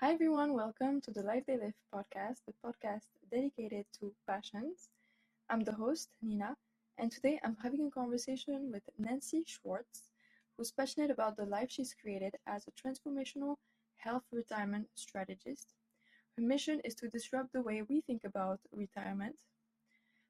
Hi, 0.00 0.12
everyone. 0.14 0.54
Welcome 0.54 1.00
to 1.02 1.12
the 1.12 1.22
Life 1.22 1.44
They 1.46 1.56
Live 1.56 1.74
podcast, 1.94 2.38
the 2.44 2.54
podcast 2.64 3.04
dedicated 3.30 3.86
to 4.00 4.12
passions. 4.26 4.88
I'm 5.48 5.60
the 5.60 5.74
host, 5.74 6.08
Nina, 6.22 6.56
and 6.98 7.12
today 7.12 7.40
I'm 7.44 7.56
having 7.62 7.86
a 7.86 7.90
conversation 7.92 8.72
with 8.72 8.82
Nancy 8.98 9.44
Schwartz, 9.46 10.10
who's 10.56 10.72
passionate 10.72 11.10
about 11.12 11.36
the 11.36 11.46
life 11.46 11.70
she's 11.70 11.94
created 11.94 12.34
as 12.48 12.66
a 12.66 12.72
transformational 12.72 13.56
health 13.96 14.24
retirement 14.32 14.88
strategist. 14.96 15.74
Her 16.36 16.42
mission 16.42 16.80
is 16.84 16.96
to 16.96 17.08
disrupt 17.08 17.52
the 17.52 17.62
way 17.62 17.82
we 17.82 18.00
think 18.00 18.24
about 18.24 18.60
retirement. 18.72 19.36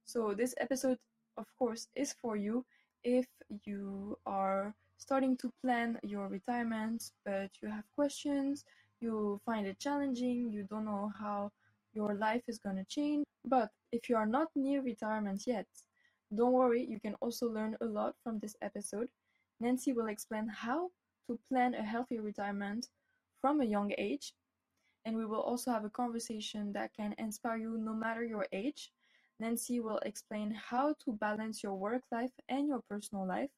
So, 0.05 0.35
this 0.35 0.55
episode, 0.59 0.99
of 1.39 1.47
course, 1.57 1.89
is 1.95 2.13
for 2.13 2.37
you 2.37 2.67
if 3.03 3.27
you 3.65 4.19
are 4.27 4.75
starting 4.99 5.39
to 5.39 5.51
plan 5.63 5.99
your 6.03 6.29
retirement, 6.29 7.13
but 7.25 7.51
you 7.63 7.69
have 7.69 7.91
questions, 7.95 8.67
you 9.01 9.41
find 9.45 9.67
it 9.67 9.79
challenging, 9.79 10.51
you 10.53 10.65
don't 10.65 10.85
know 10.85 11.13
how 11.19 11.51
your 11.93 12.15
life 12.15 12.43
is 12.49 12.59
going 12.59 12.77
to 12.77 12.85
change. 12.85 13.25
But 13.45 13.71
if 13.93 14.09
you 14.09 14.17
are 14.17 14.27
not 14.27 14.49
near 14.55 14.83
retirement 14.83 15.47
yet, 15.47 15.67
don't 16.35 16.53
worry, 16.53 16.85
you 16.85 17.01
can 17.01 17.15
also 17.21 17.47
learn 17.47 17.77
a 17.81 17.85
lot 17.85 18.15
from 18.23 18.39
this 18.39 18.57
episode. 18.63 19.09
Nancy 19.61 19.93
will 19.93 20.09
explain 20.09 20.49
how 20.49 20.91
to 21.27 21.39
plan 21.49 21.75
a 21.75 21.83
healthy 21.83 22.19
retirement 22.19 22.89
from 23.41 23.61
a 23.61 23.65
young 23.65 23.93
age. 23.99 24.35
And 25.05 25.17
we 25.17 25.25
will 25.25 25.41
also 25.41 25.71
have 25.71 25.85
a 25.85 25.91
conversation 25.91 26.73
that 26.75 26.95
can 26.95 27.15
inspire 27.19 27.57
you 27.57 27.79
no 27.79 27.95
matter 27.95 28.25
your 28.25 28.47
age. 28.53 28.93
Nancy 29.41 29.81
will 29.81 29.99
explain 30.05 30.53
how 30.53 30.95
to 31.05 31.13
balance 31.15 31.63
your 31.63 31.75
work 31.75 32.03
life 32.13 32.33
and 32.49 32.69
your 32.69 32.83
personal 32.89 33.27
life. 33.27 33.51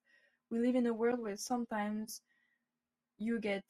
We 0.50 0.60
live 0.60 0.76
in 0.76 0.86
a 0.86 0.94
world 0.94 1.18
where 1.18 1.36
sometimes 1.36 2.22
you 3.18 3.40
get 3.40 3.64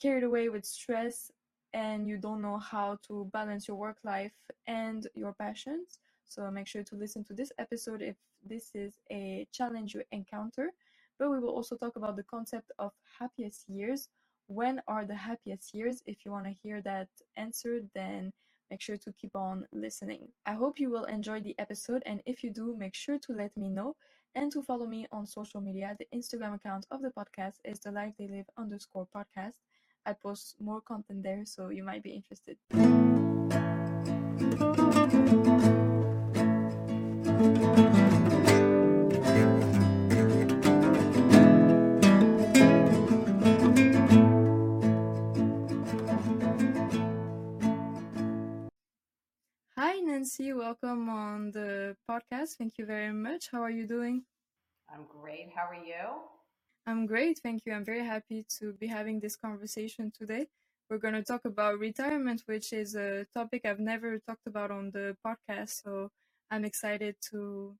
carried 0.00 0.24
away 0.24 0.48
with 0.48 0.64
stress 0.64 1.30
and 1.72 2.08
you 2.08 2.16
don't 2.16 2.42
know 2.42 2.58
how 2.58 2.98
to 3.06 3.28
balance 3.32 3.68
your 3.68 3.76
work 3.76 3.98
life 4.04 4.32
and 4.66 5.06
your 5.14 5.32
passions. 5.34 5.98
So 6.24 6.50
make 6.50 6.66
sure 6.66 6.82
to 6.84 6.96
listen 6.96 7.22
to 7.24 7.34
this 7.34 7.52
episode 7.58 8.02
if 8.02 8.16
this 8.44 8.70
is 8.74 8.98
a 9.10 9.46
challenge 9.52 9.94
you 9.94 10.02
encounter. 10.12 10.70
But 11.18 11.30
we 11.30 11.38
will 11.38 11.50
also 11.50 11.76
talk 11.76 11.96
about 11.96 12.16
the 12.16 12.22
concept 12.24 12.72
of 12.78 12.92
happiest 13.18 13.68
years. 13.68 14.08
When 14.48 14.80
are 14.86 15.04
the 15.04 15.14
happiest 15.14 15.74
years? 15.74 16.02
If 16.06 16.24
you 16.24 16.30
want 16.30 16.44
to 16.46 16.50
hear 16.62 16.80
that 16.82 17.08
answer, 17.36 17.80
then 17.94 18.32
make 18.70 18.80
sure 18.80 18.96
to 18.96 19.12
keep 19.12 19.34
on 19.34 19.66
listening. 19.72 20.28
I 20.44 20.52
hope 20.52 20.78
you 20.78 20.90
will 20.90 21.04
enjoy 21.04 21.40
the 21.40 21.54
episode, 21.58 22.02
and 22.06 22.20
if 22.26 22.42
you 22.42 22.50
do, 22.50 22.76
make 22.76 22.94
sure 22.94 23.18
to 23.18 23.32
let 23.32 23.56
me 23.56 23.68
know 23.68 23.96
and 24.34 24.52
to 24.52 24.62
follow 24.62 24.86
me 24.86 25.06
on 25.12 25.26
social 25.26 25.60
media. 25.60 25.96
The 25.98 26.08
Instagram 26.16 26.54
account 26.54 26.86
of 26.90 27.00
the 27.02 27.10
podcast 27.10 27.56
is 27.64 27.80
the 27.80 27.92
life 27.92 28.14
they 28.18 28.28
live 28.28 28.46
underscore 28.58 29.08
podcast. 29.14 29.54
I 30.06 30.12
post 30.12 30.54
more 30.60 30.80
content 30.80 31.24
there, 31.24 31.44
so 31.44 31.70
you 31.70 31.82
might 31.82 32.02
be 32.02 32.10
interested. 32.10 32.56
Hi, 49.74 49.98
Nancy. 50.00 50.52
Welcome 50.52 51.08
on 51.08 51.50
the 51.50 51.96
podcast. 52.08 52.56
Thank 52.58 52.78
you 52.78 52.86
very 52.86 53.12
much. 53.12 53.48
How 53.50 53.60
are 53.60 53.70
you 53.70 53.88
doing? 53.88 54.22
I'm 54.88 55.04
great. 55.10 55.50
How 55.54 55.66
are 55.66 55.74
you? 55.74 56.35
I'm 56.86 57.06
great. 57.06 57.40
Thank 57.42 57.62
you. 57.66 57.72
I'm 57.72 57.84
very 57.84 58.04
happy 58.04 58.46
to 58.60 58.72
be 58.74 58.86
having 58.86 59.18
this 59.18 59.34
conversation 59.34 60.12
today. 60.16 60.46
We're 60.88 60.98
going 60.98 61.14
to 61.14 61.24
talk 61.24 61.44
about 61.44 61.80
retirement, 61.80 62.42
which 62.46 62.72
is 62.72 62.94
a 62.94 63.26
topic 63.34 63.66
I've 63.66 63.80
never 63.80 64.20
talked 64.20 64.46
about 64.46 64.70
on 64.70 64.92
the 64.92 65.16
podcast. 65.26 65.82
So 65.82 66.10
I'm 66.48 66.64
excited 66.64 67.16
to 67.32 67.74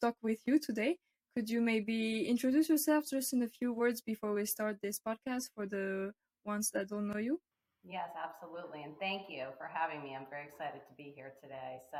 talk 0.00 0.16
with 0.22 0.40
you 0.46 0.58
today. 0.58 0.96
Could 1.36 1.50
you 1.50 1.60
maybe 1.60 2.26
introduce 2.26 2.70
yourself 2.70 3.04
just 3.10 3.34
in 3.34 3.42
a 3.42 3.48
few 3.48 3.74
words 3.74 4.00
before 4.00 4.32
we 4.32 4.46
start 4.46 4.78
this 4.80 4.98
podcast 4.98 5.50
for 5.54 5.66
the 5.66 6.12
ones 6.46 6.70
that 6.70 6.88
don't 6.88 7.08
know 7.08 7.18
you? 7.18 7.38
Yes, 7.84 8.08
absolutely. 8.16 8.84
And 8.84 8.94
thank 8.98 9.28
you 9.28 9.48
for 9.58 9.68
having 9.70 10.02
me. 10.02 10.16
I'm 10.16 10.26
very 10.30 10.48
excited 10.48 10.80
to 10.88 10.94
be 10.96 11.12
here 11.14 11.34
today. 11.42 11.84
So, 11.92 11.98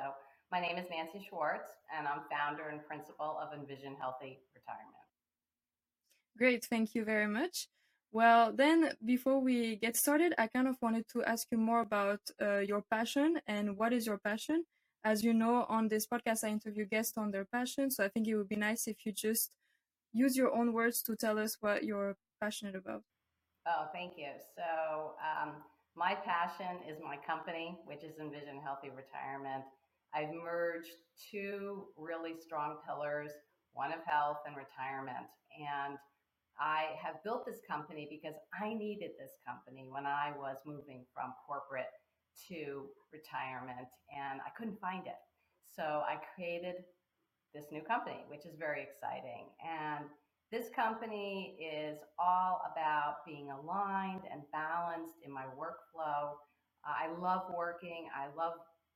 my 0.50 0.60
name 0.60 0.78
is 0.78 0.86
Nancy 0.88 1.26
Schwartz, 1.28 1.68
and 1.96 2.08
I'm 2.08 2.22
founder 2.30 2.70
and 2.70 2.80
principal 2.86 3.36
of 3.42 3.52
Envision 3.52 3.94
Healthy 4.00 4.38
Retirement. 4.54 5.05
Great. 6.36 6.64
Thank 6.64 6.94
you 6.94 7.04
very 7.04 7.26
much. 7.26 7.68
Well, 8.12 8.52
then, 8.52 8.92
before 9.04 9.40
we 9.40 9.76
get 9.76 9.96
started, 9.96 10.34
I 10.38 10.46
kind 10.46 10.68
of 10.68 10.76
wanted 10.80 11.06
to 11.12 11.24
ask 11.24 11.48
you 11.50 11.58
more 11.58 11.80
about 11.80 12.20
uh, 12.40 12.58
your 12.58 12.82
passion 12.90 13.40
and 13.46 13.76
what 13.76 13.92
is 13.92 14.06
your 14.06 14.18
passion. 14.18 14.64
As 15.04 15.22
you 15.22 15.32
know, 15.32 15.66
on 15.68 15.88
this 15.88 16.06
podcast, 16.06 16.44
I 16.44 16.48
interview 16.48 16.84
guests 16.86 17.16
on 17.16 17.30
their 17.30 17.44
passion. 17.44 17.90
So 17.90 18.04
I 18.04 18.08
think 18.08 18.26
it 18.26 18.36
would 18.36 18.48
be 18.48 18.56
nice 18.56 18.86
if 18.86 19.04
you 19.04 19.12
just 19.12 19.50
use 20.12 20.36
your 20.36 20.54
own 20.54 20.72
words 20.72 21.02
to 21.02 21.16
tell 21.16 21.38
us 21.38 21.56
what 21.60 21.84
you're 21.84 22.16
passionate 22.40 22.74
about. 22.74 23.02
Oh, 23.66 23.86
thank 23.92 24.14
you. 24.16 24.30
So, 24.56 25.14
um, 25.20 25.54
my 25.94 26.14
passion 26.14 26.80
is 26.88 26.98
my 27.02 27.16
company, 27.26 27.78
which 27.86 28.04
is 28.04 28.18
Envision 28.20 28.60
Healthy 28.62 28.90
Retirement. 28.90 29.64
I've 30.14 30.32
merged 30.32 30.96
two 31.30 31.86
really 31.96 32.34
strong 32.38 32.76
pillars 32.86 33.32
one 33.76 33.92
of 33.92 34.00
health 34.08 34.38
and 34.48 34.56
retirement. 34.56 35.28
And 35.52 35.98
I 36.58 36.96
have 37.02 37.22
built 37.22 37.44
this 37.46 37.60
company 37.68 38.08
because 38.10 38.38
I 38.58 38.72
needed 38.72 39.10
this 39.18 39.32
company 39.46 39.88
when 39.90 40.06
I 40.06 40.32
was 40.38 40.56
moving 40.64 41.04
from 41.14 41.34
corporate 41.46 41.92
to 42.48 42.86
retirement 43.12 43.88
and 44.14 44.40
I 44.40 44.50
couldn't 44.56 44.80
find 44.80 45.06
it. 45.06 45.20
So 45.74 45.82
I 45.82 46.16
created 46.34 46.76
this 47.54 47.66
new 47.72 47.82
company, 47.82 48.24
which 48.28 48.46
is 48.46 48.56
very 48.58 48.82
exciting. 48.82 49.48
And 49.64 50.06
this 50.52 50.68
company 50.74 51.56
is 51.60 51.98
all 52.18 52.62
about 52.70 53.26
being 53.26 53.50
aligned 53.50 54.22
and 54.30 54.42
balanced 54.52 55.14
in 55.24 55.32
my 55.32 55.44
workflow. 55.58 56.36
Uh, 56.86 56.94
I 56.94 57.18
love 57.18 57.42
working, 57.56 58.08
I 58.14 58.28
love 58.36 58.54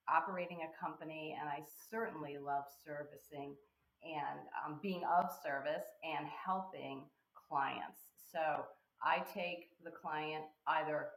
operating 0.09 0.61
a 0.63 0.85
company, 0.85 1.37
and 1.41 1.49
I 1.49 1.61
certainly 1.91 2.39
love 2.39 2.65
servicing 2.85 3.55
and 4.03 4.41
um, 4.65 4.79
being 4.83 5.03
of 5.05 5.31
service 5.45 5.85
and 6.05 6.27
helping 6.45 7.05
clients. 7.51 8.01
So 8.33 8.65
I 9.03 9.25
take 9.35 9.71
the 9.85 9.91
client 9.91 10.45
either 10.67 11.09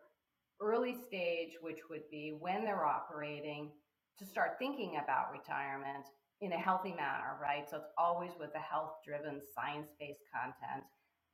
early 0.60 0.96
stage, 1.08 1.52
which 1.62 1.80
would 1.90 2.10
be 2.10 2.36
when 2.40 2.64
they're 2.64 2.86
operating, 2.86 3.72
to 4.20 4.26
start 4.26 4.58
thinking 4.60 5.00
about 5.04 5.32
retirement 5.32 6.06
in 6.42 6.52
a 6.54 6.58
healthy 6.58 6.92
manner, 6.92 7.38
right? 7.42 7.70
So 7.70 7.78
it's 7.78 7.90
always 7.98 8.32
with 8.40 8.54
a 8.56 8.60
health-driven, 8.60 9.42
science-based 9.56 10.24
content, 10.34 10.86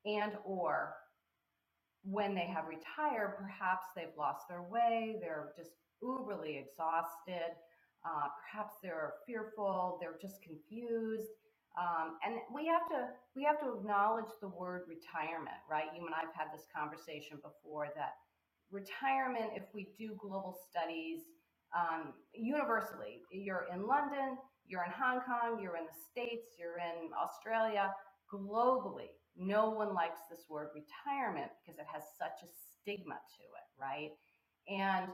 and 0.05 0.33
or 0.45 0.95
when 2.03 2.33
they 2.33 2.47
have 2.47 2.65
retired, 2.67 3.35
perhaps 3.37 3.87
they've 3.95 4.15
lost 4.17 4.47
their 4.47 4.63
way, 4.63 5.17
they're 5.21 5.51
just 5.57 5.71
uberly 6.01 6.61
exhausted, 6.61 7.51
uh, 8.05 8.27
perhaps 8.39 8.75
they're 8.81 9.15
fearful, 9.27 9.97
they're 9.99 10.17
just 10.21 10.41
confused, 10.41 11.27
um, 11.79 12.19
and 12.25 12.35
we 12.53 12.67
have 12.67 12.83
to 12.91 13.07
we 13.35 13.43
have 13.47 13.59
to 13.63 13.79
acknowledge 13.79 14.27
the 14.41 14.49
word 14.49 14.83
retirement, 14.91 15.55
right? 15.71 15.87
You 15.95 16.05
and 16.05 16.13
I've 16.13 16.35
had 16.35 16.51
this 16.51 16.67
conversation 16.75 17.39
before 17.39 17.87
that 17.95 18.19
retirement, 18.71 19.55
if 19.55 19.63
we 19.73 19.87
do 19.97 20.15
global 20.19 20.59
studies 20.69 21.21
um, 21.71 22.13
universally, 22.33 23.21
you're 23.31 23.65
in 23.73 23.87
London, 23.87 24.37
you're 24.67 24.83
in 24.83 24.91
Hong 24.91 25.21
Kong, 25.21 25.59
you're 25.61 25.77
in 25.77 25.85
the 25.85 25.99
States, 26.11 26.57
you're 26.59 26.77
in 26.77 27.09
Australia, 27.17 27.93
globally, 28.31 29.15
no 29.37 29.69
one 29.69 29.93
likes 29.93 30.19
this 30.29 30.45
word 30.49 30.69
retirement 30.75 31.49
because 31.63 31.79
it 31.79 31.85
has 31.91 32.03
such 32.19 32.43
a 32.43 32.49
stigma 32.51 33.15
to 33.15 33.43
it, 33.55 33.67
right? 33.79 34.11
And 34.69 35.09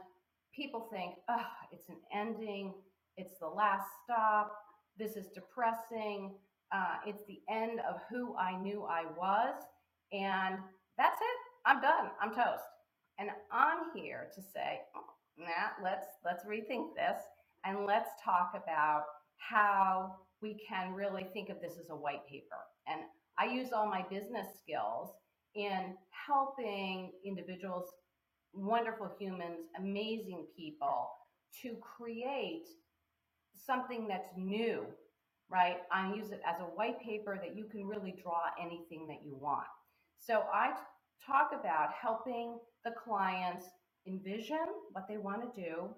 people 0.54 0.90
think, 0.92 1.16
oh, 1.30 1.54
it's 1.72 1.88
an 1.90 1.98
ending, 2.14 2.74
it's 3.18 3.38
the 3.40 3.48
last 3.48 3.88
stop, 4.04 4.52
this 4.98 5.16
is 5.16 5.28
depressing. 5.34 6.36
Uh, 6.72 6.96
it's 7.06 7.24
the 7.28 7.40
end 7.50 7.80
of 7.90 7.98
who 8.10 8.36
I 8.36 8.60
knew 8.62 8.84
I 8.84 9.06
was. 9.18 9.56
And 10.12 10.58
that's 10.98 11.20
it. 11.22 11.38
I'm 11.66 11.82
done. 11.82 12.10
I'm 12.22 12.30
toast. 12.30 12.64
And 13.18 13.30
I'm 13.52 13.96
here 13.96 14.28
to 14.36 14.42
say, 14.42 14.82
nah, 15.38 15.84
let's 15.84 16.08
let's 16.24 16.46
rethink 16.46 16.96
this 16.96 17.22
and 17.66 17.86
let's 17.86 18.10
talk 18.24 18.52
about 18.62 19.04
how 19.38 20.16
we 20.42 20.58
can 20.68 20.94
really 20.94 21.28
think 21.34 21.50
of 21.50 21.62
this 21.62 21.74
as 21.82 21.90
a 21.90 21.96
white 21.96 22.28
paper. 22.28 22.58
And 22.88 23.02
I 23.38 23.46
use 23.46 23.70
all 23.74 23.88
my 23.88 24.06
business 24.10 24.48
skills 24.60 25.12
in 25.56 25.96
helping 26.28 27.12
individuals, 27.26 27.90
wonderful 28.54 29.10
humans, 29.20 29.66
amazing 29.80 30.46
people 30.58 31.10
to 31.62 31.76
create 31.98 32.68
something 33.66 34.08
that's 34.08 34.30
new, 34.38 34.86
right? 35.50 35.78
I 35.92 36.14
use 36.14 36.32
it 36.32 36.42
as 36.46 36.60
a 36.60 36.64
white 36.64 37.00
paper 37.02 37.40
that 37.42 37.56
you 37.56 37.66
can 37.66 37.88
really 37.88 38.16
draw 38.22 38.42
anything 38.60 39.08
that 39.08 39.24
you 39.24 39.36
want. 39.36 39.68
So 40.18 40.44
I 40.54 40.74
talk 41.26 41.52
about 41.58 41.90
helping 42.00 42.58
the 42.84 42.92
clients 42.92 43.66
envision 44.08 44.66
what 44.92 45.08
they 45.08 45.18
want 45.18 45.42
to 45.42 45.62
do. 45.62 45.90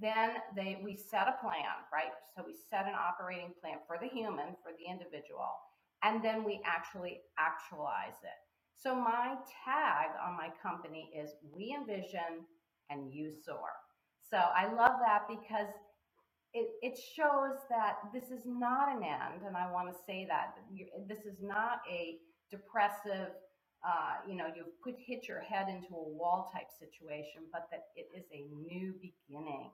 Then 0.00 0.30
they 0.54 0.78
we 0.84 0.94
set 0.94 1.28
a 1.28 1.40
plan, 1.40 1.84
right? 1.92 2.12
So 2.34 2.42
we 2.46 2.54
set 2.68 2.86
an 2.86 2.94
operating 2.94 3.52
plan 3.60 3.78
for 3.86 3.96
the 4.00 4.08
human, 4.08 4.56
for 4.62 4.72
the 4.76 4.90
individual, 4.90 5.56
and 6.02 6.22
then 6.22 6.44
we 6.44 6.60
actually 6.66 7.20
actualize 7.38 8.20
it. 8.22 8.38
So 8.76 8.94
my 8.94 9.36
tag 9.64 10.10
on 10.22 10.36
my 10.36 10.50
company 10.62 11.10
is 11.16 11.30
we 11.54 11.74
envision 11.78 12.44
and 12.90 13.12
you 13.12 13.32
soar. 13.32 13.72
So 14.30 14.36
I 14.36 14.72
love 14.72 15.00
that 15.00 15.22
because 15.28 15.68
it, 16.56 16.68
it 16.82 16.98
shows 16.98 17.58
that 17.68 17.96
this 18.14 18.30
is 18.30 18.46
not 18.46 18.88
an 18.96 19.02
end, 19.02 19.42
and 19.46 19.56
I 19.56 19.70
want 19.70 19.88
to 19.92 19.96
say 20.06 20.26
that 20.28 20.56
this 21.06 21.20
is 21.20 21.36
not 21.42 21.80
a 21.90 22.16
depressive 22.50 23.30
uh, 23.86 24.18
you 24.28 24.36
know, 24.36 24.46
you 24.56 24.64
could 24.82 24.94
hit 24.98 25.28
your 25.28 25.40
head 25.40 25.68
into 25.68 25.94
a 25.94 26.08
wall 26.08 26.50
type 26.52 26.66
situation, 26.76 27.42
but 27.52 27.68
that 27.70 27.84
it 27.94 28.08
is 28.16 28.24
a 28.32 28.42
new 28.68 28.94
beginning. 29.00 29.70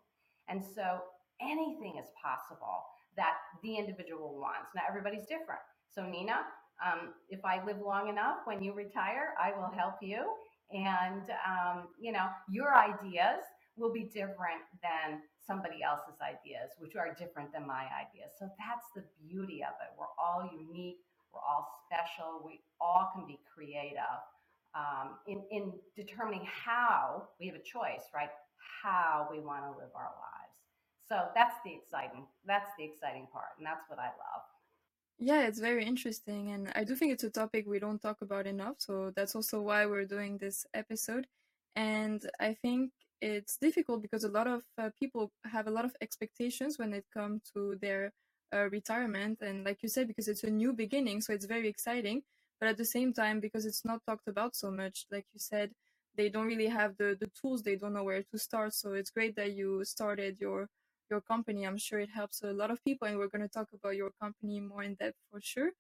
And 0.49 0.63
so 0.63 1.01
anything 1.41 1.97
is 1.99 2.09
possible 2.23 2.85
that 3.17 3.35
the 3.63 3.77
individual 3.77 4.39
wants. 4.39 4.71
Now, 4.75 4.83
everybody's 4.89 5.23
different. 5.23 5.61
So, 5.95 6.05
Nina, 6.05 6.41
um, 6.85 7.15
if 7.29 7.45
I 7.45 7.65
live 7.65 7.79
long 7.85 8.09
enough 8.09 8.39
when 8.45 8.63
you 8.63 8.75
retire, 8.75 9.35
I 9.41 9.53
will 9.57 9.71
help 9.75 9.95
you. 10.03 10.25
And, 10.73 11.23
um, 11.47 11.89
you 12.01 12.13
know, 12.13 12.27
your 12.51 12.75
ideas 12.77 13.45
will 13.77 13.93
be 13.93 14.05
different 14.05 14.63
than 14.83 15.23
somebody 15.45 15.83
else's 15.83 16.21
ideas, 16.21 16.71
which 16.79 16.95
are 16.95 17.15
different 17.15 17.53
than 17.53 17.67
my 17.67 17.89
ideas. 17.97 18.33
So 18.39 18.49
that's 18.59 18.87
the 18.95 19.03
beauty 19.27 19.63
of 19.65 19.75
it. 19.81 19.91
We're 19.99 20.13
all 20.19 20.49
unique 20.53 21.01
we're 21.33 21.41
all 21.41 21.67
special. 21.87 22.43
We 22.45 22.61
all 22.81 23.11
can 23.15 23.27
be 23.27 23.41
creative 23.53 24.21
um, 24.75 25.17
in, 25.27 25.43
in 25.51 25.73
determining 25.97 26.47
how 26.47 27.29
we 27.41 27.47
have 27.47 27.57
a 27.57 27.63
choice, 27.63 28.05
right? 28.15 28.31
How 28.83 29.29
we 29.31 29.41
want 29.41 29.65
to 29.65 29.71
live 29.71 29.91
our 29.95 30.13
lives. 30.13 30.57
So 31.09 31.29
that's 31.35 31.57
the 31.65 31.73
exciting. 31.73 32.27
That's 32.47 32.71
the 32.79 32.85
exciting 32.85 33.27
part, 33.33 33.59
and 33.59 33.67
that's 33.67 33.89
what 33.89 33.99
I 33.99 34.07
love. 34.07 34.43
Yeah, 35.19 35.47
it's 35.47 35.59
very 35.59 35.85
interesting, 35.85 36.51
and 36.51 36.73
I 36.75 36.85
do 36.85 36.95
think 36.95 37.13
it's 37.13 37.25
a 37.25 37.31
topic 37.31 37.67
we 37.67 37.79
don't 37.79 38.01
talk 38.01 38.23
about 38.23 38.47
enough. 38.47 38.77
So 38.79 39.13
that's 39.15 39.35
also 39.35 39.61
why 39.61 39.87
we're 39.87 40.05
doing 40.05 40.39
this 40.39 40.65
episode. 40.75 41.27
And 41.77 42.29
I 42.41 42.55
think 42.55 42.93
it's 43.23 43.57
difficult 43.57 44.03
because 44.03 44.25
a 44.25 44.29
lot 44.29 44.49
of 44.49 44.63
uh, 44.79 44.91
people 44.99 45.31
have 45.45 45.69
a 45.69 45.71
lot 45.71 45.87
of 45.87 45.97
expectations 46.03 46.79
when 46.79 46.93
it 46.93 47.07
comes 47.15 47.43
to 47.55 47.79
their 47.81 48.13
uh, 48.55 48.69
retirement 48.71 49.39
and 49.41 49.65
like 49.65 49.83
you 49.83 49.89
said 49.89 50.09
because 50.09 50.29
it's 50.29 50.45
a 50.45 50.51
new 50.51 50.73
beginning 50.73 51.21
so 51.23 51.33
it's 51.33 51.47
very 51.47 51.69
exciting 51.69 52.23
but 52.61 52.69
at 52.69 52.77
the 52.77 52.85
same 52.85 53.13
time 53.13 53.41
because 53.41 53.65
it's 53.67 53.85
not 53.85 54.01
talked 54.07 54.29
about 54.29 54.57
so 54.57 54.71
much 54.71 55.07
like 55.11 55.25
you 55.33 55.41
said 55.41 55.71
they 56.17 56.29
don't 56.29 56.47
really 56.47 56.67
have 56.69 56.97
the 56.99 57.17
the 57.21 57.31
tools 57.41 57.63
they 57.63 57.77
don't 57.77 57.95
know 57.95 58.05
where 58.05 58.23
to 58.31 58.39
start 58.39 58.75
so 58.75 58.93
it's 58.93 59.11
great 59.11 59.37
that 59.37 59.53
you 59.53 59.85
started 59.85 60.37
your 60.41 60.69
your 61.11 61.21
company. 61.21 61.65
I'm 61.67 61.79
sure 61.79 62.01
it 62.01 62.11
helps 62.11 62.43
a 62.43 62.53
lot 62.53 62.71
of 62.71 62.83
people 62.85 63.07
and 63.07 63.19
we're 63.19 63.29
going 63.29 63.43
to 63.43 63.49
talk 63.49 63.69
about 63.75 63.97
your 63.97 64.13
company 64.21 64.61
more 64.61 64.83
in 64.83 64.95
depth 64.95 65.19
for 65.31 65.41
sure. 65.43 65.71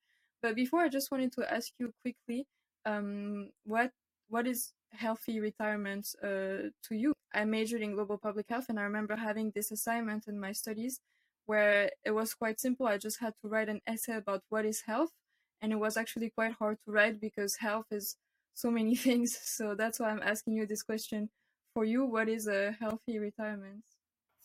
But 0.42 0.56
before 0.56 0.80
i 0.80 0.88
just 0.88 1.10
wanted 1.12 1.32
to 1.34 1.42
ask 1.52 1.72
you 1.78 1.92
quickly 2.02 2.46
um, 2.84 3.50
what 3.64 3.92
what 4.28 4.46
is 4.46 4.72
healthy 4.92 5.40
retirement 5.40 6.04
uh, 6.22 6.68
to 6.86 6.92
you 7.02 7.14
i 7.34 7.44
majored 7.44 7.82
in 7.82 7.94
global 7.94 8.18
public 8.18 8.46
health 8.48 8.66
and 8.70 8.80
i 8.80 8.84
remember 8.84 9.16
having 9.16 9.52
this 9.54 9.70
assignment 9.72 10.24
in 10.28 10.40
my 10.40 10.52
studies 10.52 10.92
where 11.46 11.90
it 12.04 12.12
was 12.12 12.34
quite 12.34 12.60
simple. 12.60 12.86
I 12.86 12.98
just 12.98 13.20
had 13.20 13.34
to 13.42 13.48
write 13.48 13.68
an 13.68 13.80
essay 13.86 14.16
about 14.16 14.42
what 14.50 14.64
is 14.64 14.82
health, 14.86 15.10
and 15.62 15.72
it 15.72 15.76
was 15.80 15.96
actually 15.98 16.30
quite 16.30 16.54
hard 16.54 16.78
to 16.86 16.92
write 16.92 17.20
because 17.20 17.56
health 17.56 17.86
is 17.90 18.16
so 18.54 18.70
many 18.70 18.96
things. 19.06 19.38
So 19.42 19.76
that's 19.76 20.00
why 20.00 20.10
I'm 20.10 20.22
asking 20.22 20.54
you 20.54 20.66
this 20.66 20.82
question. 20.82 21.30
For 21.74 21.84
you, 21.84 22.04
what 22.04 22.28
is 22.28 22.48
a 22.48 22.76
healthy 22.80 23.18
retirement? 23.18 23.84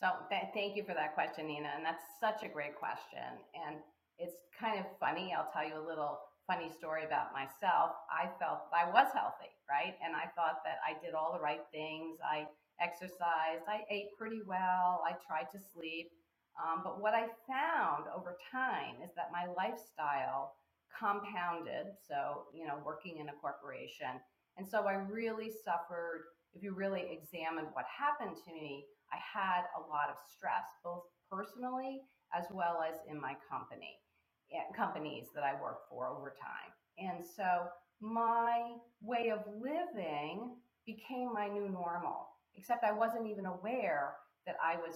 So 0.00 0.08
th- 0.30 0.52
thank 0.54 0.76
you 0.76 0.84
for 0.84 0.94
that 0.94 1.14
question, 1.14 1.48
Nina, 1.48 1.70
and 1.76 1.84
that's 1.84 2.04
such 2.20 2.44
a 2.44 2.48
great 2.52 2.76
question. 2.76 3.42
And 3.54 3.78
it's 4.18 4.36
kind 4.58 4.78
of 4.78 4.86
funny. 5.00 5.34
I'll 5.34 5.50
tell 5.52 5.66
you 5.66 5.76
a 5.78 5.84
little 5.86 6.20
funny 6.46 6.70
story 6.70 7.04
about 7.04 7.32
myself. 7.32 7.96
I 8.12 8.30
felt 8.40 8.70
I 8.74 8.90
was 8.90 9.08
healthy, 9.14 9.50
right? 9.68 9.94
And 10.04 10.16
I 10.16 10.30
thought 10.36 10.62
that 10.64 10.78
I 10.86 10.98
did 11.04 11.14
all 11.14 11.32
the 11.34 11.42
right 11.42 11.64
things. 11.72 12.18
I 12.24 12.46
exercised, 12.80 13.66
I 13.68 13.84
ate 13.90 14.16
pretty 14.16 14.40
well, 14.46 15.02
I 15.06 15.12
tried 15.26 15.50
to 15.52 15.58
sleep. 15.58 16.10
Um, 16.58 16.82
but 16.82 17.00
what 17.00 17.14
I 17.14 17.26
found 17.46 18.06
over 18.14 18.36
time 18.50 18.96
is 19.04 19.10
that 19.14 19.30
my 19.32 19.46
lifestyle 19.56 20.54
compounded. 20.98 21.94
So, 22.06 22.46
you 22.52 22.66
know, 22.66 22.78
working 22.84 23.18
in 23.18 23.28
a 23.28 23.36
corporation. 23.40 24.18
And 24.56 24.66
so 24.66 24.84
I 24.84 24.94
really 24.94 25.50
suffered. 25.64 26.24
If 26.54 26.62
you 26.62 26.74
really 26.74 27.06
examine 27.12 27.66
what 27.74 27.84
happened 27.86 28.36
to 28.46 28.52
me, 28.52 28.84
I 29.12 29.18
had 29.22 29.62
a 29.76 29.80
lot 29.88 30.10
of 30.10 30.16
stress, 30.26 30.66
both 30.82 31.04
personally 31.30 32.02
as 32.34 32.44
well 32.50 32.82
as 32.86 32.96
in 33.08 33.20
my 33.20 33.36
company, 33.48 33.96
eh, 34.52 34.76
companies 34.76 35.28
that 35.34 35.44
I 35.44 35.60
work 35.62 35.88
for 35.88 36.08
over 36.08 36.34
time. 36.40 36.72
And 36.98 37.24
so 37.24 37.68
my 38.00 38.76
way 39.00 39.30
of 39.30 39.40
living 39.60 40.56
became 40.86 41.32
my 41.32 41.48
new 41.48 41.68
normal, 41.68 42.27
except 42.58 42.84
I 42.84 42.92
wasn't 42.92 43.26
even 43.26 43.46
aware 43.46 44.14
that 44.46 44.56
I 44.62 44.76
was 44.76 44.94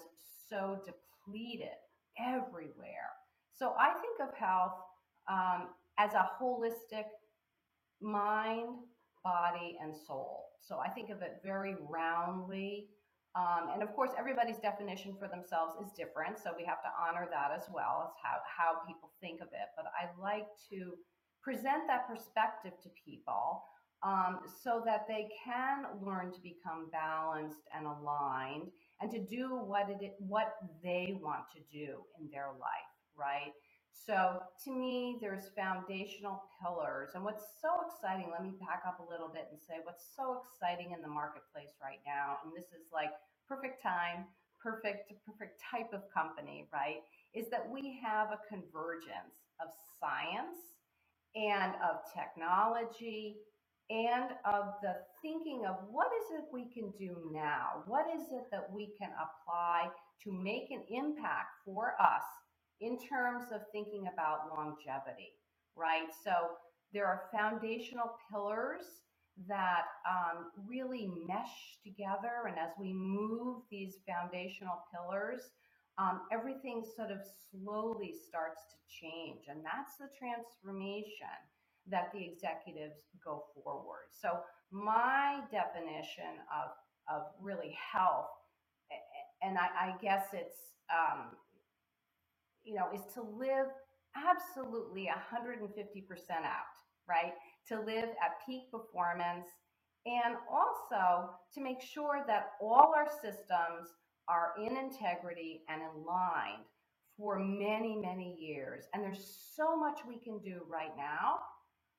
so 0.48 0.80
depleted 0.84 1.78
everywhere. 2.18 3.10
So 3.54 3.74
I 3.78 3.92
think 4.00 4.28
of 4.28 4.34
health 4.36 4.74
um, 5.30 5.68
as 5.98 6.14
a 6.14 6.30
holistic 6.40 7.04
mind, 8.00 8.74
body, 9.22 9.78
and 9.80 9.94
soul. 9.94 10.46
So 10.60 10.78
I 10.78 10.88
think 10.88 11.10
of 11.10 11.22
it 11.22 11.40
very 11.44 11.76
roundly. 11.88 12.88
Um, 13.34 13.70
and 13.72 13.82
of 13.82 13.94
course, 13.94 14.10
everybody's 14.18 14.58
definition 14.58 15.14
for 15.18 15.28
themselves 15.28 15.74
is 15.82 15.92
different. 15.92 16.38
So 16.38 16.50
we 16.56 16.64
have 16.64 16.82
to 16.82 16.90
honor 17.00 17.28
that 17.30 17.52
as 17.56 17.68
well 17.72 18.04
as 18.04 18.12
how, 18.22 18.38
how 18.44 18.86
people 18.86 19.10
think 19.20 19.40
of 19.40 19.48
it. 19.48 19.68
But 19.76 19.86
I 19.96 20.10
like 20.20 20.48
to 20.70 20.94
present 21.42 21.86
that 21.86 22.08
perspective 22.08 22.72
to 22.82 22.88
people 23.04 23.62
um, 24.02 24.40
so 24.62 24.82
that 24.84 25.06
they 25.06 25.28
can 25.44 25.84
learn 26.04 26.32
to 26.32 26.40
become 26.40 26.90
balanced 26.90 27.68
and 27.76 27.86
aligned 27.86 28.70
and 29.00 29.10
to 29.10 29.18
do 29.18 29.56
what 29.56 29.88
it 29.88 30.14
what 30.18 30.54
they 30.82 31.18
want 31.20 31.44
to 31.54 31.60
do 31.70 32.02
in 32.18 32.28
their 32.30 32.48
life, 32.58 32.92
right? 33.16 33.52
So 33.92 34.42
to 34.64 34.70
me, 34.72 35.18
there's 35.20 35.50
foundational 35.54 36.42
pillars. 36.60 37.10
And 37.14 37.22
what's 37.22 37.44
so 37.60 37.68
exciting, 37.86 38.30
let 38.32 38.42
me 38.42 38.52
back 38.58 38.82
up 38.86 38.98
a 38.98 39.10
little 39.10 39.28
bit 39.28 39.46
and 39.50 39.60
say 39.60 39.78
what's 39.84 40.04
so 40.16 40.42
exciting 40.42 40.92
in 40.92 41.02
the 41.02 41.08
marketplace 41.08 41.78
right 41.80 42.00
now, 42.06 42.38
and 42.42 42.52
this 42.56 42.72
is 42.72 42.90
like 42.92 43.10
perfect 43.46 43.82
time, 43.82 44.26
perfect, 44.60 45.12
perfect 45.26 45.60
type 45.62 45.92
of 45.92 46.02
company, 46.12 46.66
right? 46.72 47.02
Is 47.34 47.48
that 47.50 47.68
we 47.68 48.00
have 48.02 48.32
a 48.32 48.40
convergence 48.48 49.54
of 49.60 49.68
science 50.00 50.74
and 51.34 51.74
of 51.78 52.02
technology 52.12 53.36
and 53.92 54.30
of 54.46 54.72
the 54.80 54.96
thinking 55.20 55.64
of 55.68 55.76
what 55.90 56.08
is 56.18 56.38
it 56.38 56.44
we 56.50 56.64
can 56.72 56.92
do 56.98 57.30
now? 57.30 57.84
What 57.86 58.06
is 58.16 58.22
it 58.32 58.44
that 58.50 58.72
we 58.72 58.94
can 58.98 59.10
apply 59.20 59.88
to 60.24 60.32
make 60.32 60.70
an 60.70 60.82
impact 60.88 61.60
for 61.64 61.94
us 62.00 62.24
in 62.80 62.98
terms 62.98 63.52
of 63.52 63.60
thinking 63.70 64.08
about 64.12 64.48
longevity, 64.56 65.32
right? 65.76 66.08
So 66.24 66.32
there 66.94 67.06
are 67.06 67.28
foundational 67.32 68.16
pillars 68.30 68.84
that 69.46 69.84
um, 70.08 70.50
really 70.66 71.10
mesh 71.28 71.76
together. 71.84 72.48
And 72.48 72.58
as 72.58 72.72
we 72.80 72.94
move 72.94 73.62
these 73.70 73.96
foundational 74.08 74.84
pillars, 74.92 75.42
um, 75.98 76.22
everything 76.32 76.82
sort 76.96 77.10
of 77.10 77.18
slowly 77.50 78.14
starts 78.28 78.62
to 78.70 78.76
change. 78.88 79.44
And 79.48 79.60
that's 79.62 79.96
the 79.98 80.08
transformation 80.18 81.36
that 81.90 82.12
the 82.12 82.22
executives 82.24 82.96
go 83.24 83.44
forward. 83.54 84.08
So 84.10 84.40
my 84.70 85.40
definition 85.50 86.40
of, 86.50 86.70
of 87.14 87.26
really 87.40 87.76
health, 87.92 88.30
and 89.42 89.58
I, 89.58 89.90
I 89.90 89.94
guess 90.00 90.26
it's, 90.32 90.58
um, 90.90 91.36
you 92.64 92.74
know, 92.74 92.86
is 92.94 93.02
to 93.14 93.22
live 93.22 93.66
absolutely 94.14 95.08
150% 95.10 95.64
out, 96.44 96.72
right? 97.08 97.32
To 97.68 97.80
live 97.80 98.10
at 98.24 98.46
peak 98.46 98.70
performance 98.70 99.48
and 100.06 100.36
also 100.50 101.30
to 101.54 101.60
make 101.60 101.80
sure 101.80 102.24
that 102.26 102.52
all 102.60 102.92
our 102.96 103.08
systems 103.22 103.94
are 104.28 104.52
in 104.58 104.76
integrity 104.76 105.62
and 105.68 105.82
aligned 105.82 106.64
for 107.16 107.38
many, 107.38 107.96
many 107.96 108.36
years. 108.38 108.84
And 108.94 109.02
there's 109.02 109.38
so 109.54 109.76
much 109.76 109.98
we 110.06 110.18
can 110.18 110.38
do 110.38 110.62
right 110.68 110.96
now 110.96 111.38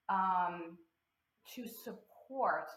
um, 0.10 0.78
to 1.56 1.68
support 1.68 2.70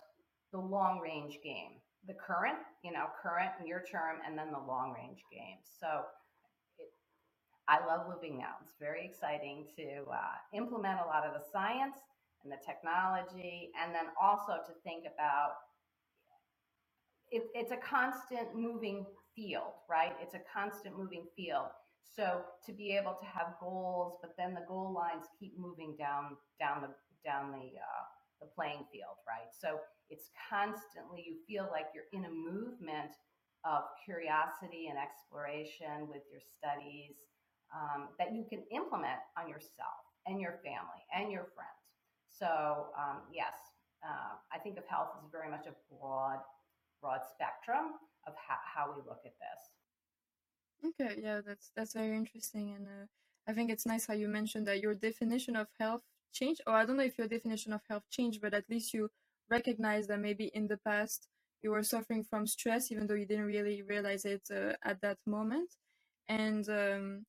the 0.53 0.59
long 0.59 1.01
range 1.01 1.39
game, 1.43 1.81
the 2.07 2.15
current, 2.15 2.59
you 2.85 2.93
know, 2.93 3.07
current 3.23 3.51
near 3.63 3.83
term, 3.91 4.19
and 4.27 4.39
then 4.39 4.51
the 4.53 4.59
long 4.59 4.95
range 4.95 5.23
game. 5.31 5.59
So 5.81 6.03
it, 6.79 6.89
I 7.69 7.85
love 7.85 8.07
living 8.09 8.39
now. 8.39 8.55
It's 8.63 8.75
very 8.79 9.05
exciting 9.05 9.67
to 9.77 10.11
uh, 10.11 10.37
implement 10.55 11.01
a 11.01 11.07
lot 11.07 11.25
of 11.27 11.35
the 11.35 11.45
science 11.53 11.99
and 12.43 12.53
the 12.53 12.59
technology, 12.65 13.71
and 13.83 13.95
then 13.95 14.07
also 14.21 14.59
to 14.67 14.73
think 14.85 15.05
about 15.13 15.53
it, 17.31 17.43
it's 17.55 17.73
a 17.73 17.77
constant 17.77 18.55
moving 18.55 19.05
field, 19.35 19.75
right? 19.91 20.13
It's 20.23 20.35
a 20.35 20.41
constant 20.53 20.97
moving 20.97 21.25
field. 21.37 21.69
So 22.15 22.43
to 22.65 22.73
be 22.73 22.97
able 22.97 23.15
to 23.21 23.27
have 23.27 23.59
goals, 23.61 24.19
but 24.23 24.35
then 24.39 24.55
the 24.55 24.65
goal 24.67 24.93
lines 24.93 25.27
keep 25.39 25.59
moving 25.59 25.97
down 25.99 26.37
down 26.59 26.81
the 26.83 26.91
down 27.25 27.53
the 27.53 27.77
uh, 27.77 28.05
the 28.41 28.47
playing 28.55 28.85
field, 28.93 29.19
right? 29.27 29.51
So 29.53 29.81
it's 30.09 30.31
constantly 30.49 31.25
you 31.27 31.37
feel 31.49 31.69
like 31.71 31.87
you're 31.95 32.09
in 32.13 32.25
a 32.25 32.33
movement 32.33 33.13
of 33.65 33.83
curiosity 34.05 34.87
and 34.87 34.97
exploration 34.99 36.07
with 36.07 36.23
your 36.31 36.41
studies 36.41 37.19
um, 37.75 38.15
that 38.19 38.33
you 38.33 38.47
can 38.49 38.63
implement 38.71 39.19
on 39.35 39.49
yourself 39.49 40.07
and 40.27 40.41
your 40.41 40.63
family 40.63 41.03
and 41.11 41.33
your 41.33 41.51
friends. 41.55 41.83
So 42.31 42.95
um, 42.95 43.27
yes, 43.35 43.59
uh, 44.07 44.39
I 44.55 44.59
think 44.59 44.79
of 44.79 44.87
health 44.87 45.19
as 45.19 45.27
very 45.33 45.51
much 45.51 45.67
a 45.67 45.75
broad, 45.91 46.39
broad 47.01 47.21
spectrum 47.27 47.99
of 48.27 48.35
how, 48.39 48.61
how 48.63 48.85
we 48.95 49.03
look 49.03 49.23
at 49.27 49.35
this. 49.43 49.61
Okay, 50.85 51.19
yeah, 51.23 51.41
that's 51.45 51.71
that's 51.75 51.95
very 51.95 52.17
interesting, 52.17 52.73
and 52.75 52.87
uh, 52.87 53.07
I 53.49 53.53
think 53.53 53.71
it's 53.71 53.87
nice 53.87 54.07
how 54.07 54.15
you 54.15 54.29
mentioned 54.29 54.67
that 54.67 54.81
your 54.81 54.95
definition 54.95 55.57
of 55.57 55.69
health 55.79 56.03
changed. 56.33 56.61
Or 56.67 56.75
I 56.75 56.85
don't 56.85 56.97
know 56.97 57.03
if 57.03 57.19
your 57.19 57.29
definition 57.29 57.73
of 57.73 57.81
health 57.89 58.05
changed, 58.11 58.41
but 58.41 58.55
at 58.55 58.69
least 58.69 58.93
you 58.95 59.11
recognize 59.51 60.07
that 60.09 60.21
maybe 60.21 60.47
in 60.55 60.67
the 60.69 60.77
past 60.79 61.29
you 61.63 61.71
were 61.71 61.83
suffering 61.83 62.25
from 62.25 62.47
stress, 62.47 62.93
even 62.93 63.07
though 63.07 63.15
you 63.15 63.27
didn't 63.27 63.47
really 63.47 63.83
realize 63.83 64.25
it 64.25 64.43
uh, 64.51 64.75
at 64.85 65.01
that 65.01 65.19
moment, 65.27 65.71
and 66.29 66.69
um, 66.69 67.27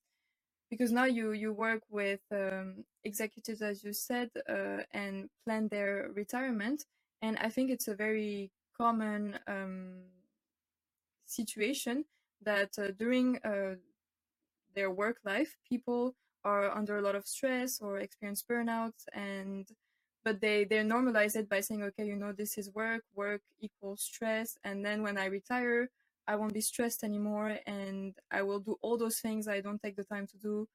because 0.70 0.92
now 0.92 1.06
you 1.06 1.32
you 1.34 1.54
work 1.54 1.84
with 1.90 2.22
um, 2.32 2.86
executives, 3.06 3.62
as 3.62 3.84
you 3.84 3.94
said, 3.94 4.30
uh, 4.50 4.84
and 4.94 5.30
plan 5.46 5.68
their 5.70 6.12
retirement, 6.16 6.86
and 7.22 7.38
I 7.40 7.50
think 7.50 7.72
it's 7.72 7.88
a 7.90 7.96
very 7.96 8.52
common 8.78 9.40
um, 9.48 10.04
situation 11.26 12.06
that 12.44 12.72
uh, 12.80 12.90
during 12.98 13.38
uh, 13.44 13.76
their 14.76 14.92
work 14.92 15.18
life, 15.26 15.58
people 15.70 16.16
are 16.46 16.72
under 16.76 16.98
a 16.98 17.02
lot 17.02 17.16
of 17.16 17.28
stress 17.28 17.80
or 17.82 18.00
experience 18.00 18.44
burnout, 18.50 18.94
and 19.14 19.68
but 20.26 20.42
they 20.42 20.66
they 20.66 20.78
normalize 20.80 21.36
it 21.36 21.50
by 21.50 21.62
saying, 21.62 21.84
okay, 21.84 22.06
you 22.06 22.16
know, 22.18 22.32
this 22.34 22.58
is 22.58 22.72
work, 22.74 23.04
work 23.16 23.42
equals 23.62 24.02
stress, 24.04 24.58
and 24.64 24.86
then 24.86 25.04
when 25.04 25.18
I 25.18 25.26
retire, 25.28 25.90
I 26.28 26.36
won't 26.38 26.54
be 26.54 26.62
stressed 26.62 27.04
anymore, 27.04 27.60
and 27.68 28.16
I 28.32 28.44
will 28.44 28.60
do 28.60 28.78
all 28.82 28.98
those 28.98 29.20
things 29.20 29.48
I 29.48 29.62
don't 29.62 29.82
take 29.82 29.98
the 29.98 30.06
time 30.06 30.28
to 30.28 30.38
do 30.38 30.68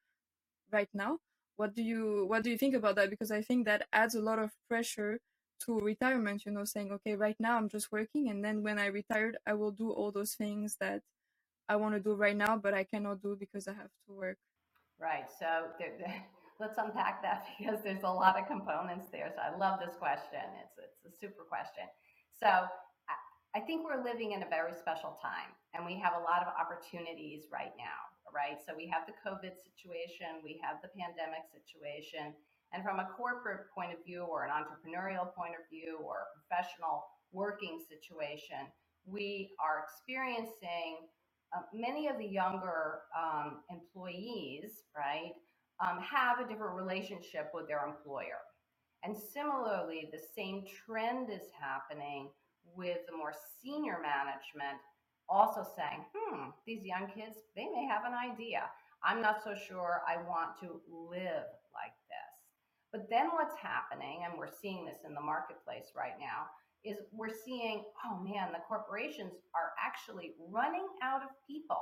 right 0.71 0.89
now. 0.93 1.19
What 1.57 1.75
do 1.75 1.83
you 1.83 2.25
what 2.27 2.43
do 2.43 2.51
you 2.51 2.57
think 2.57 2.75
about 2.75 2.95
that? 2.97 3.09
Because 3.09 3.31
I 3.31 3.41
think 3.41 3.65
that 3.65 3.87
adds 3.93 4.15
a 4.15 4.21
lot 4.21 4.39
of 4.39 4.51
pressure 4.69 5.19
to 5.65 5.79
retirement. 5.79 6.45
You 6.45 6.53
know, 6.53 6.65
saying, 6.65 6.91
okay, 6.93 7.15
right 7.15 7.37
now 7.39 7.57
I'm 7.57 7.69
just 7.69 7.91
working, 7.91 8.29
and 8.29 8.43
then 8.45 8.63
when 8.63 8.79
I 8.79 8.87
retired, 8.87 9.37
I 9.47 9.53
will 9.55 9.71
do 9.71 9.91
all 9.91 10.11
those 10.11 10.33
things 10.35 10.77
that 10.81 11.01
I 11.69 11.75
want 11.75 11.95
to 11.95 11.99
do 11.99 12.13
right 12.13 12.35
now, 12.35 12.57
but 12.57 12.73
I 12.73 12.83
cannot 12.83 13.21
do 13.21 13.37
because 13.39 13.67
I 13.67 13.73
have 13.73 13.91
to 14.07 14.13
work. 14.13 14.37
Right. 14.99 15.25
So 15.39 15.71
there, 15.79 15.95
there, 15.97 16.23
let's 16.59 16.77
unpack 16.77 17.21
that 17.23 17.45
because 17.57 17.79
there's 17.83 18.03
a 18.03 18.11
lot 18.11 18.39
of 18.39 18.47
components 18.47 19.07
there. 19.11 19.31
So 19.33 19.41
I 19.41 19.55
love 19.57 19.79
this 19.79 19.95
question. 19.97 20.43
It's 20.63 20.75
it's 20.77 21.03
a 21.07 21.11
super 21.19 21.43
question. 21.43 21.87
So 22.31 22.47
I, 22.47 23.15
I 23.55 23.59
think 23.63 23.85
we're 23.85 24.03
living 24.03 24.33
in 24.33 24.43
a 24.43 24.49
very 24.49 24.73
special 24.75 25.17
time, 25.21 25.51
and 25.73 25.85
we 25.85 25.95
have 25.99 26.13
a 26.19 26.23
lot 26.23 26.43
of 26.43 26.51
opportunities 26.55 27.47
right 27.51 27.73
now. 27.77 28.11
Right. 28.33 28.57
So 28.65 28.73
we 28.73 28.89
have 28.89 29.05
the 29.05 29.13
COVID 29.21 29.53
situation, 29.61 30.41
we 30.41 30.57
have 30.65 30.81
the 30.81 30.89
pandemic 30.89 31.45
situation, 31.53 32.33
and 32.73 32.81
from 32.81 32.97
a 32.97 33.07
corporate 33.13 33.69
point 33.69 33.93
of 33.93 34.01
view, 34.03 34.25
or 34.25 34.43
an 34.43 34.49
entrepreneurial 34.49 35.29
point 35.37 35.53
of 35.53 35.69
view, 35.69 36.01
or 36.01 36.25
a 36.25 36.29
professional 36.33 37.05
working 37.31 37.77
situation, 37.85 38.73
we 39.05 39.53
are 39.61 39.85
experiencing 39.85 41.05
uh, 41.55 41.61
many 41.73 42.07
of 42.07 42.17
the 42.17 42.25
younger 42.25 43.01
um, 43.17 43.59
employees, 43.69 44.83
right, 44.95 45.33
um, 45.79 45.99
have 45.99 46.39
a 46.39 46.47
different 46.47 46.75
relationship 46.75 47.51
with 47.53 47.67
their 47.67 47.85
employer. 47.85 48.41
And 49.03 49.15
similarly, 49.17 50.09
the 50.11 50.21
same 50.35 50.63
trend 50.85 51.29
is 51.29 51.47
happening 51.59 52.29
with 52.75 52.99
the 53.07 53.15
more 53.15 53.33
senior 53.61 53.99
management 54.01 54.79
also 55.29 55.65
saying, 55.75 56.05
hmm, 56.13 56.49
these 56.65 56.83
young 56.83 57.07
kids, 57.07 57.37
they 57.55 57.65
may 57.65 57.85
have 57.85 58.03
an 58.05 58.13
idea. 58.13 58.63
I'm 59.03 59.21
not 59.21 59.43
so 59.43 59.53
sure 59.55 60.01
I 60.07 60.17
want 60.17 60.57
to 60.61 60.79
live 60.87 61.47
like 61.75 61.95
this. 62.07 62.33
But 62.91 63.09
then 63.09 63.27
what's 63.33 63.55
happening, 63.57 64.21
and 64.23 64.37
we're 64.37 64.53
seeing 64.61 64.85
this 64.85 64.99
in 65.05 65.13
the 65.13 65.21
marketplace 65.21 65.91
right 65.95 66.15
now, 66.19 66.47
is 66.83 66.97
we're 67.11 67.33
seeing, 67.45 67.83
oh 68.05 68.19
man, 68.23 68.51
the 68.51 68.59
corporations 68.67 69.33
are 69.55 69.71
actually 69.83 70.33
running 70.51 70.87
out 71.01 71.23
of 71.23 71.29
people. 71.47 71.81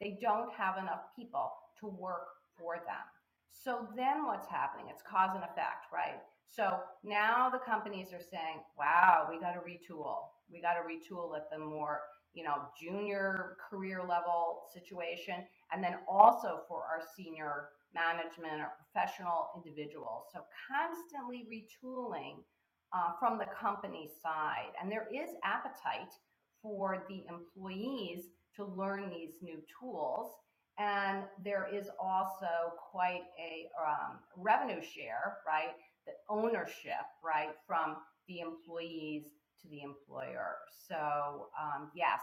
They 0.00 0.18
don't 0.20 0.52
have 0.52 0.78
enough 0.78 1.02
people 1.16 1.50
to 1.80 1.86
work 1.86 2.26
for 2.58 2.76
them. 2.76 3.06
So 3.50 3.88
then 3.96 4.26
what's 4.26 4.46
happening? 4.48 4.86
It's 4.90 5.02
cause 5.02 5.30
and 5.34 5.44
effect, 5.44 5.86
right? 5.92 6.20
So 6.48 6.80
now 7.04 7.50
the 7.50 7.58
companies 7.58 8.08
are 8.12 8.22
saying, 8.22 8.60
wow, 8.78 9.26
we 9.30 9.40
got 9.40 9.52
to 9.52 9.60
retool. 9.60 10.16
We 10.50 10.60
got 10.62 10.74
to 10.74 10.80
retool 10.80 11.36
at 11.36 11.50
the 11.50 11.58
more, 11.58 12.00
you 12.32 12.44
know, 12.44 12.62
junior 12.80 13.56
career 13.68 14.00
level 14.08 14.62
situation. 14.72 15.44
And 15.72 15.82
then 15.82 15.96
also 16.08 16.60
for 16.68 16.82
our 16.82 17.02
senior 17.16 17.70
management 17.94 18.60
or 18.60 18.72
professional 18.78 19.50
individuals. 19.56 20.24
So 20.32 20.40
constantly 20.70 21.46
retooling 21.50 22.36
uh, 22.92 23.12
from 23.18 23.38
the 23.38 23.46
company 23.60 24.08
side. 24.22 24.72
And 24.80 24.90
there 24.90 25.08
is 25.12 25.30
appetite 25.44 26.12
for 26.62 27.04
the 27.08 27.24
employees 27.28 28.24
to 28.56 28.64
learn 28.64 29.10
these 29.10 29.34
new 29.42 29.58
tools. 29.80 30.32
And 30.78 31.24
there 31.44 31.68
is 31.72 31.88
also 32.00 32.72
quite 32.90 33.22
a 33.38 33.68
um, 33.84 34.18
revenue 34.36 34.80
share, 34.80 35.38
right? 35.46 35.74
The 36.06 36.12
ownership, 36.28 37.04
right, 37.24 37.50
from 37.66 37.96
the 38.28 38.40
employees 38.40 39.24
to 39.62 39.68
the 39.68 39.82
employer. 39.82 40.56
So, 40.88 41.48
um, 41.60 41.90
yes. 41.94 42.20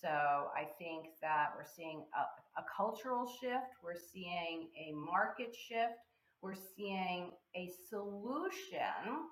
So 0.00 0.08
I 0.08 0.66
think 0.78 1.08
that 1.20 1.50
we're 1.54 1.68
seeing 1.76 2.02
a, 2.16 2.60
a 2.60 2.64
cultural 2.74 3.30
shift, 3.40 3.76
we're 3.84 4.00
seeing 4.12 4.68
a 4.76 4.92
market 4.94 5.54
shift, 5.54 5.94
we're 6.40 6.54
seeing 6.76 7.30
a 7.54 7.70
solution 7.88 9.28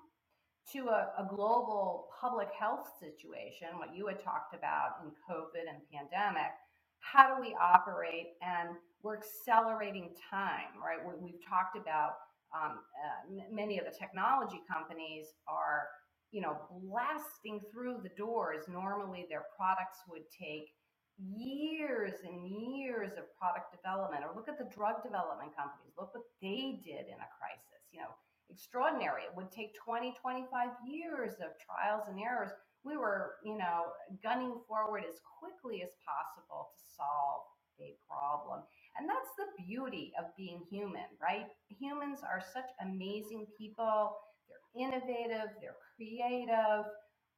to 0.73 0.87
a, 0.87 1.11
a, 1.17 1.27
global 1.27 2.07
public 2.19 2.47
health 2.57 2.87
situation, 2.99 3.67
what 3.77 3.95
you 3.95 4.07
had 4.07 4.23
talked 4.23 4.53
about 4.53 5.01
in 5.03 5.09
COVID 5.27 5.67
and 5.67 5.81
pandemic, 5.91 6.51
how 6.99 7.35
do 7.35 7.41
we 7.41 7.55
operate? 7.59 8.37
And 8.41 8.77
we're 9.03 9.17
accelerating 9.17 10.13
time, 10.29 10.77
right? 10.77 10.99
We, 11.01 11.31
have 11.31 11.41
talked 11.41 11.75
about 11.75 12.13
um, 12.53 12.79
uh, 12.93 13.41
many 13.51 13.79
of 13.79 13.85
the 13.85 13.95
technology 13.97 14.61
companies 14.69 15.27
are, 15.47 15.87
you 16.31 16.41
know, 16.41 16.57
blasting 16.69 17.61
through 17.71 17.99
the 18.03 18.11
doors. 18.17 18.65
Normally, 18.69 19.25
their 19.29 19.43
products 19.57 19.97
would 20.07 20.23
take 20.29 20.69
years 21.17 22.13
and 22.23 22.47
years 22.47 23.13
of 23.17 23.25
product 23.37 23.73
development. 23.73 24.23
Or 24.23 24.35
look 24.35 24.47
at 24.47 24.57
the 24.57 24.69
drug 24.73 25.03
development 25.03 25.55
companies. 25.57 25.93
Look 25.97 26.13
what 26.13 26.23
they 26.41 26.79
did 26.85 27.09
in 27.09 27.17
a 27.17 27.29
crisis. 27.33 27.81
You 27.91 28.05
know, 28.05 28.13
extraordinary. 28.51 29.23
It 29.23 29.35
would 29.35 29.51
take 29.51 29.75
20, 29.83 30.13
25 30.21 30.69
years 30.85 31.33
of 31.39 31.55
trials 31.59 32.03
and 32.09 32.19
errors. 32.19 32.51
We 32.83 32.97
were, 32.97 33.35
you 33.43 33.57
know, 33.57 33.93
gunning 34.23 34.59
forward 34.67 35.03
as 35.07 35.19
quickly 35.39 35.83
as 35.83 35.91
possible 36.05 36.69
to 36.75 36.83
solve 36.95 37.41
a 37.79 37.95
problem. 38.07 38.61
And 38.97 39.09
that's 39.09 39.31
the 39.37 39.63
beauty 39.63 40.11
of 40.19 40.25
being 40.37 40.61
human, 40.69 41.07
right? 41.21 41.47
Humans 41.69 42.19
are 42.23 42.41
such 42.53 42.69
amazing 42.81 43.47
people. 43.57 44.17
They're 44.47 44.85
innovative, 44.85 45.53
they're 45.61 45.79
creative, 45.95 46.85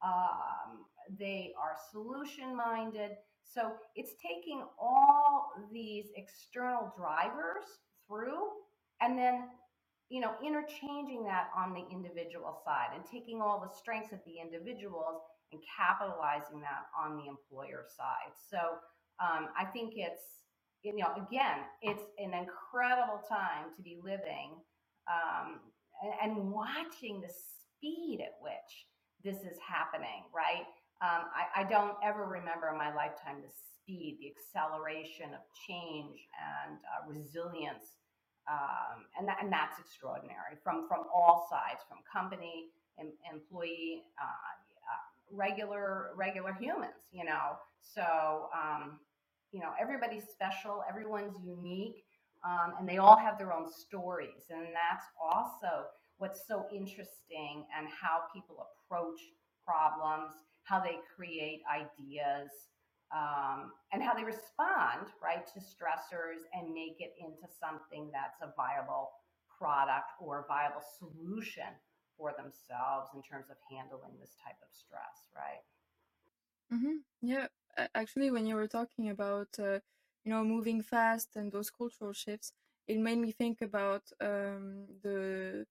um, 0.04 0.84
they 1.18 1.52
are 1.60 1.76
solution 1.92 2.56
minded. 2.56 3.12
So 3.42 3.72
it's 3.94 4.12
taking 4.20 4.64
all 4.78 5.52
these 5.72 6.06
external 6.16 6.92
drivers 6.96 7.64
through 8.08 8.48
and 9.00 9.18
then 9.18 9.48
you 10.10 10.20
know, 10.20 10.32
interchanging 10.44 11.24
that 11.24 11.48
on 11.56 11.72
the 11.72 11.84
individual 11.90 12.60
side 12.64 12.94
and 12.94 13.04
taking 13.04 13.40
all 13.40 13.60
the 13.60 13.74
strengths 13.74 14.12
of 14.12 14.20
the 14.26 14.38
individuals 14.40 15.22
and 15.52 15.60
capitalizing 15.64 16.60
that 16.60 16.86
on 16.98 17.16
the 17.16 17.26
employer 17.26 17.84
side. 17.96 18.32
So 18.50 18.58
um, 19.22 19.48
I 19.58 19.64
think 19.64 19.94
it's, 19.96 20.44
you 20.82 20.96
know, 20.96 21.08
again, 21.16 21.64
it's 21.80 22.02
an 22.18 22.34
incredible 22.34 23.22
time 23.28 23.72
to 23.76 23.82
be 23.82 23.98
living 24.02 24.60
um, 25.08 25.60
and, 26.22 26.50
watching 26.50 27.20
the 27.20 27.28
speed 27.28 28.20
at 28.20 28.34
which 28.40 28.86
this 29.22 29.42
is 29.44 29.58
happening, 29.60 30.24
right? 30.34 30.66
Um, 31.00 31.28
I, 31.32 31.62
I 31.62 31.64
don't 31.64 31.96
ever 32.02 32.26
remember 32.26 32.68
in 32.70 32.78
my 32.78 32.94
lifetime 32.94 33.40
the 33.40 33.52
speed, 33.52 34.18
the 34.20 34.32
acceleration 34.32 35.32
of 35.32 35.40
change 35.68 36.18
and 36.36 36.78
uh, 36.84 37.08
resilience 37.08 37.96
um, 38.50 39.06
and, 39.18 39.26
that, 39.28 39.38
and 39.42 39.52
that's 39.52 39.78
extraordinary 39.78 40.56
from, 40.62 40.86
from 40.88 41.04
all 41.12 41.48
sides, 41.50 41.80
from 41.88 41.98
company, 42.10 42.70
em, 42.98 43.12
employee, 43.32 44.02
uh, 44.20 44.24
uh, 44.24 45.04
regular 45.32 46.10
regular 46.16 46.52
humans, 46.52 47.08
you 47.12 47.24
know. 47.24 47.56
So 47.80 48.48
um, 48.54 49.00
you 49.52 49.60
know, 49.60 49.70
everybody's 49.80 50.24
special, 50.32 50.82
everyone's 50.88 51.36
unique, 51.44 52.02
um, 52.44 52.74
and 52.78 52.88
they 52.88 52.98
all 52.98 53.16
have 53.16 53.38
their 53.38 53.52
own 53.52 53.70
stories, 53.70 54.50
and 54.50 54.66
that's 54.74 55.06
also 55.22 55.86
what's 56.18 56.46
so 56.46 56.66
interesting 56.74 57.64
and 57.76 57.86
how 57.88 58.22
people 58.34 58.66
approach 58.66 59.20
problems, 59.64 60.32
how 60.64 60.80
they 60.80 60.98
create 61.16 61.62
ideas, 61.70 62.50
um, 63.14 63.70
and 63.92 64.02
how 64.02 64.12
they 64.12 64.24
respond 64.24 65.14
right 65.22 65.46
to 65.46 65.60
stressors 65.60 66.42
and 66.52 66.74
make 66.74 66.98
it 66.98 67.14
into 67.18 67.46
something 67.46 68.10
that's 68.12 68.42
a 68.42 68.52
viable 68.56 69.12
product 69.46 70.10
or 70.20 70.40
a 70.40 70.46
viable 70.46 70.82
solution 70.98 71.70
for 72.18 72.32
themselves 72.36 73.08
in 73.14 73.22
terms 73.22 73.46
of 73.50 73.56
handling 73.70 74.18
this 74.20 74.34
type 74.44 74.58
of 74.62 74.68
stress, 74.72 75.30
right? 75.34 75.62
Mm-hmm. 76.72 76.96
Yeah, 77.22 77.46
actually, 77.94 78.30
when 78.30 78.46
you 78.46 78.56
were 78.56 78.66
talking 78.66 79.10
about, 79.10 79.48
uh, 79.58 79.78
you 80.24 80.32
know, 80.32 80.42
moving 80.42 80.82
fast 80.82 81.36
and 81.36 81.52
those 81.52 81.70
cultural 81.70 82.12
shifts, 82.12 82.52
it 82.88 82.98
made 82.98 83.18
me 83.18 83.30
think 83.30 83.62
about 83.62 84.02
um, 84.20 84.86
the 85.02 85.66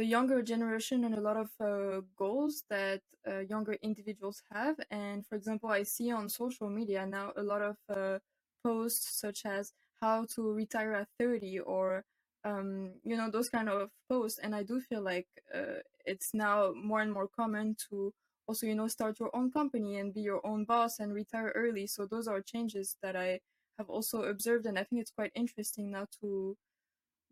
the 0.00 0.06
younger 0.06 0.40
generation 0.40 1.04
and 1.04 1.14
a 1.14 1.20
lot 1.20 1.36
of 1.36 1.50
uh, 1.60 2.00
goals 2.16 2.64
that 2.70 3.02
uh, 3.28 3.40
younger 3.40 3.76
individuals 3.82 4.42
have. 4.50 4.76
And 4.90 5.26
for 5.26 5.34
example, 5.34 5.68
I 5.68 5.82
see 5.82 6.10
on 6.10 6.26
social 6.30 6.70
media 6.70 7.06
now 7.06 7.34
a 7.36 7.42
lot 7.42 7.60
of 7.60 7.76
uh, 7.94 8.18
posts 8.64 9.20
such 9.20 9.44
as 9.44 9.74
how 10.00 10.24
to 10.36 10.52
retire 10.54 10.94
at 10.94 11.08
30 11.18 11.60
or 11.60 12.02
um, 12.46 12.92
you 13.04 13.14
know 13.14 13.30
those 13.30 13.50
kind 13.50 13.68
of 13.68 13.90
posts 14.08 14.38
and 14.38 14.54
i 14.54 14.62
do 14.62 14.80
feel 14.80 15.02
like 15.02 15.28
uh, 15.54 15.80
it's 16.06 16.32
now 16.32 16.72
more 16.74 17.02
and 17.02 17.12
more 17.12 17.28
common 17.28 17.76
to 17.90 18.10
also 18.48 18.66
you 18.66 18.74
know 18.74 18.88
start 18.88 19.20
your 19.20 19.30
own 19.36 19.50
company 19.52 19.98
and 19.98 20.14
be 20.14 20.22
your 20.22 20.40
own 20.46 20.64
boss 20.64 21.00
and 21.00 21.12
retire 21.12 21.52
early 21.54 21.86
so 21.86 22.06
those 22.06 22.26
are 22.26 22.40
changes 22.40 22.96
that 23.02 23.14
i 23.14 23.38
have 23.76 23.90
also 23.90 24.22
observed 24.22 24.64
and 24.64 24.78
i 24.78 24.84
think 24.84 25.02
it's 25.02 25.10
quite 25.10 25.32
interesting 25.34 25.90
now 25.90 26.06
to 26.18 26.56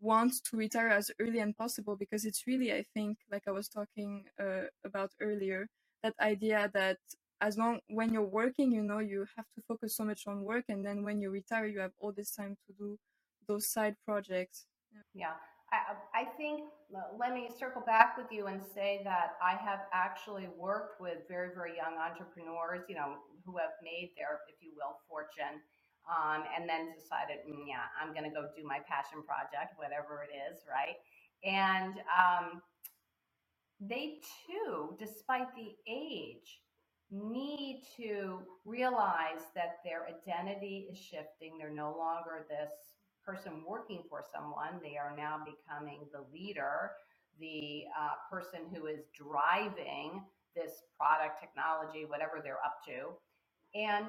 want 0.01 0.33
to 0.45 0.57
retire 0.57 0.89
as 0.89 1.11
early 1.19 1.39
as 1.39 1.53
possible 1.57 1.95
because 1.95 2.25
it's 2.25 2.47
really 2.47 2.73
i 2.73 2.83
think 2.93 3.17
like 3.31 3.43
i 3.47 3.51
was 3.51 3.67
talking 3.67 4.23
uh, 4.39 4.63
about 4.85 5.11
earlier 5.21 5.67
that 6.03 6.13
idea 6.21 6.69
that 6.73 6.97
as 7.41 7.57
long 7.57 7.79
when 7.87 8.13
you're 8.13 8.23
working 8.23 8.71
you 8.71 8.83
know 8.83 8.99
you 8.99 9.25
have 9.35 9.45
to 9.55 9.61
focus 9.67 9.95
so 9.95 10.03
much 10.03 10.27
on 10.27 10.43
work 10.43 10.65
and 10.69 10.85
then 10.85 11.03
when 11.03 11.19
you 11.21 11.29
retire 11.29 11.65
you 11.65 11.79
have 11.79 11.91
all 11.99 12.11
this 12.11 12.31
time 12.31 12.55
to 12.65 12.73
do 12.73 12.97
those 13.47 13.67
side 13.67 13.95
projects 14.05 14.65
yeah. 15.13 15.35
I, 15.71 15.93
I 16.21 16.25
think, 16.37 16.65
let 16.89 17.33
me 17.33 17.49
circle 17.53 17.83
back 17.85 18.17
with 18.17 18.27
you 18.31 18.47
and 18.47 18.61
say 18.73 19.01
that 19.03 19.37
I 19.41 19.53
have 19.61 19.85
actually 19.93 20.49
worked 20.57 20.99
with 20.99 21.29
very, 21.29 21.53
very 21.53 21.77
young 21.77 21.93
entrepreneurs, 22.01 22.81
you 22.89 22.95
know, 22.95 23.21
who 23.45 23.57
have 23.57 23.77
made 23.83 24.11
their, 24.17 24.41
if 24.49 24.57
you 24.61 24.73
will, 24.73 24.97
fortune. 25.07 25.61
Um, 26.09 26.43
and 26.57 26.67
then 26.67 26.93
decided, 26.97 27.45
mm, 27.47 27.67
yeah, 27.67 27.85
I'm 28.01 28.13
going 28.13 28.25
to 28.25 28.31
go 28.33 28.49
do 28.57 28.63
my 28.65 28.79
passion 28.87 29.21
project, 29.23 29.77
whatever 29.77 30.25
it 30.25 30.33
is, 30.33 30.61
right? 30.67 30.97
And 31.45 31.95
um, 32.09 32.61
they 33.79 34.19
too, 34.47 34.95
despite 34.99 35.55
the 35.55 35.71
age, 35.87 36.61
need 37.11 37.83
to 37.97 38.41
realize 38.65 39.41
that 39.55 39.77
their 39.83 40.07
identity 40.07 40.87
is 40.91 40.97
shifting. 40.97 41.57
They're 41.57 41.69
no 41.73 41.95
longer 41.97 42.45
this 42.49 42.71
person 43.25 43.63
working 43.67 44.03
for 44.09 44.23
someone. 44.33 44.79
They 44.83 44.97
are 44.97 45.15
now 45.15 45.37
becoming 45.45 46.01
the 46.11 46.25
leader, 46.33 46.91
the 47.39 47.83
uh, 47.97 48.15
person 48.29 48.61
who 48.73 48.87
is 48.87 49.05
driving 49.15 50.23
this 50.55 50.83
product, 50.97 51.39
technology, 51.39 52.05
whatever 52.05 52.41
they're 52.43 52.63
up 52.65 52.79
to. 52.85 53.15
And 53.79 54.07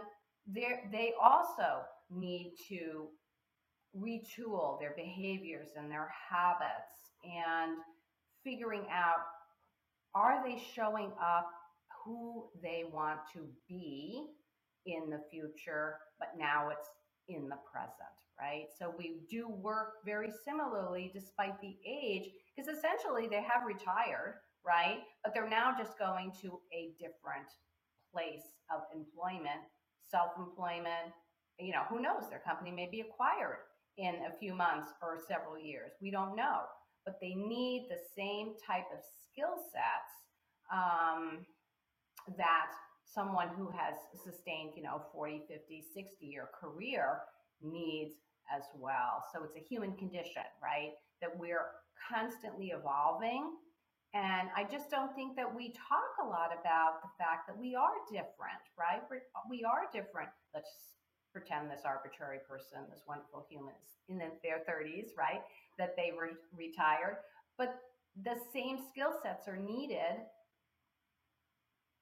they 0.54 1.12
also 1.22 1.82
need 2.10 2.54
to 2.68 3.08
retool 3.96 4.78
their 4.78 4.94
behaviors 4.96 5.68
and 5.76 5.90
their 5.90 6.10
habits 6.30 7.12
and 7.24 7.76
figuring 8.44 8.86
out 8.90 9.18
are 10.14 10.42
they 10.44 10.60
showing 10.74 11.12
up 11.22 11.50
who 12.04 12.48
they 12.62 12.84
want 12.92 13.20
to 13.32 13.46
be 13.68 14.26
in 14.86 15.10
the 15.10 15.20
future, 15.30 15.96
but 16.18 16.28
now 16.38 16.68
it's 16.70 16.88
in 17.28 17.48
the 17.48 17.58
present 17.70 18.10
right? 18.40 18.66
So 18.78 18.92
we 18.96 19.20
do 19.30 19.48
work 19.48 20.04
very 20.04 20.30
similarly 20.44 21.10
despite 21.12 21.60
the 21.60 21.76
age, 21.86 22.30
because 22.56 22.74
essentially 22.74 23.28
they 23.28 23.42
have 23.42 23.66
retired, 23.66 24.40
right? 24.66 25.00
But 25.22 25.34
they're 25.34 25.48
now 25.48 25.74
just 25.76 25.98
going 25.98 26.32
to 26.42 26.60
a 26.72 26.92
different 26.98 27.48
place 28.12 28.48
of 28.74 28.80
employment, 28.94 29.60
self 30.10 30.30
employment. 30.38 31.14
You 31.58 31.72
know, 31.72 31.82
who 31.88 32.00
knows? 32.00 32.28
Their 32.30 32.40
company 32.40 32.70
may 32.70 32.88
be 32.90 33.00
acquired 33.00 33.58
in 33.98 34.14
a 34.26 34.38
few 34.38 34.54
months 34.54 34.88
or 35.02 35.18
several 35.28 35.58
years. 35.58 35.92
We 36.00 36.10
don't 36.10 36.34
know. 36.36 36.62
But 37.04 37.18
they 37.20 37.34
need 37.34 37.88
the 37.88 37.98
same 38.16 38.54
type 38.66 38.86
of 38.92 39.00
skill 39.02 39.56
sets 39.72 40.12
um, 40.72 41.46
that 42.36 42.70
someone 43.04 43.48
who 43.56 43.70
has 43.70 43.94
sustained, 44.24 44.72
you 44.76 44.82
know, 44.82 45.02
40, 45.12 45.42
50, 45.48 45.84
60 45.94 46.26
year 46.26 46.48
career 46.58 47.20
needs 47.62 48.14
as 48.54 48.62
well. 48.78 49.24
So 49.32 49.42
it's 49.44 49.56
a 49.56 49.66
human 49.66 49.96
condition, 49.96 50.42
right? 50.62 50.92
That 51.20 51.36
we're 51.36 51.66
constantly 52.10 52.72
evolving. 52.76 53.52
And 54.12 54.48
I 54.56 54.64
just 54.64 54.90
don't 54.90 55.14
think 55.14 55.36
that 55.36 55.46
we 55.54 55.70
talk 55.70 56.18
a 56.20 56.26
lot 56.26 56.50
about 56.50 57.00
the 57.02 57.10
fact 57.16 57.46
that 57.46 57.56
we 57.56 57.76
are 57.76 57.94
different, 58.10 58.58
right? 58.76 59.02
We 59.48 59.62
are 59.62 59.86
different. 59.92 60.30
Let's 60.52 60.96
pretend 61.32 61.70
this 61.70 61.82
arbitrary 61.84 62.40
person, 62.48 62.80
this 62.90 63.02
wonderful 63.06 63.46
human 63.48 63.74
is 63.84 63.90
in 64.08 64.18
their 64.18 64.58
30s, 64.66 65.16
right? 65.16 65.42
That 65.78 65.94
they 65.96 66.10
were 66.10 66.30
retired. 66.56 67.18
But 67.56 67.78
the 68.24 68.34
same 68.52 68.78
skill 68.90 69.12
sets 69.22 69.46
are 69.46 69.56
needed 69.56 70.26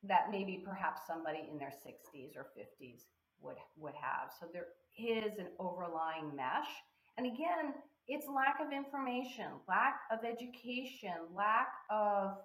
that 0.03 0.31
maybe 0.31 0.63
perhaps 0.65 1.03
somebody 1.07 1.47
in 1.51 1.59
their 1.59 1.73
60s 1.85 2.37
or 2.37 2.47
50s 2.57 3.03
would 3.43 3.57
would 3.77 3.95
have. 3.95 4.33
So 4.41 4.47
there 4.51 4.69
is 4.97 5.39
an 5.39 5.49
overlying 5.59 6.35
mesh. 6.35 6.71
And 7.19 7.27
again, 7.27 7.75
it's 8.09 8.27
lack 8.27 8.59
of 8.65 8.73
information, 8.73 9.47
lack 9.69 10.01
of 10.11 10.21
education, 10.25 11.13
lack 11.37 11.69
of, 11.91 12.39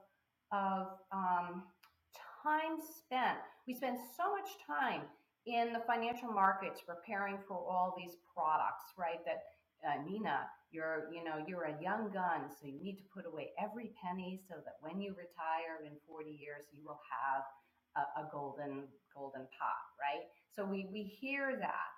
of 0.52 0.88
um, 1.12 1.64
time 2.44 2.80
spent. 2.82 3.40
We 3.68 3.74
spend 3.74 3.98
so 4.18 4.32
much 4.36 4.50
time 4.68 5.04
in 5.46 5.74
the 5.74 5.80
financial 5.88 6.30
markets 6.32 6.82
preparing 6.86 7.38
for 7.48 7.56
all 7.58 7.96
these 7.98 8.18
products, 8.36 8.94
right? 8.98 9.24
That 9.26 9.44
uh, 9.84 10.02
Nina, 10.08 10.48
you're 10.72 11.10
you 11.14 11.24
know 11.24 11.44
you're 11.48 11.66
a 11.66 11.82
young 11.82 12.10
gun, 12.12 12.48
so 12.50 12.68
you 12.68 12.80
need 12.82 12.98
to 12.98 13.04
put 13.14 13.26
away 13.26 13.52
every 13.60 13.92
penny 14.04 14.40
so 14.48 14.56
that 14.64 14.76
when 14.82 15.02
you 15.02 15.12
retire 15.12 15.84
in 15.86 15.92
40 16.08 16.32
years, 16.32 16.66
you 16.72 16.84
will 16.86 17.00
have 17.12 17.44
a, 17.96 18.22
a 18.22 18.30
golden 18.32 18.88
golden 19.16 19.42
pot, 19.60 19.84
right? 20.00 20.24
So 20.56 20.66
we 20.66 20.88
we 20.92 21.04
hear 21.04 21.58
that, 21.60 21.92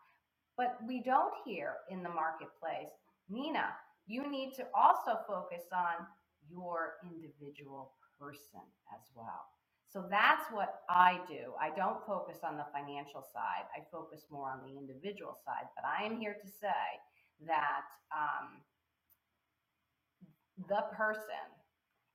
but 0.58 0.78
we 0.88 1.02
don't 1.04 1.34
hear 1.46 1.74
in 1.90 2.02
the 2.02 2.10
marketplace, 2.10 2.94
Nina, 3.30 3.74
you 4.08 4.30
need 4.30 4.54
to 4.56 4.66
also 4.76 5.20
focus 5.28 5.64
on 5.74 6.06
your 6.50 6.96
individual 7.04 7.94
person 8.20 8.62
as 8.94 9.02
well. 9.16 9.46
So 9.88 10.06
that's 10.10 10.44
what 10.52 10.82
I 10.90 11.20
do. 11.28 11.54
I 11.60 11.70
don't 11.76 12.06
focus 12.06 12.40
on 12.44 12.58
the 12.58 12.66
financial 12.74 13.24
side. 13.34 13.66
I 13.76 13.82
focus 13.92 14.26
more 14.30 14.52
on 14.52 14.60
the 14.62 14.78
individual 14.78 15.38
side. 15.46 15.72
But 15.76 15.86
I 15.86 16.04
am 16.06 16.20
here 16.20 16.36
to 16.36 16.48
say 16.48 16.84
that 17.48 17.88
um, 18.12 18.60
the 20.68 20.84
person 20.96 21.48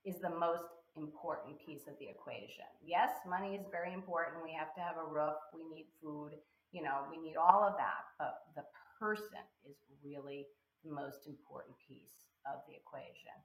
is 0.05 0.19
the 0.21 0.29
most 0.29 0.69
important 0.95 1.57
piece 1.65 1.87
of 1.87 1.97
the 1.99 2.07
equation. 2.07 2.69
Yes, 2.85 3.09
money 3.27 3.55
is 3.55 3.65
very 3.71 3.93
important. 3.93 4.43
We 4.43 4.53
have 4.53 4.75
to 4.75 4.81
have 4.81 4.97
a 4.97 5.07
roof. 5.09 5.39
We 5.53 5.63
need 5.63 5.87
food 6.03 6.33
you 6.71 6.81
know, 6.81 7.03
we 7.11 7.17
need 7.19 7.35
all 7.35 7.63
of 7.67 7.75
that, 7.77 8.07
but 8.17 8.47
the 8.55 8.63
person 8.99 9.43
is 9.67 9.75
really 10.03 10.47
the 10.83 10.91
most 10.91 11.27
important 11.27 11.75
piece 11.77 12.27
of 12.45 12.61
the 12.67 12.75
equation. 12.75 13.35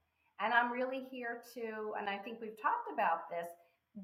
And 0.40 0.52
I'm 0.52 0.72
really 0.72 1.06
here 1.10 1.40
to, 1.54 1.96
and 1.98 2.08
I 2.08 2.18
think 2.18 2.40
we've 2.40 2.60
talked 2.60 2.92
about 2.92 3.28
this, 3.32 3.48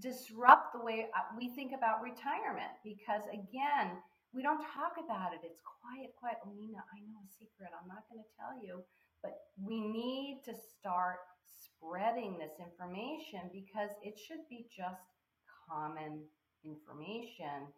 disrupt 0.00 0.72
the 0.72 0.80
way 0.80 1.08
uh, 1.12 1.28
we 1.36 1.52
think 1.52 1.72
about 1.76 2.00
retirement 2.00 2.72
because 2.80 3.28
again, 3.28 4.00
we 4.32 4.40
don't 4.40 4.64
talk 4.64 4.96
about 4.96 5.36
it. 5.36 5.44
It's 5.44 5.60
quiet, 5.60 6.16
quiet. 6.16 6.40
Oh, 6.40 6.56
Nina, 6.56 6.80
I 6.80 7.04
know 7.04 7.20
a 7.20 7.28
secret. 7.28 7.68
I'm 7.76 7.88
not 7.88 8.08
going 8.08 8.24
to 8.24 8.32
tell 8.32 8.56
you, 8.56 8.80
but 9.20 9.36
we 9.60 9.80
need 9.80 10.40
to 10.46 10.54
start 10.56 11.20
spreading 11.52 12.38
this 12.38 12.56
information 12.56 13.52
because 13.52 13.92
it 14.02 14.16
should 14.16 14.48
be 14.48 14.64
just 14.74 15.04
common 15.68 16.24
information 16.64 17.68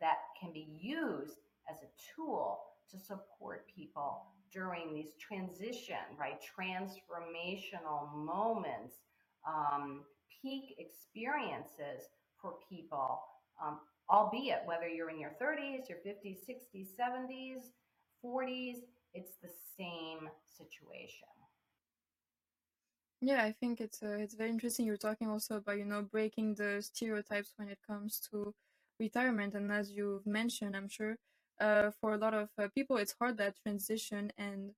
that 0.00 0.18
can 0.38 0.52
be 0.52 0.68
used 0.78 1.40
as 1.70 1.80
a 1.80 1.90
tool 2.14 2.60
to 2.90 2.98
support 2.98 3.66
people 3.74 4.26
during 4.52 4.94
these 4.94 5.12
transition, 5.18 5.96
right, 6.18 6.40
transformational 6.40 8.14
moments, 8.14 8.96
um, 9.46 10.02
peak 10.42 10.76
experiences 10.78 12.08
for 12.40 12.54
people, 12.68 13.20
um, 13.62 13.80
albeit 14.10 14.62
whether 14.66 14.88
you're 14.88 15.10
in 15.10 15.18
your 15.18 15.32
30s, 15.40 15.88
your 15.88 15.98
50s, 15.98 16.38
60s, 16.48 16.88
70s, 16.98 17.72
40s, 18.24 18.78
it's 19.14 19.32
the 19.42 19.50
same 19.76 20.28
situation. 20.56 21.28
Yeah, 23.20 23.42
I 23.42 23.52
think 23.52 23.80
it's 23.80 24.02
uh, 24.02 24.16
it's 24.20 24.34
very 24.34 24.50
interesting. 24.50 24.86
You're 24.86 24.96
talking 24.96 25.28
also 25.28 25.56
about 25.56 25.78
you 25.78 25.84
know 25.84 26.02
breaking 26.02 26.54
the 26.54 26.80
stereotypes 26.80 27.52
when 27.56 27.68
it 27.68 27.78
comes 27.84 28.20
to 28.30 28.54
retirement, 29.00 29.54
and 29.54 29.72
as 29.72 29.90
you've 29.90 30.24
mentioned, 30.26 30.76
I'm 30.76 30.88
sure 30.88 31.16
uh, 31.60 31.90
for 32.00 32.14
a 32.14 32.18
lot 32.18 32.34
of 32.34 32.48
uh, 32.58 32.68
people 32.74 32.96
it's 32.96 33.14
hard 33.18 33.36
that 33.38 33.54
transition 33.62 34.32
and 34.38 34.72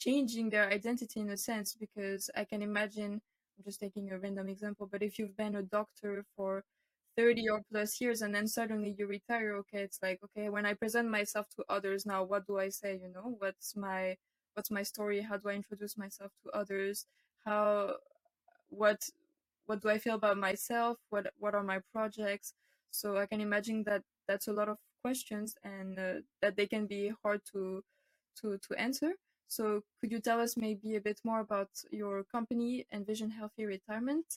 changing 0.00 0.50
their 0.50 0.68
identity 0.68 1.20
in 1.20 1.30
a 1.30 1.36
sense 1.36 1.74
because 1.74 2.30
I 2.36 2.44
can 2.44 2.62
imagine. 2.62 3.20
I'm 3.58 3.64
just 3.64 3.80
taking 3.80 4.10
a 4.10 4.18
random 4.18 4.48
example, 4.48 4.88
but 4.90 5.02
if 5.02 5.18
you've 5.18 5.36
been 5.36 5.54
a 5.56 5.62
doctor 5.62 6.24
for 6.36 6.64
30 7.16 7.48
or 7.48 7.62
plus 7.70 8.00
years 8.00 8.22
and 8.22 8.34
then 8.34 8.48
suddenly 8.48 8.94
you 8.98 9.06
retire, 9.06 9.54
okay, 9.58 9.78
it's 9.82 10.00
like 10.02 10.18
okay, 10.24 10.48
when 10.48 10.66
I 10.66 10.74
present 10.74 11.08
myself 11.10 11.46
to 11.56 11.64
others 11.68 12.04
now, 12.06 12.24
what 12.24 12.46
do 12.46 12.58
I 12.58 12.68
say? 12.70 12.98
You 13.00 13.08
know, 13.14 13.36
what's 13.38 13.76
my 13.76 14.16
what's 14.54 14.70
my 14.70 14.82
story? 14.82 15.20
How 15.22 15.36
do 15.36 15.48
I 15.50 15.54
introduce 15.54 15.96
myself 15.96 16.32
to 16.44 16.50
others? 16.50 17.06
how 17.44 17.96
what 18.70 19.08
what 19.66 19.80
do 19.82 19.88
I 19.88 19.98
feel 19.98 20.14
about 20.16 20.38
myself? 20.38 20.98
What 21.10 21.32
what 21.38 21.54
are 21.54 21.62
my 21.62 21.80
projects? 21.92 22.54
So 22.90 23.16
I 23.18 23.26
can 23.26 23.40
imagine 23.40 23.84
that 23.84 24.02
that's 24.28 24.48
a 24.48 24.52
lot 24.52 24.68
of 24.68 24.78
questions 25.04 25.54
and 25.62 25.98
uh, 25.98 26.14
that 26.40 26.56
they 26.56 26.66
can 26.66 26.86
be 26.86 27.12
hard 27.22 27.40
to 27.52 27.82
to 28.40 28.58
to 28.66 28.70
answer. 28.86 29.12
So 29.48 29.64
could 30.00 30.10
you 30.14 30.20
tell 30.20 30.40
us 30.40 30.56
maybe 30.56 30.96
a 30.96 31.00
bit 31.08 31.20
more 31.24 31.40
about 31.40 31.72
your 31.90 32.24
company 32.24 32.86
Envision 32.92 33.30
Healthy 33.30 33.64
Retirement 33.66 34.28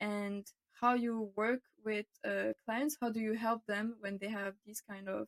and 0.00 0.44
how 0.80 0.94
you 0.94 1.30
work 1.36 1.62
with 1.84 2.06
uh, 2.24 2.52
clients? 2.64 2.96
How 3.00 3.10
do 3.10 3.20
you 3.20 3.34
help 3.34 3.60
them 3.66 3.96
when 4.00 4.18
they 4.20 4.28
have 4.28 4.54
these 4.66 4.80
kind 4.80 5.08
of 5.08 5.26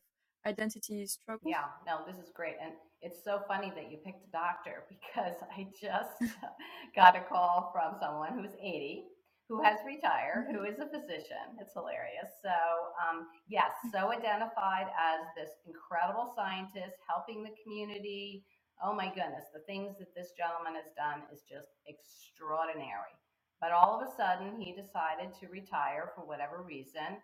identity 0.51 1.05
struggles? 1.05 1.51
Yeah, 1.55 1.67
no, 1.85 1.95
this 2.07 2.17
is 2.23 2.31
great. 2.33 2.55
And 2.63 2.73
it's 3.01 3.23
so 3.23 3.41
funny 3.47 3.71
that 3.75 3.91
you 3.91 3.97
picked 3.97 4.23
a 4.27 4.31
doctor 4.31 4.83
because 4.93 5.37
I 5.55 5.67
just 5.79 6.17
got 6.95 7.15
a 7.15 7.21
call 7.21 7.71
from 7.73 7.99
someone 7.99 8.33
who's 8.37 8.55
80 8.59 9.03
who 9.47 9.61
has 9.61 9.77
retired, 9.85 10.47
who 10.51 10.63
is 10.63 10.79
a 10.79 10.89
physician. 10.89 11.59
It's 11.59 11.73
hilarious. 11.73 12.33
So, 12.41 12.49
um, 12.97 13.27
yes, 13.47 13.71
so 13.91 14.11
identified 14.11 14.87
as 14.97 15.21
this 15.37 15.51
incredible 15.67 16.33
scientist 16.35 16.97
helping 17.07 17.43
the 17.43 17.53
community. 17.63 18.43
Oh 18.83 18.93
my 18.93 19.07
goodness, 19.07 19.45
the 19.53 19.61
things 19.61 19.97
that 19.99 20.15
this 20.15 20.31
gentleman 20.35 20.73
has 20.75 20.91
done 20.97 21.23
is 21.31 21.43
just 21.47 21.77
extraordinary. 21.87 23.13
But 23.61 23.71
all 23.71 23.99
of 23.99 24.07
a 24.07 24.11
sudden, 24.17 24.59
he 24.59 24.73
decided 24.73 25.33
to 25.39 25.47
retire 25.47 26.11
for 26.15 26.25
whatever 26.25 26.61
reason. 26.61 27.21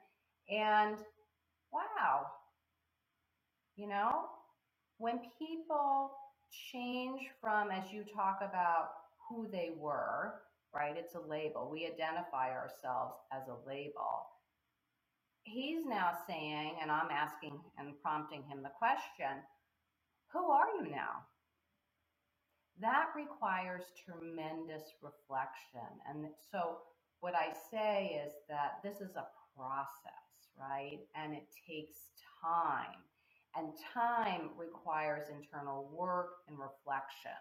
And 0.50 0.98
wow, 1.74 2.28
you 3.76 3.88
know, 3.88 4.26
when 4.98 5.20
people 5.38 6.12
change 6.72 7.22
from, 7.42 7.72
as 7.72 7.92
you 7.92 8.04
talk 8.04 8.40
about 8.42 8.90
who 9.28 9.48
they 9.52 9.72
were, 9.76 10.36
right? 10.74 10.96
It's 10.98 11.16
a 11.16 11.30
label. 11.30 11.70
We 11.72 11.86
identify 11.86 12.52
ourselves 12.52 13.16
as 13.32 13.48
a 13.48 13.68
label. 13.68 14.28
He's 15.44 15.86
now 15.86 16.12
saying, 16.28 16.76
and 16.82 16.92
I'm 16.92 17.10
asking 17.12 17.60
and 17.78 17.94
prompting 18.02 18.44
him 18.44 18.64
the 18.64 18.72
question 18.78 19.44
who 20.34 20.50
are 20.50 20.68
you 20.80 20.90
now? 20.90 21.28
That 22.80 23.08
requires 23.16 23.84
tremendous 24.06 24.84
reflection. 25.02 25.92
And 26.08 26.26
so, 26.52 26.78
what 27.20 27.36
I 27.36 27.54
say 27.70 28.22
is 28.26 28.34
that 28.50 28.80
this 28.84 29.02
is 29.02 29.16
a 29.16 29.28
process, 29.56 30.50
right? 30.58 31.00
And 31.16 31.34
it 31.34 31.48
takes 31.68 31.98
time. 32.42 33.04
And 33.56 33.74
time 33.94 34.52
requires 34.58 35.28
internal 35.30 35.90
work 35.94 36.30
and 36.48 36.58
reflection. 36.58 37.38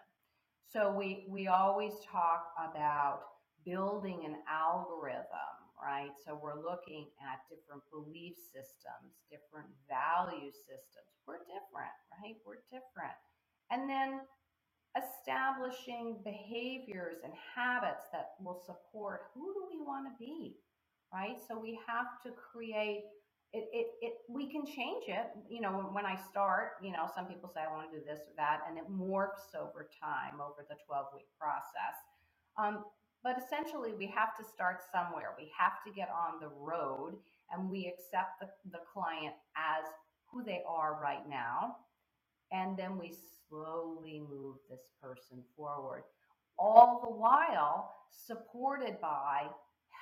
So 0.71 0.93
we, 0.95 1.25
we 1.27 1.47
always 1.47 1.93
talk 2.09 2.47
about 2.55 3.23
building 3.65 4.23
an 4.25 4.37
algorithm, 4.47 5.59
right? 5.75 6.11
So 6.25 6.39
we're 6.41 6.63
looking 6.63 7.07
at 7.19 7.43
different 7.51 7.83
belief 7.91 8.37
systems, 8.39 9.19
different 9.29 9.67
value 9.91 10.51
systems. 10.51 11.11
We're 11.27 11.43
different, 11.43 11.91
right? 12.23 12.39
We're 12.47 12.63
different. 12.71 13.19
And 13.69 13.89
then 13.89 14.21
establishing 14.95 16.19
behaviors 16.23 17.17
and 17.23 17.33
habits 17.55 18.07
that 18.13 18.39
will 18.41 18.61
support 18.65 19.31
who 19.33 19.53
do 19.53 19.67
we 19.71 19.83
want 19.83 20.07
to 20.07 20.13
be, 20.23 20.55
right? 21.13 21.35
So 21.47 21.59
we 21.59 21.79
have 21.87 22.23
to 22.23 22.31
create 22.31 23.03
it, 23.53 23.67
it, 23.73 23.87
it 24.01 24.13
we 24.29 24.49
can 24.49 24.65
change 24.65 25.05
it. 25.07 25.27
You 25.49 25.61
know 25.61 25.89
when 25.91 26.05
i 26.05 26.15
start 26.15 26.73
you 26.81 26.91
know 26.91 27.09
some 27.13 27.25
people 27.25 27.51
say 27.53 27.61
i 27.61 27.71
want 27.71 27.91
to 27.91 27.99
do 27.99 28.03
this 28.05 28.19
or 28.27 28.33
that 28.37 28.61
and 28.67 28.77
it 28.77 28.85
morphs 28.89 29.55
over 29.59 29.89
time 30.01 30.39
over 30.39 30.65
the 30.69 30.75
12 30.85 31.05
week 31.13 31.27
process. 31.39 31.97
Um, 32.57 32.85
but 33.23 33.37
essentially 33.37 33.91
we 33.93 34.07
have 34.07 34.35
to 34.37 34.43
start 34.43 34.81
somewhere. 34.91 35.35
We 35.37 35.51
have 35.57 35.83
to 35.85 35.91
get 35.93 36.09
on 36.09 36.39
the 36.39 36.49
road 36.57 37.17
and 37.51 37.69
we 37.69 37.87
accept 37.87 38.39
the, 38.39 38.47
the 38.71 38.83
client 38.91 39.35
as 39.55 39.85
who 40.31 40.43
they 40.43 40.61
are 40.67 40.99
right 41.01 41.27
now 41.29 41.75
and 42.51 42.77
then 42.77 42.97
we 42.97 43.13
slowly 43.49 44.21
move 44.29 44.55
this 44.69 44.91
person 45.01 45.43
forward 45.55 46.03
all 46.57 47.01
the 47.03 47.11
while 47.11 47.95
supported 48.09 48.99
by 49.01 49.47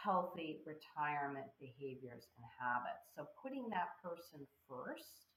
healthy 0.03 0.61
retirement 0.65 1.47
behaviors 1.59 2.27
and 2.37 2.45
habits. 2.59 3.11
So 3.15 3.27
putting 3.41 3.69
that 3.69 3.89
person 4.03 4.47
first 4.67 5.27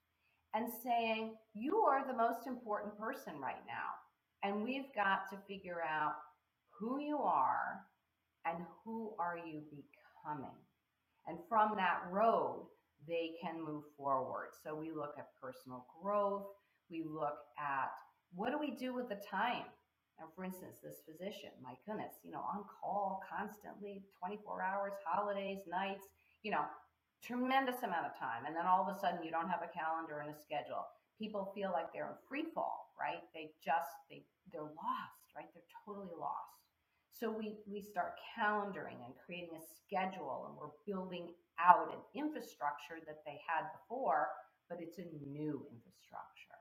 and 0.55 0.69
saying, 0.85 1.35
you 1.55 1.79
are 1.79 2.07
the 2.07 2.17
most 2.17 2.47
important 2.47 2.99
person 2.99 3.35
right 3.41 3.63
now. 3.67 3.93
And 4.43 4.63
we've 4.63 4.93
got 4.95 5.31
to 5.31 5.37
figure 5.49 5.83
out 5.83 6.15
who 6.79 7.01
you 7.01 7.19
are 7.19 7.81
and 8.45 8.59
who 8.85 9.15
are 9.19 9.39
you 9.39 9.63
becoming. 9.71 10.57
And 11.27 11.39
from 11.49 11.75
that 11.77 12.03
road, 12.11 12.67
they 13.07 13.33
can 13.43 13.65
move 13.65 13.85
forward. 13.97 14.49
So 14.63 14.75
we 14.75 14.91
look 14.91 15.15
at 15.19 15.29
personal 15.41 15.87
growth. 16.03 16.47
We 16.91 17.05
look 17.09 17.39
at 17.59 17.91
what 18.35 18.51
do 18.51 18.59
we 18.59 18.73
do 18.73 18.95
with 18.95 19.09
the 19.09 19.21
time? 19.31 19.65
And 20.23 20.31
for 20.39 20.47
instance, 20.47 20.79
this 20.79 21.03
physician, 21.03 21.51
my 21.59 21.75
goodness, 21.83 22.15
you 22.23 22.31
know, 22.31 22.47
on 22.47 22.63
call 22.63 23.21
constantly, 23.27 24.07
24 24.23 24.63
hours, 24.63 24.95
holidays, 25.03 25.67
nights, 25.67 26.07
you 26.47 26.55
know, 26.55 26.63
tremendous 27.27 27.83
amount 27.83 28.07
of 28.07 28.15
time. 28.15 28.47
And 28.47 28.55
then 28.55 28.67
all 28.67 28.87
of 28.87 28.95
a 28.95 28.99
sudden 28.99 29.27
you 29.27 29.35
don't 29.35 29.51
have 29.51 29.67
a 29.67 29.75
calendar 29.75 30.23
and 30.23 30.31
a 30.31 30.39
schedule. 30.39 30.87
People 31.19 31.51
feel 31.55 31.75
like 31.75 31.91
they're 31.91 32.15
in 32.15 32.23
free 32.31 32.47
fall, 32.55 32.95
right? 32.95 33.23
They 33.35 33.51
just, 33.59 33.91
they, 34.07 34.23
they're 34.55 34.71
lost, 34.79 35.27
right? 35.35 35.51
They're 35.55 35.75
totally 35.83 36.15
lost. 36.15 36.63
So 37.11 37.31
we, 37.31 37.59
we 37.67 37.83
start 37.83 38.19
calendaring 38.39 39.03
and 39.03 39.15
creating 39.27 39.59
a 39.59 39.63
schedule 39.63 40.47
and 40.51 40.55
we're 40.55 40.75
building 40.87 41.35
out 41.59 41.91
an 41.91 42.03
infrastructure 42.15 43.03
that 43.07 43.23
they 43.27 43.39
had 43.43 43.71
before, 43.75 44.31
but 44.71 44.79
it's 44.81 44.99
a 44.99 45.07
new 45.27 45.67
infrastructure. 45.71 46.52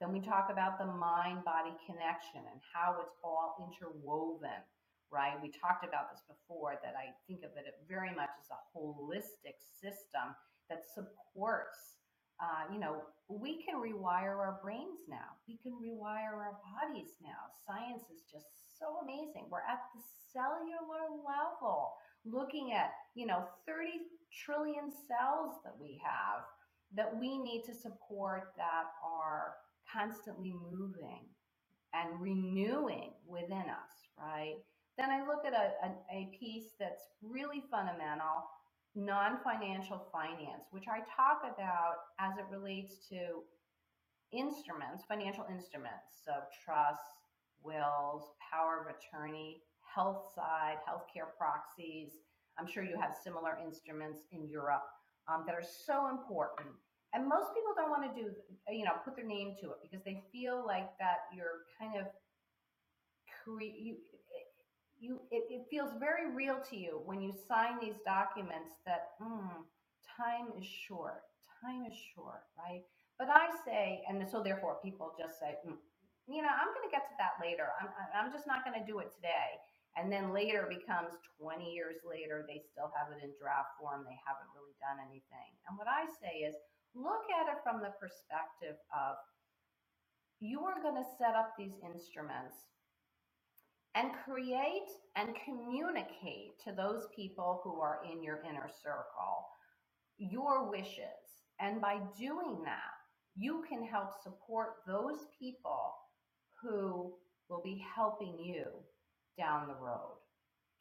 Then 0.00 0.12
we 0.12 0.20
talk 0.20 0.48
about 0.50 0.78
the 0.78 0.86
mind 0.88 1.44
body 1.44 1.76
connection 1.84 2.40
and 2.48 2.60
how 2.72 2.96
it's 3.04 3.20
all 3.22 3.60
interwoven, 3.60 4.64
right? 5.12 5.36
We 5.42 5.52
talked 5.52 5.84
about 5.84 6.08
this 6.08 6.24
before 6.24 6.80
that 6.82 6.96
I 6.96 7.12
think 7.28 7.44
of 7.44 7.52
it 7.60 7.68
very 7.86 8.08
much 8.16 8.32
as 8.40 8.48
a 8.48 8.60
holistic 8.72 9.60
system 9.60 10.32
that 10.72 10.88
supports. 10.88 12.00
Uh, 12.40 12.72
you 12.72 12.80
know, 12.80 13.04
we 13.28 13.60
can 13.60 13.76
rewire 13.76 14.40
our 14.40 14.58
brains 14.64 15.04
now. 15.04 15.36
We 15.46 15.60
can 15.60 15.76
rewire 15.76 16.32
our 16.32 16.56
bodies 16.64 17.20
now. 17.20 17.52
Science 17.68 18.08
is 18.08 18.24
just 18.32 18.48
so 18.64 19.04
amazing. 19.04 19.52
We're 19.52 19.68
at 19.68 19.84
the 19.92 20.00
cellular 20.32 21.12
level 21.20 21.92
looking 22.24 22.72
at, 22.72 22.92
you 23.14 23.26
know, 23.26 23.44
30 23.68 24.08
trillion 24.32 24.88
cells 24.88 25.60
that 25.64 25.76
we 25.78 26.00
have 26.02 26.48
that 26.96 27.12
we 27.20 27.36
need 27.36 27.62
to 27.66 27.74
support 27.74 28.54
that 28.56 28.88
are 29.04 29.60
constantly 29.92 30.54
moving 30.70 31.26
and 31.94 32.20
renewing 32.20 33.12
within 33.26 33.66
us, 33.68 33.94
right? 34.18 34.56
Then 34.98 35.10
I 35.10 35.26
look 35.26 35.44
at 35.46 35.54
a, 35.54 35.86
a, 35.86 35.90
a 36.12 36.30
piece 36.38 36.74
that's 36.78 37.02
really 37.22 37.62
fundamental 37.70 38.44
non 38.94 39.38
financial 39.44 40.06
finance, 40.12 40.66
which 40.72 40.86
I 40.88 40.98
talk 41.16 41.42
about 41.42 42.10
as 42.18 42.36
it 42.38 42.44
relates 42.50 43.08
to 43.08 43.42
instruments, 44.32 45.04
financial 45.08 45.46
instruments, 45.50 46.22
so 46.24 46.32
trusts, 46.64 47.14
wills, 47.62 48.34
power 48.52 48.86
of 48.86 48.94
attorney, 48.94 49.62
health 49.82 50.32
side, 50.34 50.76
healthcare 50.88 51.30
proxies. 51.38 52.18
I'm 52.58 52.66
sure 52.66 52.82
you 52.82 52.96
have 53.00 53.14
similar 53.24 53.58
instruments 53.64 54.20
in 54.32 54.48
Europe 54.48 54.84
um, 55.28 55.44
that 55.46 55.54
are 55.54 55.64
so 55.64 56.08
important 56.08 56.74
and 57.12 57.28
most 57.28 57.54
people 57.54 57.72
don't 57.74 57.90
want 57.90 58.02
to 58.06 58.12
do 58.14 58.30
you 58.70 58.84
know 58.84 58.92
put 59.04 59.16
their 59.16 59.26
name 59.26 59.56
to 59.60 59.70
it 59.70 59.78
because 59.82 60.04
they 60.04 60.22
feel 60.32 60.64
like 60.66 60.90
that 60.98 61.26
you're 61.34 61.66
kind 61.78 61.98
of 61.98 62.06
create 63.44 63.78
you 63.78 63.96
you 65.00 65.18
it, 65.30 65.48
it, 65.48 65.64
feels 65.70 65.90
very 65.98 66.30
real 66.30 66.60
to 66.68 66.76
you 66.76 67.00
when 67.06 67.22
you 67.22 67.32
sign 67.48 67.80
these 67.80 67.96
documents 68.04 68.76
that 68.84 69.16
mm, 69.16 69.48
time 70.04 70.52
is 70.60 70.66
short. 70.68 71.24
Time 71.64 71.88
is 71.88 71.96
short, 72.12 72.44
right? 72.56 72.84
But 73.18 73.28
I 73.32 73.48
say, 73.64 74.04
and 74.08 74.20
so 74.28 74.44
therefore 74.44 74.80
people 74.84 75.12
just 75.16 75.40
say, 75.40 75.56
mm, 75.64 75.76
you 76.28 76.44
know, 76.44 76.52
I'm 76.52 76.72
going 76.76 76.84
to 76.84 76.92
get 76.92 77.08
to 77.08 77.16
that 77.16 77.40
later. 77.40 77.72
I'm, 77.80 77.88
I'm 78.12 78.30
just 78.32 78.46
not 78.46 78.64
going 78.64 78.76
to 78.76 78.84
do 78.84 79.00
it 79.00 79.12
today. 79.16 79.60
And 79.98 80.06
then 80.06 80.30
later 80.30 80.70
becomes 80.70 81.18
20 81.42 81.66
years 81.66 81.98
later, 82.06 82.46
they 82.46 82.62
still 82.62 82.94
have 82.94 83.10
it 83.10 83.18
in 83.24 83.34
draft 83.34 83.74
form. 83.80 84.06
They 84.06 84.16
haven't 84.22 84.46
really 84.54 84.76
done 84.78 85.02
anything. 85.02 85.50
And 85.66 85.74
what 85.74 85.90
I 85.90 86.06
say 86.22 86.46
is 86.46 86.54
look 86.94 87.24
at 87.30 87.52
it 87.52 87.58
from 87.62 87.80
the 87.80 87.92
perspective 88.00 88.76
of 88.94 89.16
you 90.40 90.60
are 90.64 90.82
going 90.82 90.96
to 90.96 91.08
set 91.18 91.34
up 91.34 91.52
these 91.58 91.74
instruments 91.84 92.56
and 93.94 94.10
create 94.24 94.88
and 95.16 95.36
communicate 95.44 96.58
to 96.64 96.72
those 96.72 97.08
people 97.14 97.60
who 97.64 97.80
are 97.80 98.00
in 98.10 98.22
your 98.22 98.40
inner 98.48 98.68
circle 98.82 99.46
your 100.20 100.70
wishes. 100.70 101.42
And 101.58 101.80
by 101.80 101.98
doing 102.18 102.62
that, 102.64 102.94
you 103.36 103.64
can 103.68 103.84
help 103.84 104.10
support 104.22 104.76
those 104.86 105.26
people 105.38 105.94
who 106.62 107.12
will 107.48 107.62
be 107.64 107.82
helping 107.94 108.38
you 108.38 108.66
down 109.38 109.66
the 109.66 109.74
road. 109.74 110.18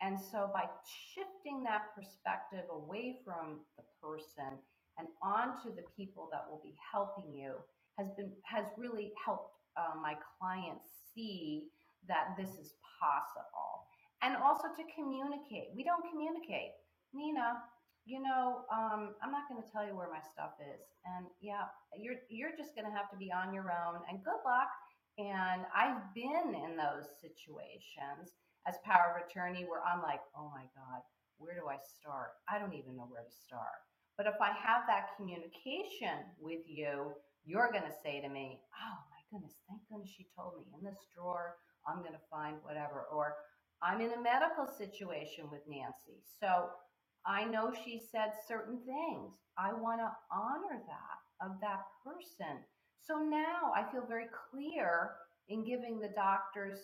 And 0.02 0.18
so 0.20 0.50
by 0.54 0.66
shifting 1.14 1.64
that 1.64 1.96
perspective 1.96 2.66
away 2.72 3.20
from 3.26 3.60
the 3.78 3.84
person 4.02 4.58
and 5.00 5.08
onto 5.24 5.74
the 5.76 5.84
people 5.96 6.30
that 6.32 6.44
will 6.50 6.62
be 6.62 6.76
helping 6.92 7.34
you 7.34 7.56
has 7.98 8.12
been 8.18 8.32
has 8.44 8.66
really 8.78 9.12
helped 9.24 9.56
uh, 9.78 9.96
my 10.02 10.16
clients 10.38 10.86
see 11.16 11.64
that 12.08 12.36
this 12.38 12.60
is 12.60 12.74
possible 13.00 13.88
and 14.22 14.36
also 14.38 14.68
to 14.76 14.84
communicate 14.94 15.72
we 15.76 15.84
don't 15.84 16.04
communicate 16.12 16.76
nina 17.14 17.58
you 18.10 18.18
know, 18.18 18.66
um, 18.74 19.14
I'm 19.22 19.30
not 19.30 19.46
going 19.46 19.62
to 19.62 19.70
tell 19.70 19.86
you 19.86 19.94
where 19.94 20.10
my 20.10 20.26
stuff 20.34 20.58
is. 20.58 20.82
And 21.06 21.30
yeah, 21.46 21.70
you're 21.94 22.18
you're 22.26 22.58
just 22.58 22.74
going 22.74 22.90
to 22.90 22.96
have 22.96 23.06
to 23.14 23.18
be 23.22 23.30
on 23.30 23.54
your 23.54 23.70
own. 23.70 24.02
And 24.10 24.26
good 24.26 24.42
luck. 24.42 24.74
And 25.22 25.62
I've 25.70 26.02
been 26.18 26.58
in 26.58 26.74
those 26.74 27.06
situations 27.22 28.34
as 28.66 28.82
power 28.82 29.14
of 29.14 29.30
attorney 29.30 29.68
where 29.70 29.86
I'm 29.86 30.02
like, 30.02 30.26
oh 30.34 30.50
my 30.50 30.66
God, 30.74 31.06
where 31.38 31.54
do 31.54 31.70
I 31.70 31.78
start? 31.78 32.40
I 32.50 32.58
don't 32.58 32.74
even 32.74 32.98
know 32.98 33.06
where 33.06 33.22
to 33.22 33.36
start. 33.46 33.86
But 34.20 34.28
if 34.28 34.42
I 34.42 34.52
have 34.52 34.84
that 34.88 35.16
communication 35.16 36.28
with 36.42 36.68
you, 36.68 37.16
you're 37.46 37.72
going 37.72 37.88
to 37.88 38.02
say 38.04 38.20
to 38.20 38.28
me, 38.28 38.60
oh 38.76 38.98
my 39.08 39.22
goodness, 39.32 39.56
thank 39.70 39.80
goodness 39.88 40.12
she 40.12 40.28
told 40.36 40.60
me 40.60 40.66
in 40.78 40.84
this 40.84 41.08
drawer, 41.16 41.56
I'm 41.88 42.00
going 42.00 42.20
to 42.20 42.30
find 42.30 42.58
whatever. 42.64 43.08
Or 43.14 43.38
I'm 43.82 44.02
in 44.02 44.12
a 44.12 44.22
medical 44.22 44.68
situation 44.68 45.46
with 45.50 45.62
Nancy. 45.70 46.20
So 46.38 46.68
I 47.26 47.46
know 47.46 47.72
she 47.72 48.02
said 48.12 48.34
certain 48.46 48.80
things. 48.84 49.40
I 49.58 49.72
want 49.72 50.02
to 50.02 50.12
honor 50.36 50.84
that 50.84 51.20
of 51.40 51.56
that 51.62 51.88
person. 52.04 52.60
So 53.00 53.20
now 53.20 53.72
I 53.74 53.90
feel 53.90 54.04
very 54.06 54.28
clear 54.52 55.12
in 55.48 55.64
giving 55.64 55.98
the 55.98 56.12
doctors 56.14 56.78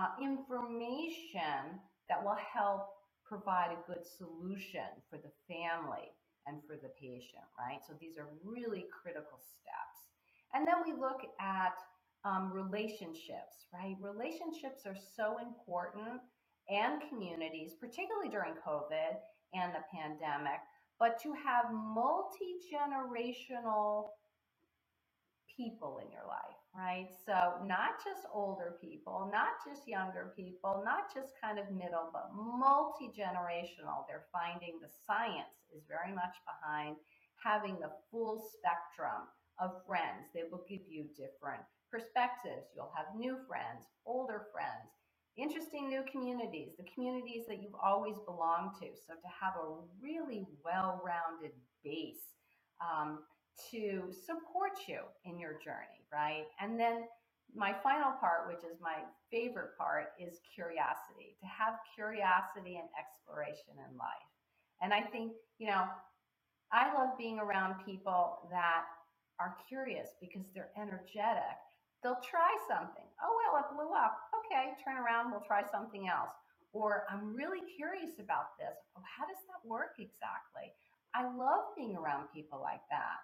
uh, 0.00 0.08
information 0.22 1.84
that 2.08 2.24
will 2.24 2.38
help 2.40 2.88
provide 3.28 3.76
a 3.76 3.86
good 3.86 4.06
solution 4.16 4.88
for 5.10 5.18
the 5.18 5.32
family 5.52 6.08
and 6.46 6.58
for 6.66 6.76
the 6.76 6.90
patient, 7.00 7.46
right? 7.58 7.80
So 7.86 7.94
these 8.00 8.18
are 8.18 8.28
really 8.44 8.86
critical 8.90 9.38
steps. 9.38 10.10
And 10.54 10.66
then 10.66 10.82
we 10.84 10.92
look 10.92 11.22
at 11.40 11.78
um, 12.24 12.52
relationships, 12.52 13.66
right? 13.72 13.96
Relationships 14.00 14.86
are 14.86 14.96
so 15.16 15.38
important 15.38 16.20
and 16.68 17.02
communities, 17.08 17.74
particularly 17.80 18.28
during 18.28 18.54
COVID 18.66 19.18
and 19.54 19.72
the 19.74 19.84
pandemic, 19.92 20.60
but 20.98 21.20
to 21.22 21.32
have 21.32 21.72
multi 21.72 22.62
generational 22.70 24.10
people 25.56 26.00
in 26.04 26.10
your 26.10 26.26
life, 26.26 26.61
right? 26.74 27.08
So, 27.26 27.60
not 27.66 28.00
just 28.04 28.26
older 28.32 28.76
people, 28.80 29.30
not 29.32 29.60
just 29.66 29.88
younger 29.88 30.32
people, 30.36 30.82
not 30.84 31.12
just 31.12 31.32
kind 31.40 31.58
of 31.58 31.70
middle, 31.70 32.10
but 32.12 32.30
multi 32.34 33.12
generational. 33.12 34.08
They're 34.08 34.28
finding 34.32 34.80
the 34.80 34.88
science 35.06 35.68
is 35.74 35.84
very 35.88 36.14
much 36.14 36.36
behind 36.48 36.96
having 37.42 37.78
the 37.80 37.92
full 38.10 38.40
spectrum 38.40 39.28
of 39.60 39.84
friends. 39.86 40.30
They 40.34 40.44
will 40.50 40.64
give 40.68 40.82
you 40.88 41.06
different 41.16 41.62
perspectives. 41.90 42.72
You'll 42.74 42.92
have 42.96 43.16
new 43.16 43.36
friends, 43.48 43.84
older 44.06 44.48
friends, 44.52 44.88
interesting 45.36 45.88
new 45.88 46.04
communities, 46.10 46.72
the 46.78 46.88
communities 46.94 47.44
that 47.48 47.62
you've 47.62 47.76
always 47.82 48.16
belonged 48.24 48.72
to. 48.80 48.88
So 49.06 49.14
to 49.14 49.28
have 49.28 49.54
a 49.60 49.76
really 50.00 50.46
well-rounded 50.64 51.52
base 51.84 52.32
um, 52.80 53.20
to 53.70 54.12
support 54.12 54.72
you 54.88 55.00
in 55.24 55.38
your 55.38 55.54
journey, 55.64 56.04
right? 56.12 56.44
And 56.60 56.78
then 56.78 57.04
my 57.54 57.74
final 57.82 58.12
part, 58.20 58.48
which 58.48 58.64
is 58.64 58.80
my 58.80 59.04
favorite 59.30 59.76
part, 59.76 60.12
is 60.18 60.40
curiosity. 60.54 61.36
To 61.40 61.46
have 61.46 61.74
curiosity 61.94 62.76
and 62.80 62.88
exploration 62.98 63.76
in 63.76 63.96
life. 63.96 64.30
And 64.80 64.92
I 64.92 65.00
think, 65.00 65.32
you 65.58 65.68
know, 65.68 65.84
I 66.72 66.92
love 66.94 67.18
being 67.18 67.38
around 67.38 67.84
people 67.84 68.48
that 68.50 68.84
are 69.38 69.56
curious 69.68 70.08
because 70.20 70.46
they're 70.54 70.70
energetic 70.76 71.60
They'll 72.02 72.18
try 72.18 72.50
something. 72.66 73.06
Oh, 73.22 73.30
well, 73.38 73.62
it 73.62 73.70
blew 73.70 73.94
up. 73.94 74.18
Okay, 74.42 74.74
turn 74.82 74.98
around, 74.98 75.30
we'll 75.30 75.46
try 75.46 75.62
something 75.70 76.10
else. 76.10 76.34
Or 76.74 77.06
I'm 77.06 77.30
really 77.30 77.62
curious 77.78 78.18
about 78.18 78.58
this. 78.58 78.74
Oh, 78.98 79.06
how 79.06 79.22
does 79.22 79.38
that 79.46 79.62
work 79.62 79.94
exactly? 80.02 80.74
I 81.14 81.30
love 81.30 81.70
being 81.78 81.94
around 81.94 82.26
people 82.34 82.58
like 82.58 82.82
that 82.90 83.22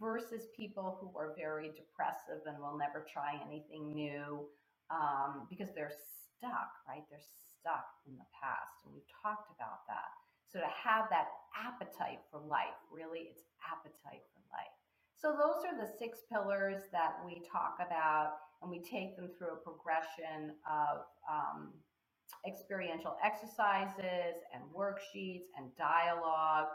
versus 0.00 0.48
people 0.56 0.96
who 0.98 1.12
are 1.18 1.36
very 1.36 1.68
depressive 1.76 2.40
and 2.48 2.58
will 2.58 2.80
never 2.80 3.04
try 3.04 3.36
anything 3.44 3.92
new 3.92 4.48
um, 4.88 5.46
because 5.52 5.68
they're 5.76 5.92
stuck, 5.92 6.72
right? 6.88 7.04
They're 7.12 7.28
stuck 7.60 7.84
in 8.08 8.16
the 8.16 8.26
past. 8.32 8.80
And 8.84 8.96
we've 8.96 9.12
talked 9.22 9.52
about 9.52 9.84
that. 9.86 10.08
So 10.48 10.58
to 10.58 10.70
have 10.72 11.06
that 11.12 11.28
appetite 11.54 12.24
for 12.32 12.40
life, 12.40 12.74
really, 12.90 13.30
it's 13.30 13.44
appetite 13.62 14.24
for 14.32 14.42
life. 14.50 14.74
So 15.14 15.36
those 15.36 15.62
are 15.68 15.76
the 15.76 15.86
six 16.00 16.24
pillars 16.32 16.88
that 16.90 17.20
we 17.24 17.44
talk 17.44 17.76
about, 17.78 18.40
and 18.62 18.70
we 18.70 18.80
take 18.80 19.14
them 19.14 19.28
through 19.36 19.60
a 19.60 19.62
progression 19.62 20.56
of 20.64 21.04
um, 21.28 21.76
experiential 22.48 23.16
exercises 23.22 24.40
and 24.52 24.64
worksheets 24.74 25.52
and 25.56 25.68
dialogue 25.76 26.72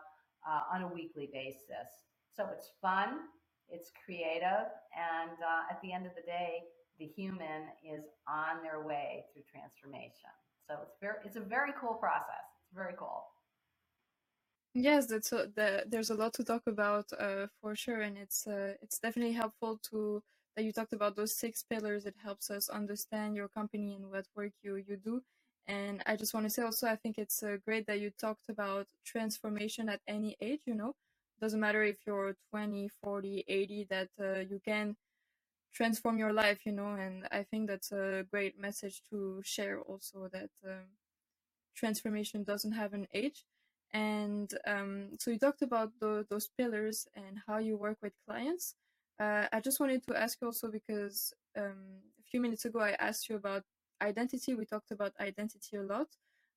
uh, 0.48 0.62
on 0.72 0.84
a 0.84 0.88
weekly 0.88 1.28
basis. 1.34 1.90
So 2.36 2.48
it's 2.52 2.72
fun, 2.82 3.32
it's 3.70 3.92
creative, 4.04 4.68
and 4.94 5.38
uh, 5.40 5.72
at 5.72 5.82
the 5.82 5.94
end 5.94 6.06
of 6.06 6.14
the 6.16 6.22
day, 6.22 6.64
the 7.00 7.06
human 7.06 7.72
is 7.84 8.04
on 8.28 8.62
their 8.64 8.82
way 8.86 9.26
through 9.34 9.44
transformation. 9.50 10.32
So 10.68 10.76
it's 10.84 10.96
very, 11.00 11.16
it's 11.24 11.38
a 11.38 11.42
very 11.42 11.72
cool 11.80 11.94
process. 11.94 12.46
It's 12.66 12.76
very 12.76 12.94
cool. 12.98 13.26
Yes, 14.74 15.06
that's 15.08 15.32
a, 15.32 15.50
the, 15.56 15.86
there's 15.88 16.10
a 16.10 16.16
lot 16.16 16.34
to 16.34 16.44
talk 16.44 16.64
about 16.68 17.06
uh, 17.18 17.48
for 17.62 17.76
sure, 17.76 18.02
and 18.02 18.18
it's 18.18 18.46
uh, 18.46 18.74
it's 18.82 19.00
definitely 19.00 19.34
helpful 19.34 19.80
to 19.90 20.22
that 20.56 20.64
you 20.66 20.74
talked 20.74 20.94
about 20.94 21.16
those 21.16 21.34
six 21.34 21.64
pillars. 21.64 22.06
It 22.06 22.16
helps 22.22 22.52
us 22.52 22.68
understand 22.70 23.36
your 23.36 23.48
company 23.48 23.96
and 23.96 24.12
what 24.12 24.26
work 24.36 24.52
you 24.62 24.76
you 24.76 24.98
do. 24.98 25.22
And 25.68 26.04
I 26.06 26.16
just 26.18 26.34
want 26.34 26.46
to 26.46 26.50
say 26.50 26.62
also, 26.64 26.88
I 26.88 26.98
think 26.98 27.18
it's 27.18 27.42
uh, 27.42 27.58
great 27.66 27.88
that 27.88 28.00
you 28.02 28.12
talked 28.12 28.50
about 28.50 28.88
transformation 29.06 29.88
at 29.90 30.02
any 30.08 30.36
age. 30.42 30.62
You 30.66 30.76
know, 30.76 30.96
doesn't 31.42 31.60
matter 31.60 31.84
if 31.84 31.98
you're 32.06 32.36
20, 32.52 32.90
40, 33.04 33.44
80, 33.48 33.88
that 33.90 34.10
uh, 34.20 34.40
you 34.40 34.60
can 34.64 34.96
transform 35.74 36.18
your 36.18 36.34
life. 36.34 36.66
You 36.66 36.72
know, 36.72 36.94
and 36.94 37.28
I 37.32 37.44
think 37.44 37.68
that's 37.68 37.92
a 37.92 38.26
great 38.32 38.60
message 38.60 39.02
to 39.10 39.42
share 39.44 39.80
also 39.82 40.30
that 40.32 40.50
um, 40.66 40.88
transformation 41.76 42.44
doesn't 42.44 42.74
have 42.74 42.94
an 42.94 43.08
age 43.14 43.46
and 43.96 44.54
um, 44.68 45.12
so 45.20 45.32
you 45.32 45.40
talked 45.40 45.62
about 45.62 45.92
the, 46.02 46.26
those 46.30 46.50
pillars 46.58 47.08
and 47.16 47.40
how 47.48 47.60
you 47.60 47.78
work 47.78 47.98
with 48.02 48.12
clients. 48.28 48.76
Uh, 49.18 49.46
I 49.54 49.62
just 49.62 49.80
wanted 49.80 50.06
to 50.08 50.20
ask 50.20 50.38
you 50.42 50.48
also 50.48 50.68
because 50.68 51.34
um, 51.58 52.02
a 52.20 52.24
few 52.30 52.42
minutes 52.42 52.66
ago 52.66 52.82
I 52.82 52.98
asked 53.00 53.30
you 53.30 53.38
about 53.38 53.64
identity. 54.02 54.54
We 54.54 54.66
talked 54.66 54.92
about 54.92 55.14
identity 55.22 55.78
a 55.78 55.84
lot. 55.84 56.08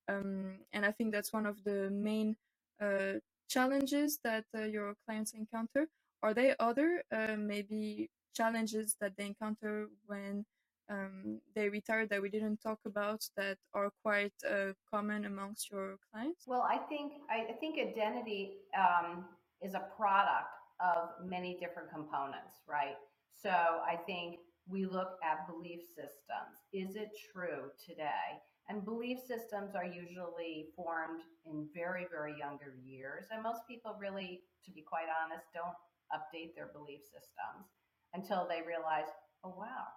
Um, 0.09 0.57
and 0.73 0.85
I 0.85 0.91
think 0.91 1.13
that's 1.13 1.33
one 1.33 1.47
of 1.47 1.63
the 1.63 1.91
main 1.91 2.35
uh, 2.83 3.21
challenges 3.49 4.19
that 4.25 4.45
uh, 4.57 4.65
your 4.65 4.95
clients 5.05 5.33
encounter. 5.33 5.89
Are 6.23 6.35
there 6.35 6.57
other 6.61 7.03
uh, 7.13 7.37
maybe 7.39 8.11
challenges 8.35 8.97
that 9.01 9.13
they 9.17 9.27
encounter 9.27 9.89
when 10.07 10.45
um, 10.91 11.41
they 11.55 11.69
retire 11.69 12.07
that 12.07 12.23
we 12.23 12.31
didn't 12.31 12.59
talk 12.63 12.79
about 12.87 13.23
that 13.37 13.59
are 13.75 13.91
quite 14.03 14.33
uh, 14.49 14.73
common 14.91 15.25
amongst 15.25 15.71
your 15.71 15.97
clients? 16.11 16.45
Well, 16.47 16.63
I 16.63 16.79
think 16.79 17.13
I 17.31 17.53
think 17.61 17.79
identity 17.79 18.55
um, 18.77 19.25
is 19.63 19.75
a 19.75 19.85
product 19.97 20.49
of 20.81 21.11
many 21.25 21.57
different 21.61 21.91
components, 21.91 22.63
right? 22.69 22.97
So 23.43 23.51
I 23.51 23.97
think 24.07 24.39
we 24.67 24.85
look 24.85 25.19
at 25.23 25.47
belief 25.49 25.81
systems. 25.89 26.55
Is 26.73 26.97
it 26.97 27.11
true 27.33 27.71
today? 27.85 28.41
And 28.69 28.85
belief 28.85 29.19
systems 29.25 29.75
are 29.75 29.87
usually 29.89 30.69
formed 30.77 31.25
in 31.49 31.69
very, 31.73 32.07
very 32.13 32.37
younger 32.37 32.77
years. 32.85 33.25
And 33.33 33.43
most 33.43 33.65
people 33.67 33.97
really, 33.99 34.45
to 34.65 34.71
be 34.71 34.85
quite 34.85 35.09
honest, 35.09 35.49
don't 35.57 35.77
update 36.13 36.55
their 36.55 36.69
belief 36.77 37.01
systems 37.09 37.65
until 38.13 38.45
they 38.45 38.61
realize, 38.61 39.09
oh, 39.45 39.57
wow, 39.57 39.89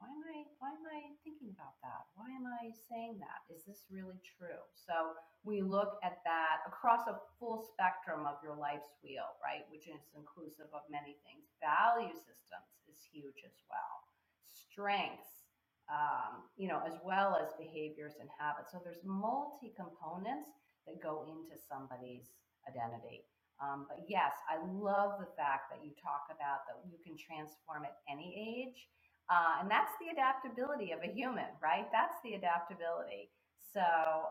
why 0.00 0.08
am 0.08 0.24
I 0.24 0.48
why 0.56 0.72
am 0.72 0.84
I 0.88 1.12
thinking 1.20 1.52
about 1.52 1.76
that? 1.84 2.08
Why 2.16 2.32
am 2.32 2.48
I 2.48 2.72
saying 2.88 3.20
that? 3.20 3.44
Is 3.52 3.68
this 3.68 3.84
really 3.92 4.16
true? 4.24 4.64
So 4.72 5.12
we 5.44 5.60
look 5.60 6.00
at 6.00 6.24
that 6.24 6.64
across 6.64 7.04
a 7.04 7.20
full 7.36 7.60
spectrum 7.60 8.24
of 8.24 8.40
your 8.40 8.56
life's 8.56 8.96
wheel, 9.04 9.36
right? 9.44 9.68
Which 9.68 9.92
is 9.92 10.00
inclusive 10.16 10.72
of 10.72 10.88
many 10.88 11.20
things. 11.28 11.52
Value 11.60 12.16
systems 12.16 12.72
is 12.88 12.96
huge 13.12 13.44
as 13.44 13.60
well. 13.68 14.08
Strengths, 14.48 15.39
um, 15.90 16.46
you 16.56 16.68
know, 16.68 16.80
as 16.86 16.94
well 17.04 17.36
as 17.36 17.50
behaviors 17.58 18.14
and 18.20 18.30
habits. 18.38 18.72
So 18.72 18.80
there's 18.82 19.02
multi 19.04 19.74
components 19.76 20.54
that 20.86 21.02
go 21.02 21.26
into 21.26 21.58
somebody's 21.58 22.30
identity. 22.68 23.26
Um, 23.60 23.84
but 23.90 24.06
yes, 24.08 24.32
I 24.48 24.56
love 24.64 25.20
the 25.20 25.28
fact 25.36 25.68
that 25.68 25.84
you 25.84 25.92
talk 26.00 26.30
about 26.32 26.64
that 26.70 26.80
you 26.88 26.96
can 27.04 27.18
transform 27.18 27.84
at 27.84 28.00
any 28.08 28.32
age 28.32 28.88
uh, 29.30 29.62
and 29.62 29.70
that's 29.70 29.92
the 30.02 30.10
adaptability 30.10 30.90
of 30.90 30.98
a 31.04 31.12
human, 31.12 31.46
right? 31.62 31.86
That's 31.92 32.16
the 32.24 32.34
adaptability. 32.34 33.30
So, 33.72 33.80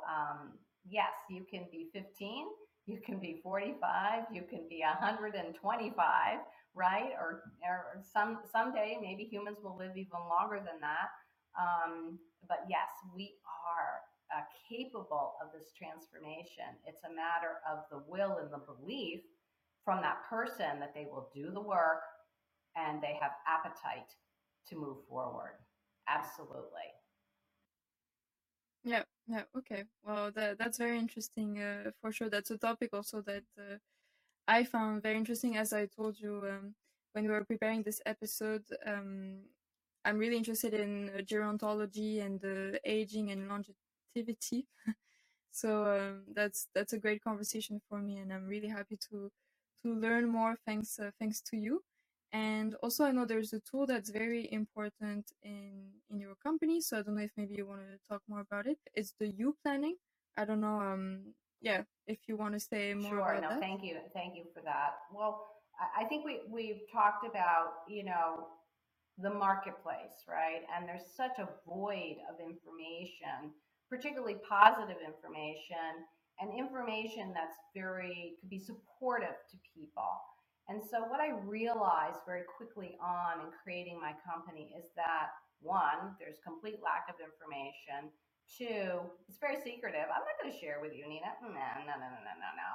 um, 0.03 0.59
yes, 0.83 1.15
you 1.29 1.45
can 1.49 1.65
be 1.71 1.87
15, 1.93 2.47
you 2.85 2.99
can 3.05 3.17
be 3.17 3.39
45, 3.41 4.25
you 4.33 4.43
can 4.43 4.67
be 4.69 4.83
125, 4.83 6.39
right? 6.75 7.11
Or, 7.17 7.43
or 7.63 8.03
some 8.13 8.39
someday 8.51 8.97
maybe 9.01 9.23
humans 9.23 9.57
will 9.63 9.77
live 9.77 9.95
even 9.95 10.19
longer 10.29 10.57
than 10.59 10.81
that. 10.81 11.07
Um, 11.57 12.19
but 12.47 12.65
yes, 12.69 12.89
we 13.15 13.35
are 13.45 14.01
uh, 14.35 14.43
capable 14.69 15.33
of 15.41 15.51
this 15.51 15.71
transformation. 15.77 16.77
It's 16.85 17.03
a 17.03 17.09
matter 17.09 17.61
of 17.69 17.85
the 17.89 18.03
will 18.07 18.37
and 18.37 18.51
the 18.51 18.61
belief 18.61 19.21
from 19.83 20.01
that 20.01 20.21
person 20.29 20.79
that 20.79 20.93
they 20.93 21.05
will 21.05 21.29
do 21.33 21.51
the 21.51 21.61
work 21.61 22.01
and 22.75 23.01
they 23.01 23.17
have 23.19 23.31
appetite 23.47 24.13
to 24.69 24.75
move 24.75 24.97
forward. 25.07 25.57
Absolutely. 26.07 26.93
Yeah, 28.83 29.03
yeah, 29.27 29.43
okay. 29.57 29.83
Well, 30.03 30.31
that 30.31 30.57
that's 30.57 30.77
very 30.77 30.97
interesting 30.97 31.59
uh, 31.59 31.91
for 32.01 32.11
sure. 32.11 32.29
That's 32.29 32.51
a 32.51 32.57
topic 32.57 32.91
also 32.93 33.21
that 33.21 33.43
uh, 33.57 33.77
I 34.47 34.63
found 34.63 35.03
very 35.03 35.17
interesting. 35.17 35.57
As 35.57 35.73
I 35.73 35.85
told 35.85 36.19
you 36.19 36.41
um, 36.47 36.75
when 37.13 37.25
we 37.25 37.29
were 37.29 37.43
preparing 37.43 37.83
this 37.83 38.01
episode, 38.05 38.63
um, 38.85 39.41
I'm 40.09 40.17
really 40.17 40.37
interested 40.37 40.73
in 40.73 41.11
uh, 41.15 41.21
gerontology 41.21 42.25
and 42.25 42.43
aging 42.85 43.31
and 43.31 43.47
longevity. 43.47 44.67
so 45.51 45.85
um, 45.85 46.23
that's 46.33 46.67
that's 46.73 46.93
a 46.93 46.99
great 46.99 47.23
conversation 47.23 47.79
for 47.87 47.99
me, 48.01 48.17
and 48.17 48.33
I'm 48.33 48.47
really 48.47 48.69
happy 48.69 48.97
to 49.11 49.31
to 49.83 49.93
learn 49.93 50.27
more. 50.27 50.55
Thanks, 50.65 50.99
uh, 50.99 51.11
thanks 51.19 51.41
to 51.51 51.57
you. 51.57 51.83
And 52.33 52.75
also, 52.83 53.05
I 53.05 53.11
know 53.11 53.25
there's 53.25 53.53
a 53.53 53.61
tool 53.61 53.85
that's 53.85 54.09
very 54.09 54.51
important 54.51 55.31
in 55.43 55.91
in 56.09 56.19
your 56.19 56.35
company. 56.43 56.81
So 56.81 56.97
I 56.99 57.03
don't 57.03 57.15
know 57.15 57.23
if 57.23 57.31
maybe 57.37 57.55
you 57.55 57.67
want 57.67 57.81
to 57.81 57.99
talk 58.09 58.23
more 58.27 58.41
about 58.41 58.67
it. 58.67 58.79
It's 58.95 59.13
the 59.19 59.29
U 59.29 59.55
planning. 59.63 59.97
I 60.37 60.45
don't 60.45 60.61
know. 60.61 60.81
Um, 60.81 61.35
yeah, 61.61 61.83
if 62.07 62.19
you 62.27 62.37
want 62.37 62.55
to 62.55 62.59
say 62.59 62.95
more 62.95 63.11
sure, 63.11 63.21
about 63.21 63.43
no, 63.43 63.49
that. 63.49 63.59
Thank 63.59 63.83
you, 63.83 63.97
thank 64.13 64.35
you 64.35 64.45
for 64.55 64.61
that. 64.63 64.91
Well, 65.13 65.47
I 66.01 66.05
think 66.05 66.25
we 66.25 66.41
we've 66.49 66.81
talked 66.91 67.25
about 67.25 67.85
you 67.87 68.03
know 68.03 68.47
the 69.21 69.29
marketplace, 69.29 70.23
right? 70.27 70.63
And 70.75 70.87
there's 70.87 71.11
such 71.15 71.39
a 71.39 71.49
void 71.67 72.17
of 72.31 72.39
information, 72.39 73.51
particularly 73.89 74.37
positive 74.47 74.97
information 75.05 76.07
and 76.39 76.55
information 76.55 77.35
that's 77.35 77.59
very 77.75 78.39
could 78.39 78.49
be 78.49 78.59
supportive 78.59 79.35
to 79.51 79.57
people. 79.75 80.15
And 80.69 80.79
so, 80.79 81.03
what 81.09 81.19
I 81.19 81.35
realized 81.43 82.23
very 82.25 82.45
quickly 82.45 82.95
on 83.01 83.43
in 83.43 83.51
creating 83.63 83.99
my 83.99 84.13
company 84.23 84.71
is 84.77 84.85
that 84.95 85.35
one, 85.59 86.15
there's 86.19 86.39
complete 86.45 86.79
lack 86.79 87.11
of 87.11 87.19
information. 87.19 88.13
Two, 88.47 89.03
it's 89.27 89.41
very 89.41 89.59
secretive. 89.61 90.07
I'm 90.07 90.23
not 90.23 90.37
going 90.39 90.53
to 90.53 90.57
share 90.57 90.79
with 90.81 90.95
you, 90.95 91.05
Nina. 91.05 91.35
No, 91.43 91.49
no, 91.51 91.59
no, 91.85 91.95
no, 91.99 92.07
no, 92.23 92.33
no, 92.39 92.49
no. 92.55 92.71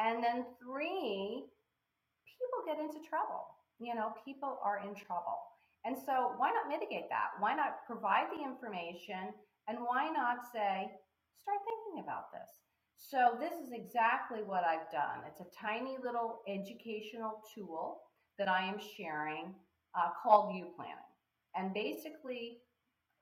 And 0.00 0.24
then 0.24 0.44
three, 0.60 1.46
people 2.26 2.60
get 2.66 2.80
into 2.80 2.98
trouble. 3.08 3.46
You 3.78 3.94
know, 3.94 4.12
people 4.24 4.58
are 4.64 4.82
in 4.82 4.94
trouble. 4.94 5.38
And 5.88 5.96
so, 5.96 6.32
why 6.36 6.50
not 6.50 6.68
mitigate 6.68 7.08
that? 7.08 7.30
Why 7.38 7.54
not 7.54 7.86
provide 7.86 8.26
the 8.30 8.44
information? 8.44 9.32
And 9.68 9.78
why 9.80 10.10
not 10.10 10.44
say, 10.52 10.84
start 11.40 11.58
thinking 11.64 12.04
about 12.04 12.30
this? 12.30 12.50
So 12.98 13.38
this 13.40 13.52
is 13.52 13.72
exactly 13.72 14.40
what 14.44 14.64
I've 14.64 14.90
done. 14.92 15.24
It's 15.26 15.40
a 15.40 15.46
tiny 15.58 15.96
little 16.04 16.40
educational 16.46 17.40
tool 17.54 18.02
that 18.38 18.50
I 18.50 18.64
am 18.64 18.78
sharing 18.78 19.54
uh, 19.94 20.10
called 20.22 20.54
U 20.56 20.66
Planning. 20.76 21.08
And 21.56 21.72
basically, 21.72 22.58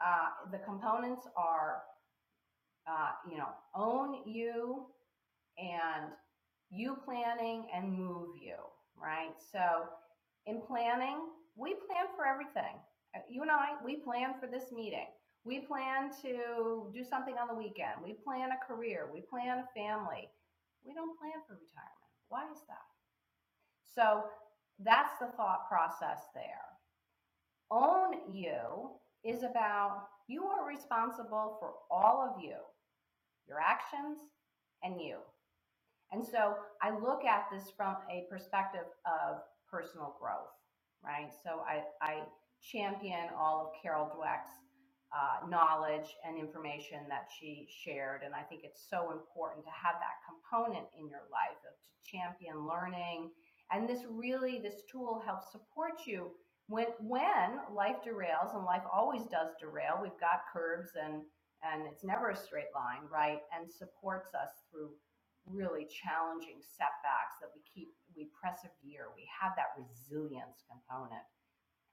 uh, 0.04 0.50
the 0.50 0.58
components 0.58 1.24
are, 1.36 1.82
uh, 2.90 3.10
you 3.30 3.38
know, 3.38 3.50
own 3.76 4.26
you 4.26 4.86
and 5.56 6.10
U 6.70 6.96
planning 7.04 7.68
and 7.72 7.96
move 7.96 8.30
you, 8.42 8.56
right? 9.00 9.34
So 9.52 9.60
in 10.46 10.62
planning, 10.66 11.20
we 11.56 11.74
plan 11.86 12.06
for 12.14 12.26
everything. 12.26 12.76
Uh, 13.14 13.20
you 13.28 13.42
and 13.42 13.50
I, 13.50 13.76
we 13.84 13.96
plan 13.96 14.34
for 14.40 14.46
this 14.46 14.72
meeting. 14.72 15.06
We 15.44 15.60
plan 15.60 16.10
to 16.22 16.90
do 16.92 17.04
something 17.04 17.36
on 17.40 17.48
the 17.48 17.54
weekend. 17.54 18.02
We 18.04 18.14
plan 18.14 18.50
a 18.50 18.66
career. 18.66 19.08
We 19.12 19.22
plan 19.22 19.64
a 19.64 19.68
family. 19.78 20.28
We 20.84 20.92
don't 20.94 21.18
plan 21.18 21.40
for 21.46 21.54
retirement. 21.54 22.12
Why 22.28 22.44
is 22.52 22.60
that? 22.68 22.86
So 23.94 24.24
that's 24.84 25.18
the 25.18 25.28
thought 25.36 25.68
process 25.68 26.20
there. 26.34 26.66
Own 27.70 28.34
you 28.34 28.90
is 29.24 29.42
about 29.42 30.08
you 30.28 30.44
are 30.44 30.68
responsible 30.68 31.56
for 31.58 31.74
all 31.90 32.20
of 32.28 32.42
you, 32.42 32.56
your 33.48 33.60
actions, 33.60 34.18
and 34.82 35.00
you. 35.00 35.18
And 36.12 36.24
so 36.24 36.54
I 36.82 36.90
look 36.90 37.24
at 37.24 37.46
this 37.52 37.72
from 37.76 37.96
a 38.10 38.26
perspective 38.30 38.86
of 39.04 39.38
personal 39.70 40.16
growth, 40.20 40.54
right? 41.06 41.30
So 41.44 41.62
I, 41.62 41.84
I 42.02 42.22
champion 42.60 43.30
all 43.38 43.60
of 43.62 43.82
Carol 43.82 44.10
Dweck's 44.10 44.50
uh, 45.14 45.46
knowledge 45.48 46.10
and 46.26 46.36
information 46.36 47.06
that 47.08 47.28
she 47.38 47.68
shared. 47.70 48.22
And 48.24 48.34
I 48.34 48.42
think 48.42 48.62
it's 48.64 48.84
so 48.90 49.12
important 49.12 49.64
to 49.64 49.70
have 49.70 49.96
that 50.02 50.18
component 50.26 50.86
in 50.98 51.08
your 51.08 51.30
life 51.30 51.62
of 51.62 51.74
to 51.78 52.10
champion 52.10 52.66
learning. 52.66 53.30
And 53.70 53.88
this 53.88 54.02
really, 54.10 54.58
this 54.58 54.82
tool 54.90 55.22
helps 55.24 55.52
support 55.52 56.06
you 56.06 56.32
when 56.68 56.86
when 56.98 57.62
life 57.72 58.02
derails, 58.04 58.54
and 58.54 58.64
life 58.64 58.82
always 58.92 59.22
does 59.30 59.54
derail. 59.60 60.00
We've 60.02 60.18
got 60.20 60.50
curves 60.52 60.90
and 61.00 61.22
and 61.62 61.86
it's 61.86 62.04
never 62.04 62.30
a 62.30 62.36
straight 62.36 62.70
line, 62.74 63.08
right? 63.10 63.40
And 63.54 63.70
supports 63.70 64.34
us 64.34 64.50
through 64.70 64.90
really 65.46 65.86
challenging 65.86 66.60
setbacks 66.60 67.38
that 67.40 67.50
we 67.54 67.62
keep 67.64 67.94
we 68.16 68.32
persevere. 68.32 69.12
We 69.14 69.28
have 69.28 69.52
that 69.60 69.76
resilience 69.76 70.64
component. 70.66 71.22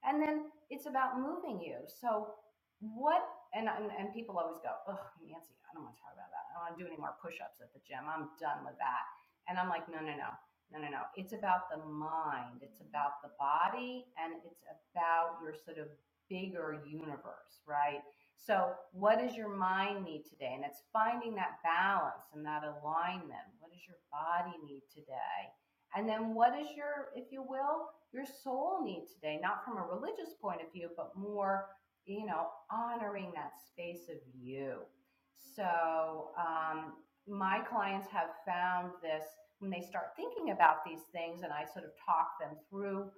And 0.04 0.24
then 0.24 0.50
it's 0.72 0.88
about 0.88 1.20
moving 1.20 1.60
you. 1.60 1.84
So 1.88 2.36
what 2.80 3.24
and, 3.54 3.70
and 3.70 3.92
and 3.96 4.12
people 4.12 4.40
always 4.40 4.60
go, 4.60 4.74
oh 4.90 5.00
Nancy, 5.24 5.56
I 5.68 5.72
don't 5.76 5.86
want 5.86 5.96
to 5.96 6.02
talk 6.02 6.16
about 6.16 6.32
that. 6.32 6.44
I 6.50 6.58
don't 6.58 6.64
want 6.68 6.74
to 6.76 6.82
do 6.82 6.88
any 6.90 7.00
more 7.00 7.16
push-ups 7.22 7.62
at 7.64 7.72
the 7.72 7.84
gym. 7.86 8.04
I'm 8.10 8.34
done 8.42 8.66
with 8.66 8.76
that. 8.82 9.06
And 9.48 9.60
I'm 9.60 9.70
like, 9.70 9.88
no, 9.92 10.00
no, 10.00 10.16
no, 10.16 10.32
no, 10.72 10.78
no, 10.80 10.90
no. 10.90 11.04
It's 11.16 11.36
about 11.36 11.70
the 11.70 11.80
mind. 11.84 12.64
It's 12.64 12.82
about 12.82 13.22
the 13.22 13.32
body, 13.40 14.08
and 14.18 14.34
it's 14.40 14.64
about 14.92 15.40
your 15.44 15.54
sort 15.54 15.78
of 15.78 15.88
bigger 16.30 16.82
universe, 16.88 17.62
right? 17.68 18.02
So, 18.38 18.74
what 18.92 19.20
does 19.20 19.36
your 19.36 19.50
mind 19.50 20.04
need 20.04 20.26
today? 20.28 20.52
And 20.56 20.66
it's 20.66 20.84
finding 20.92 21.36
that 21.36 21.64
balance 21.64 22.28
and 22.34 22.46
that 22.46 22.64
alignment. 22.64 23.48
What 23.60 23.72
does 23.72 23.86
your 23.88 24.00
body 24.12 24.56
need 24.66 24.84
today? 24.94 25.54
And 25.96 26.08
then, 26.08 26.34
what 26.34 26.54
does 26.54 26.68
your, 26.76 27.10
if 27.16 27.32
you 27.32 27.44
will, 27.48 27.90
your 28.14 28.26
soul 28.44 28.84
need 28.84 29.06
today? 29.14 29.40
Not 29.42 29.64
from 29.66 29.78
a 29.78 29.84
religious 29.84 30.34
point 30.42 30.62
of 30.62 30.72
view, 30.74 30.90
but 30.96 31.12
more 31.16 31.68
you 32.06 32.26
know, 32.26 32.48
honoring 32.72 33.32
that 33.36 33.54
space 33.66 34.10
of 34.10 34.18
you. 34.42 34.80
So, 35.56 36.30
um, 36.38 36.94
my 37.28 37.60
clients 37.60 38.08
have 38.12 38.30
found 38.46 38.92
this 39.02 39.24
when 39.60 39.72
they 39.72 39.82
start 39.82 40.08
thinking 40.18 40.52
about 40.52 40.84
these 40.86 41.00
things, 41.14 41.44
and 41.44 41.54
I 41.54 41.64
sort 41.72 41.86
of 41.86 41.92
talk 42.06 42.40
them 42.40 42.58
through 42.70 43.10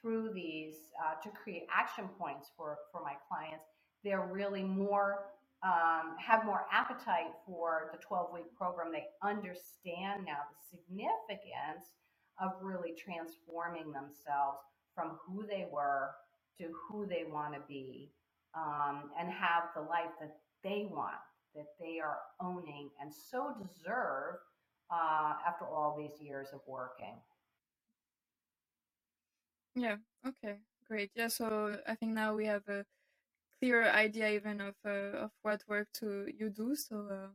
through 0.00 0.32
these 0.34 0.74
uh, 1.00 1.14
to 1.22 1.30
create 1.30 1.62
action 1.74 2.08
points 2.18 2.50
for 2.56 2.76
for 2.92 3.00
my 3.02 3.14
clients. 3.28 3.64
They're 4.02 4.28
really 4.30 4.62
more 4.62 5.30
um, 5.62 6.16
have 6.18 6.44
more 6.44 6.66
appetite 6.70 7.32
for 7.46 7.88
the 7.92 7.98
12 8.06 8.34
week 8.34 8.54
program. 8.54 8.92
They 8.92 9.06
understand 9.22 10.26
now 10.26 10.44
the 10.52 10.76
significance 10.76 11.88
of 12.40 12.52
really 12.62 12.92
transforming 12.96 13.92
themselves 13.92 14.58
from 14.94 15.18
who 15.26 15.46
they 15.46 15.66
were 15.70 16.10
to 16.58 16.66
who 16.88 17.06
they 17.06 17.24
want 17.30 17.54
to 17.54 17.60
be 17.68 18.10
um, 18.56 19.10
and 19.18 19.30
have 19.30 19.64
the 19.74 19.82
life 19.82 20.12
that 20.20 20.36
they 20.62 20.86
want, 20.90 21.16
that 21.54 21.66
they 21.80 22.00
are 22.00 22.18
owning 22.40 22.90
and 23.00 23.12
so 23.12 23.54
deserve 23.60 24.36
uh, 24.90 25.34
after 25.46 25.66
all 25.66 25.96
these 25.98 26.20
years 26.20 26.48
of 26.52 26.60
working. 26.66 27.14
Yeah. 29.74 29.96
Okay. 30.26 30.58
Great. 30.88 31.10
Yeah. 31.14 31.28
So 31.28 31.78
I 31.86 31.94
think 31.94 32.12
now 32.12 32.34
we 32.34 32.46
have 32.46 32.66
a 32.68 32.84
clear 33.60 33.84
idea 33.84 34.30
even 34.30 34.60
of 34.60 34.74
uh, 34.84 35.24
of 35.26 35.30
what 35.42 35.62
work 35.68 35.88
to 36.00 36.28
you 36.36 36.50
do. 36.50 36.76
So 36.76 37.08
uh, 37.10 37.28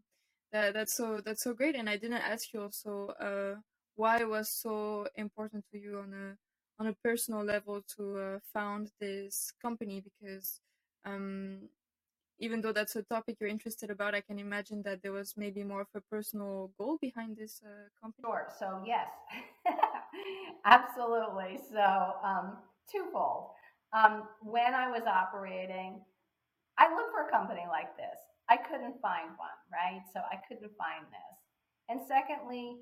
that 0.51 0.73
that's 0.73 0.95
so 0.95 1.21
that's 1.23 1.43
so 1.43 1.53
great. 1.53 1.75
And 1.75 1.89
I 1.89 1.97
didn't 1.97 2.23
ask 2.23 2.53
you 2.53 2.61
also 2.61 3.09
uh, 3.19 3.59
why 3.99 4.21
it 4.21 4.29
was 4.29 4.49
so 4.49 5.05
important 5.15 5.65
to 5.71 5.77
you 5.77 5.99
on 5.99 6.13
a 6.13 6.37
on 6.81 6.87
a 6.87 6.95
personal 7.03 7.43
level 7.43 7.83
to 7.97 8.17
uh, 8.17 8.39
found 8.53 8.91
this 9.01 9.51
company 9.61 10.01
because 10.01 10.61
um, 11.05 11.67
even 12.39 12.61
though 12.61 12.71
that's 12.71 12.95
a 12.95 13.03
topic 13.03 13.35
you're 13.39 13.49
interested 13.49 13.89
about, 13.89 14.15
I 14.15 14.21
can 14.21 14.39
imagine 14.39 14.81
that 14.83 15.01
there 15.03 15.11
was 15.11 15.33
maybe 15.35 15.61
more 15.63 15.81
of 15.81 15.89
a 15.93 15.99
personal 16.09 16.71
goal 16.79 16.97
behind 17.01 17.35
this 17.35 17.61
uh, 17.65 17.89
company. 18.01 18.23
Sure. 18.23 18.47
So 18.57 18.81
yes, 18.85 19.09
absolutely. 20.65 21.59
So 21.69 21.83
um, 22.23 22.57
twofold. 22.89 23.49
Um, 23.91 24.23
when 24.41 24.73
I 24.73 24.89
was 24.89 25.03
operating, 25.05 25.99
I 26.77 26.95
looked 26.95 27.11
for 27.11 27.27
a 27.27 27.31
company 27.31 27.65
like 27.67 27.97
this. 27.97 28.17
I 28.47 28.55
couldn't 28.55 29.01
find 29.01 29.35
one, 29.35 29.59
right? 29.67 30.03
So 30.13 30.21
I 30.21 30.37
couldn't 30.47 30.71
find 30.77 31.03
this. 31.11 31.35
And 31.89 31.99
secondly, 32.07 32.77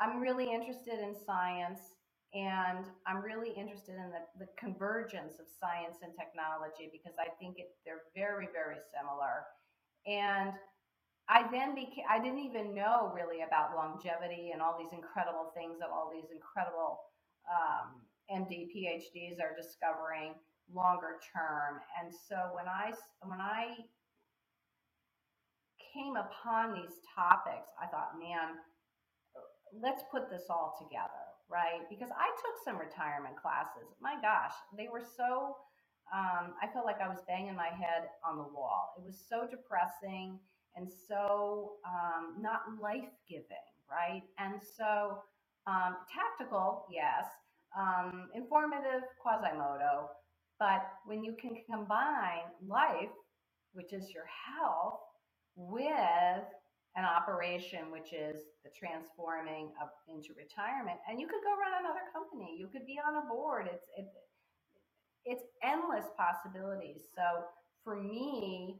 I'm 0.00 0.20
really 0.20 0.52
interested 0.52 1.00
in 1.00 1.14
science 1.14 1.80
and 2.34 2.84
I'm 3.06 3.22
really 3.22 3.50
interested 3.56 3.96
in 3.96 4.12
the, 4.12 4.44
the 4.44 4.48
convergence 4.58 5.40
of 5.40 5.46
science 5.48 6.04
and 6.04 6.12
technology 6.12 6.92
because 6.92 7.16
I 7.16 7.32
think 7.40 7.56
it, 7.56 7.72
they're 7.86 8.04
very, 8.14 8.48
very 8.52 8.76
similar. 8.92 9.48
And 10.04 10.52
I 11.28 11.48
then 11.50 11.74
became, 11.74 12.04
I 12.10 12.20
didn't 12.20 12.44
even 12.44 12.74
know 12.74 13.10
really 13.14 13.40
about 13.40 13.74
longevity 13.74 14.50
and 14.52 14.60
all 14.60 14.76
these 14.78 14.92
incredible 14.92 15.50
things 15.56 15.78
that 15.80 15.88
all 15.88 16.12
these 16.12 16.28
incredible 16.30 17.00
um, 17.48 18.04
MD, 18.28 18.68
PhDs 18.68 19.40
are 19.40 19.56
discovering 19.56 20.34
longer 20.68 21.16
term. 21.32 21.80
And 21.96 22.12
so 22.12 22.36
when 22.52 22.68
I, 22.68 22.92
when 23.22 23.40
I 23.40 23.80
came 25.80 26.16
upon 26.16 26.74
these 26.74 27.00
topics, 27.16 27.72
I 27.80 27.86
thought, 27.86 28.20
man, 28.20 28.60
let's 29.72 30.02
put 30.10 30.30
this 30.30 30.44
all 30.50 30.76
together, 30.80 31.24
right? 31.48 31.88
Because 31.90 32.10
I 32.10 32.28
took 32.42 32.56
some 32.64 32.78
retirement 32.78 33.36
classes. 33.40 33.94
My 34.00 34.16
gosh, 34.20 34.54
they 34.76 34.88
were 34.92 35.02
so, 35.16 35.56
um, 36.14 36.54
I 36.62 36.66
felt 36.72 36.86
like 36.86 37.00
I 37.00 37.08
was 37.08 37.20
banging 37.26 37.54
my 37.56 37.68
head 37.68 38.08
on 38.24 38.36
the 38.36 38.44
wall. 38.44 38.94
It 38.98 39.04
was 39.04 39.22
so 39.28 39.46
depressing 39.50 40.38
and 40.76 40.88
so 41.08 41.72
um, 41.86 42.36
not 42.40 42.62
life 42.80 43.08
giving, 43.28 43.66
right? 43.90 44.22
And 44.38 44.60
so 44.76 45.18
um, 45.66 45.96
tactical, 46.12 46.86
yes, 46.90 47.24
um, 47.78 48.28
informative, 48.34 49.02
quasimodo. 49.20 50.08
But 50.58 50.86
when 51.04 51.24
you 51.24 51.34
can 51.40 51.56
combine 51.70 52.48
life, 52.66 53.12
which 53.72 53.92
is 53.92 54.10
your 54.14 54.24
health, 54.26 55.00
with 55.56 56.44
an 56.96 57.04
operation 57.04 57.92
which 57.92 58.12
is 58.12 58.40
the 58.64 58.70
transforming 58.72 59.70
of 59.80 59.88
into 60.08 60.32
retirement. 60.34 60.98
And 61.08 61.20
you 61.20 61.28
could 61.28 61.44
go 61.44 61.52
run 61.54 61.84
another 61.84 62.08
company. 62.12 62.56
You 62.58 62.68
could 62.68 62.86
be 62.86 62.98
on 62.98 63.16
a 63.22 63.28
board. 63.28 63.68
It's 63.72 63.86
it, 63.96 64.08
it's 65.24 65.44
endless 65.62 66.06
possibilities. 66.16 67.02
So 67.14 67.44
for 67.84 67.96
me 68.02 68.76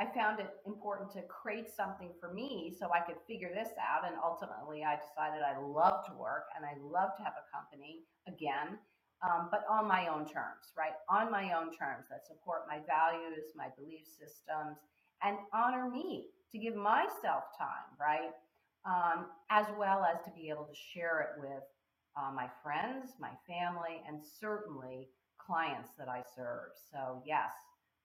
i 0.00 0.06
found 0.06 0.40
it 0.40 0.48
important 0.66 1.10
to 1.12 1.22
create 1.22 1.68
something 1.70 2.10
for 2.20 2.32
me 2.32 2.74
so 2.78 2.88
i 2.94 3.00
could 3.00 3.16
figure 3.26 3.50
this 3.54 3.70
out. 3.80 4.06
And 4.06 4.16
ultimately 4.22 4.84
i 4.84 4.96
decided 4.96 5.42
i 5.42 5.58
love 5.58 6.04
to 6.06 6.12
work 6.14 6.46
and 6.56 6.64
i 6.64 6.74
love 6.82 7.16
to 7.16 7.22
have 7.24 7.34
a 7.38 7.46
company 7.54 8.00
again 8.28 8.78
um, 9.22 9.48
but 9.52 9.64
on 9.70 9.86
my 9.88 10.08
own 10.08 10.26
terms 10.26 10.74
right? 10.76 10.96
On 11.08 11.30
my 11.30 11.52
own 11.54 11.70
terms 11.72 12.06
that 12.10 12.26
support 12.26 12.62
my 12.68 12.80
values 12.86 13.52
my 13.56 13.68
belief 13.78 14.04
systems 14.06 14.78
and 15.22 15.38
honor 15.54 15.88
me 15.90 16.26
to 16.52 16.58
give 16.58 16.76
myself 16.76 17.44
time, 17.58 17.90
right? 17.98 18.30
Um, 18.84 19.26
as 19.50 19.66
well 19.78 20.04
as 20.04 20.22
to 20.24 20.30
be 20.30 20.50
able 20.50 20.64
to 20.64 20.74
share 20.74 21.20
it 21.20 21.40
with 21.40 21.62
uh, 22.16 22.30
my 22.34 22.48
friends, 22.62 23.12
my 23.18 23.30
family, 23.46 24.02
and 24.06 24.20
certainly 24.40 25.08
clients 25.38 25.90
that 25.98 26.08
I 26.08 26.22
serve. 26.36 26.72
So 26.90 27.22
yes, 27.26 27.52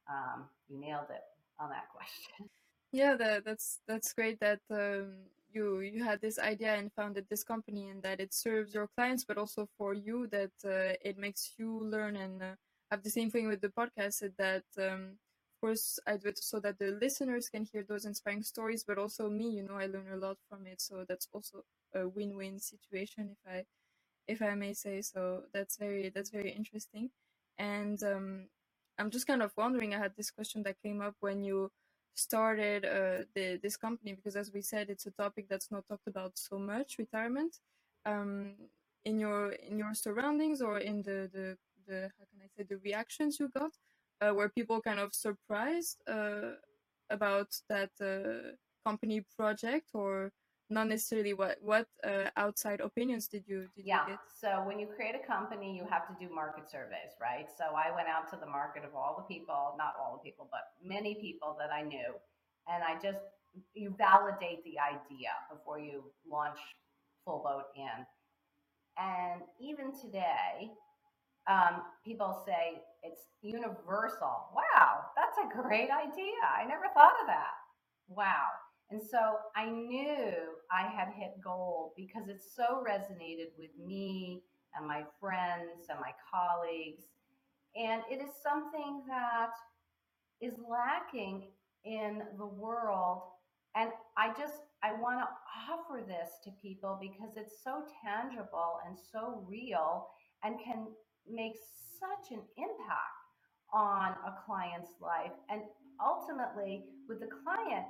um, 0.10 0.45
you 0.70 0.80
nailed 0.80 1.10
it 1.10 1.24
on 1.60 1.70
that 1.70 1.89
question. 1.95 2.50
Yeah, 2.91 3.16
that, 3.16 3.43
that's 3.43 3.80
that's 3.88 4.14
great 4.14 4.39
that 4.39 4.62
um, 4.72 5.14
you 5.52 5.80
you 5.80 6.04
had 6.04 6.22
this 6.22 6.39
idea 6.39 6.76
and 6.76 6.91
founded 6.93 7.26
this 7.30 7.43
company 7.43 7.89
and 7.89 8.02
that 8.04 8.20
it 8.20 8.34
serves 8.34 8.74
your 8.74 8.88
clients, 8.95 9.26
but 9.26 9.38
also 9.38 9.68
for 9.78 9.93
you 9.93 10.28
that 10.28 10.56
uh, 10.66 10.95
it 11.02 11.18
makes 11.18 11.54
you 11.58 11.82
learn 11.84 12.16
and 12.16 12.41
uh, 12.41 12.56
have 12.91 13.04
the 13.04 13.10
same 13.10 13.30
thing 13.30 13.48
with 13.48 13.62
the 13.62 13.70
podcast 13.70 14.24
that 14.38 14.64
um, 14.78 15.18
course, 15.62 15.99
I 16.08 16.18
do 16.18 16.30
it 16.30 16.38
so 16.39 16.60
that 16.62 16.80
the 16.80 16.97
listeners 17.01 17.49
can 17.49 17.66
hear 17.66 17.84
those 17.88 18.05
inspiring 18.05 18.43
stories, 18.43 18.84
but 18.84 18.97
also 18.97 19.30
me, 19.30 19.49
you 19.49 19.64
know, 19.64 19.76
I 19.76 19.88
learn 19.88 20.08
a 20.14 20.18
lot 20.18 20.38
from 20.49 20.68
it. 20.68 20.82
So 20.82 21.05
that's 21.08 21.28
also 21.34 21.64
a 21.93 22.08
win-win 22.08 22.60
situation, 22.60 23.30
if 23.32 23.51
I, 23.51 23.66
if 24.28 24.41
I 24.41 24.55
may 24.55 24.74
say 24.74 25.01
so. 25.01 25.43
That's 25.53 25.78
very, 25.78 26.10
that's 26.10 26.30
very 26.30 26.51
interesting. 26.51 27.10
And 27.58 28.01
um, 28.03 28.47
I'm 28.97 29.12
just 29.12 29.28
kind 29.28 29.41
of 29.41 29.53
wondering. 29.58 29.93
I 29.95 29.99
had 29.99 30.16
this 30.16 30.32
question 30.32 30.64
that 30.64 30.82
came 30.84 31.01
up 31.01 31.16
when 31.22 31.43
you 31.43 31.72
started 32.16 32.86
uh, 32.86 33.24
the, 33.36 33.60
this 33.62 33.78
company 33.78 34.14
because, 34.14 34.36
as 34.36 34.51
we 34.53 34.62
said, 34.62 34.89
it's 34.89 35.05
a 35.08 35.12
topic 35.12 35.47
that's 35.49 35.72
not 35.72 35.88
talked 35.88 36.08
about 36.08 36.34
so 36.38 36.58
much. 36.60 36.97
Retirement. 36.99 37.60
Um, 38.05 38.53
in 39.05 39.20
your 39.20 39.51
in 39.51 39.78
your 39.78 39.93
surroundings 39.93 40.62
or 40.62 40.80
in 40.80 41.01
the 41.03 41.30
the 41.34 41.58
the 41.88 42.12
how 42.18 42.26
can 42.30 42.41
I 42.43 42.47
say 42.55 42.64
the 42.64 42.78
reactions 42.78 43.39
you 43.39 43.49
got 43.49 43.72
uh, 44.22 44.34
were 44.34 44.49
people 44.49 44.82
kind 44.82 44.99
of 44.99 45.13
surprised 45.13 45.97
uh, 46.07 46.55
about 47.09 47.49
that 47.70 47.91
uh, 48.01 48.55
company 48.86 49.24
project 49.38 49.89
or 49.93 50.32
not 50.70 50.88
necessarily 50.88 51.34
what 51.34 51.57
what 51.61 51.88
uh, 52.03 52.30
outside 52.36 52.82
opinions 52.82 53.28
did 53.28 53.43
you 53.47 53.68
did 53.76 53.86
yeah 53.86 54.03
you 54.03 54.11
get? 54.11 54.20
so 54.41 54.63
when 54.68 54.80
you 54.80 54.88
create 54.88 55.15
a 55.15 55.26
company 55.26 55.76
you 55.76 55.86
have 55.89 56.05
to 56.07 56.13
do 56.20 56.34
market 56.34 56.70
surveys 56.70 57.15
right 57.22 57.47
so 57.57 57.63
i 57.76 57.93
went 57.95 58.07
out 58.07 58.30
to 58.30 58.38
the 58.38 58.45
market 58.45 58.84
of 58.84 58.93
all 58.93 59.15
the 59.18 59.34
people 59.34 59.76
not 59.78 59.93
all 59.99 60.20
the 60.20 60.30
people 60.30 60.47
but 60.51 60.63
many 60.84 61.15
people 61.15 61.55
that 61.57 61.72
i 61.72 61.82
knew 61.82 62.11
and 62.68 62.84
i 62.84 62.93
just 63.01 63.24
you 63.74 63.95
validate 63.97 64.61
the 64.65 64.76
idea 64.80 65.32
before 65.49 65.80
you 65.80 66.03
launch 66.30 66.59
full 67.24 67.39
boat 67.39 67.68
in 67.76 68.05
and 68.97 69.41
even 69.59 69.91
today 69.97 70.70
um, 71.48 71.82
people 72.04 72.43
say 72.45 72.82
it's 73.04 73.22
universal. 73.41 74.50
Wow, 74.54 75.06
that's 75.16 75.38
a 75.38 75.62
great 75.62 75.89
idea. 75.89 76.43
I 76.43 76.66
never 76.68 76.86
thought 76.93 77.14
of 77.22 77.28
that. 77.28 77.56
Wow. 78.10 78.48
And 78.89 79.02
so 79.02 79.38
I 79.56 79.70
knew 79.70 80.34
I 80.72 80.84
had 80.88 81.10
hit 81.14 81.41
gold 81.43 81.91
because 81.98 82.30
it 82.30 82.41
so 82.41 82.84
resonated 82.88 83.52
with 83.58 83.72
me 83.86 84.43
and 84.76 84.88
my 84.88 85.04
friends 85.20 85.88
and 85.89 86.00
my 86.00 86.14
colleagues. 86.32 87.04
And 87.76 88.02
it 88.10 88.22
is 88.22 88.32
something 88.41 89.04
that 89.08 89.52
is 90.41 90.54
lacking 90.70 91.50
in 91.84 92.22
the 92.38 92.45
world. 92.45 93.24
And 93.76 93.91
I 94.18 94.30
just, 94.30 94.56
I 94.84 94.93
want 94.93 95.20
to 95.20 95.28
offer 95.72 96.04
this 96.06 96.30
to 96.45 96.52
people 96.62 96.98
because 97.02 97.36
it's 97.36 97.64
so 97.64 97.84
tangible 98.04 98.80
and 98.88 98.98
so 99.12 99.45
real 99.48 100.08
and 100.43 100.56
can 100.64 100.88
makes 101.32 101.59
such 101.99 102.32
an 102.32 102.41
impact 102.57 103.17
on 103.73 104.15
a 104.25 104.34
client's 104.45 104.95
life. 105.01 105.36
And 105.49 105.61
ultimately, 105.99 106.86
with 107.07 107.19
the 107.19 107.28
client, 107.28 107.86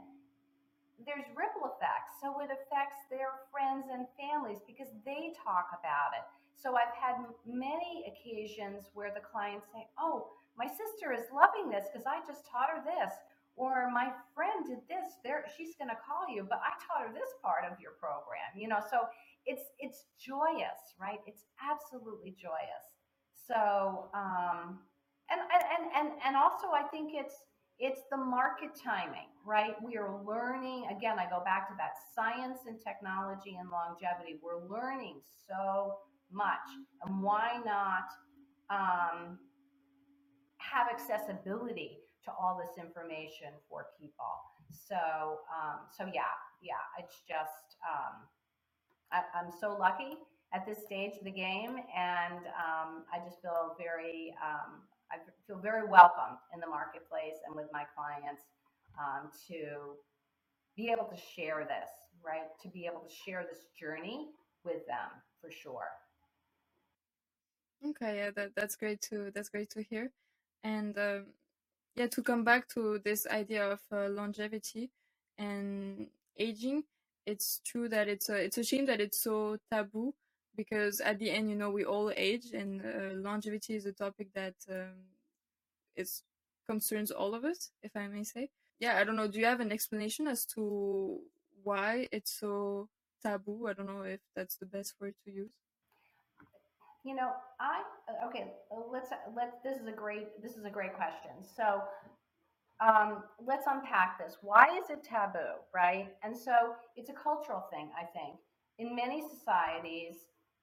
there's 1.05 1.29
ripple 1.37 1.69
effects. 1.77 2.17
So 2.21 2.41
it 2.41 2.49
affects 2.49 3.05
their 3.13 3.45
friends 3.53 3.85
and 3.93 4.09
families 4.17 4.65
because 4.65 4.89
they 5.05 5.33
talk 5.37 5.69
about 5.77 6.17
it. 6.17 6.25
So 6.57 6.73
I've 6.73 6.95
had 6.97 7.21
many 7.45 8.09
occasions 8.09 8.89
where 8.97 9.13
the 9.13 9.21
clients 9.21 9.69
say, 9.69 9.85
Oh, 10.01 10.33
my 10.57 10.65
sister 10.65 11.13
is 11.13 11.29
loving 11.29 11.69
this 11.69 11.85
because 11.93 12.09
I 12.09 12.25
just 12.25 12.49
taught 12.49 12.73
her 12.73 12.81
this. 12.81 13.13
Or 13.57 13.89
my 13.89 14.13
friend 14.33 14.65
did 14.65 14.85
this. 14.89 15.17
There, 15.25 15.45
she's 15.57 15.73
going 15.77 15.89
to 15.89 15.97
call 15.97 16.29
you, 16.29 16.45
but 16.45 16.61
I 16.61 16.77
taught 16.77 17.09
her 17.09 17.13
this 17.13 17.33
part 17.41 17.65
of 17.65 17.77
your 17.81 17.97
program. 17.97 18.53
You 18.57 18.69
know, 18.69 18.81
so 18.81 19.09
it's 19.45 19.69
it's 19.77 20.05
joyous, 20.17 20.97
right? 21.01 21.21
It's 21.25 21.45
absolutely 21.57 22.37
joyous. 22.37 22.96
So, 23.47 24.09
um, 24.13 24.79
and, 25.29 25.41
and, 25.41 25.91
and, 25.95 26.19
and 26.25 26.35
also 26.35 26.67
I 26.73 26.83
think 26.83 27.11
it's, 27.13 27.35
it's 27.79 28.01
the 28.11 28.17
market 28.17 28.71
timing, 28.75 29.29
right? 29.45 29.75
We 29.83 29.97
are 29.97 30.23
learning, 30.25 30.87
again, 30.89 31.19
I 31.19 31.29
go 31.29 31.43
back 31.43 31.67
to 31.69 31.75
that 31.77 31.93
science 32.15 32.59
and 32.67 32.79
technology 32.81 33.57
and 33.59 33.69
longevity. 33.69 34.39
We're 34.41 34.67
learning 34.67 35.21
so 35.47 35.97
much. 36.31 36.67
And 37.05 37.21
why 37.21 37.59
not 37.65 38.09
um, 38.69 39.37
have 40.57 40.87
accessibility 40.91 41.99
to 42.25 42.31
all 42.31 42.59
this 42.59 42.83
information 42.83 43.53
for 43.69 43.87
people? 43.99 44.33
So, 44.71 45.39
um, 45.53 45.87
so 45.95 46.05
yeah, 46.05 46.33
yeah, 46.61 46.81
it's 46.99 47.21
just, 47.27 47.77
um, 47.87 48.25
I, 49.11 49.39
am 49.39 49.51
so 49.51 49.77
lucky 49.79 50.17
at 50.53 50.65
this 50.65 50.79
stage 50.85 51.13
of 51.19 51.25
the 51.25 51.31
game, 51.31 51.75
and 51.95 52.45
um, 52.55 53.03
I 53.13 53.19
just 53.25 53.41
feel 53.41 53.75
very, 53.77 54.33
um, 54.41 54.81
I 55.11 55.17
feel 55.45 55.59
very 55.59 55.87
welcomed 55.87 56.37
in 56.53 56.59
the 56.59 56.67
marketplace 56.67 57.35
and 57.45 57.55
with 57.55 57.67
my 57.73 57.83
clients 57.95 58.43
um, 58.97 59.29
to 59.49 59.95
be 60.75 60.89
able 60.89 61.05
to 61.05 61.17
share 61.17 61.65
this, 61.67 61.89
right? 62.25 62.47
To 62.63 62.69
be 62.69 62.85
able 62.85 63.01
to 63.01 63.13
share 63.13 63.45
this 63.49 63.65
journey 63.77 64.27
with 64.63 64.85
them 64.87 65.09
for 65.41 65.51
sure. 65.51 65.89
Okay, 67.85 68.17
yeah, 68.17 68.31
that, 68.31 68.51
that's 68.55 68.75
great 68.75 69.01
to 69.01 69.31
that's 69.35 69.49
great 69.49 69.69
to 69.71 69.83
hear, 69.83 70.11
and 70.63 70.97
um, 70.97 71.25
yeah, 71.95 72.07
to 72.07 72.23
come 72.23 72.43
back 72.43 72.67
to 72.69 72.99
this 73.03 73.27
idea 73.27 73.69
of 73.69 73.79
uh, 73.91 74.07
longevity 74.09 74.89
and 75.37 76.07
aging, 76.39 76.83
it's 77.27 77.61
true 77.65 77.87
that 77.89 78.07
it's 78.07 78.29
a 78.29 78.35
it's 78.35 78.57
a 78.57 78.63
shame 78.63 78.85
that 78.87 78.99
it's 78.99 79.21
so 79.21 79.57
taboo 79.71 80.13
because 80.57 80.99
at 80.99 81.19
the 81.19 81.29
end, 81.29 81.49
you 81.49 81.55
know, 81.55 81.69
we 81.69 81.85
all 81.85 82.11
age, 82.17 82.51
and 82.53 82.81
uh, 82.81 83.13
longevity 83.13 83.75
is 83.75 83.85
a 83.85 83.93
topic 83.93 84.27
that 84.33 84.55
um, 84.69 84.97
is 85.95 86.23
concerns 86.67 87.11
all 87.11 87.33
of 87.33 87.45
us, 87.45 87.71
if 87.83 87.95
I 87.95 88.07
may 88.07 88.23
say. 88.23 88.49
Yeah, 88.79 88.97
I 88.97 89.03
don't 89.03 89.15
know. 89.15 89.27
Do 89.27 89.39
you 89.39 89.45
have 89.45 89.61
an 89.61 89.71
explanation 89.71 90.27
as 90.27 90.45
to 90.47 91.19
why 91.63 92.07
it's 92.11 92.31
so 92.31 92.89
taboo? 93.23 93.67
I 93.67 93.73
don't 93.73 93.87
know 93.87 94.01
if 94.01 94.19
that's 94.35 94.57
the 94.57 94.65
best 94.65 94.95
word 94.99 95.13
to 95.23 95.31
use. 95.31 95.51
You 97.05 97.15
know, 97.15 97.31
I 97.59 97.83
okay. 98.27 98.51
Let's 98.91 99.09
let. 99.35 99.63
This 99.63 99.77
is 99.77 99.87
a 99.87 99.91
great. 99.91 100.41
This 100.41 100.57
is 100.57 100.65
a 100.65 100.69
great 100.69 100.93
question. 100.93 101.31
So, 101.55 101.81
um, 102.85 103.23
let's 103.45 103.65
unpack 103.67 104.19
this. 104.19 104.37
Why 104.41 104.77
is 104.77 104.89
it 104.89 105.03
taboo, 105.03 105.61
right? 105.73 106.09
And 106.23 106.35
so 106.35 106.75
it's 106.95 107.09
a 107.09 107.13
cultural 107.13 107.63
thing. 107.71 107.89
I 107.97 108.03
think 108.03 108.39
in 108.77 108.95
many 108.95 109.23
societies, 109.27 110.15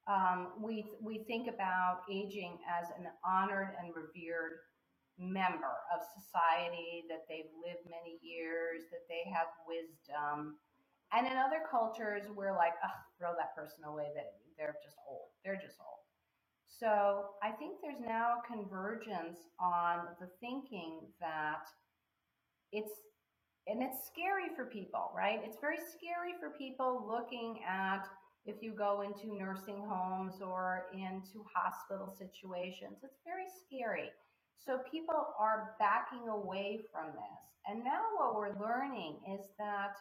um, 0.07 0.53
we 0.61 0.85
we 1.01 1.25
think 1.25 1.47
about 1.47 2.01
aging 2.11 2.59
as 2.69 2.89
an 2.97 3.07
honored 3.25 3.73
and 3.81 3.93
revered 3.95 4.61
member 5.17 5.79
of 5.95 6.03
society, 6.13 7.07
that 7.09 7.23
they've 7.29 7.49
lived 7.63 7.87
many 7.87 8.19
years, 8.21 8.83
that 8.91 9.07
they 9.07 9.23
have 9.31 9.47
wisdom. 9.65 10.59
And 11.13 11.25
in 11.25 11.37
other 11.37 11.63
cultures, 11.69 12.27
we're 12.35 12.55
like, 12.55 12.73
throw 13.17 13.31
that 13.39 13.55
person 13.55 13.85
away, 13.85 14.11
that 14.15 14.35
they're 14.57 14.75
just 14.83 14.97
old. 15.07 15.31
They're 15.43 15.55
just 15.55 15.79
old. 15.79 16.03
So 16.67 17.39
I 17.41 17.51
think 17.51 17.79
there's 17.81 18.01
now 18.03 18.43
a 18.43 18.47
convergence 18.47 19.39
on 19.59 20.11
the 20.19 20.27
thinking 20.41 21.07
that 21.21 21.63
it's 22.71 22.91
and 23.67 23.81
it's 23.81 24.05
scary 24.05 24.53
for 24.55 24.65
people, 24.65 25.09
right? 25.15 25.39
It's 25.43 25.57
very 25.59 25.77
scary 25.77 26.37
for 26.39 26.51
people 26.57 27.07
looking 27.07 27.61
at 27.67 28.05
if 28.45 28.61
you 28.61 28.73
go 28.73 29.01
into 29.01 29.35
nursing 29.35 29.83
homes 29.87 30.35
or 30.41 30.85
into 30.93 31.45
hospital 31.53 32.13
situations. 32.17 32.99
It's 33.03 33.19
very 33.25 33.45
scary. 33.65 34.09
So 34.57 34.79
people 34.91 35.33
are 35.39 35.75
backing 35.79 36.27
away 36.29 36.81
from 36.91 37.07
this. 37.07 37.41
And 37.67 37.83
now 37.83 38.01
what 38.17 38.35
we're 38.35 38.59
learning 38.59 39.17
is 39.33 39.45
that 39.57 39.95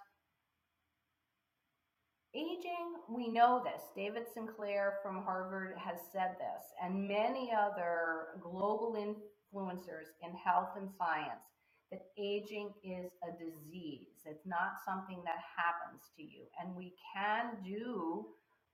aging, 2.34 2.96
we 3.08 3.28
know 3.28 3.62
this. 3.64 3.82
David 3.96 4.24
Sinclair 4.32 4.98
from 5.02 5.22
Harvard 5.22 5.74
has 5.78 5.98
said 6.12 6.36
this, 6.38 6.64
and 6.82 7.08
many 7.08 7.52
other 7.56 8.40
global 8.42 8.96
influencers 8.98 10.08
in 10.22 10.36
health 10.36 10.70
and 10.76 10.90
science 10.98 11.53
that 11.90 12.02
aging 12.18 12.70
is 12.82 13.12
a 13.22 13.32
disease. 13.32 14.24
It's 14.24 14.46
not 14.46 14.72
something 14.84 15.22
that 15.24 15.38
happens 15.56 16.02
to 16.16 16.22
you. 16.22 16.44
And 16.60 16.74
we 16.74 16.94
can 17.14 17.56
do 17.64 18.26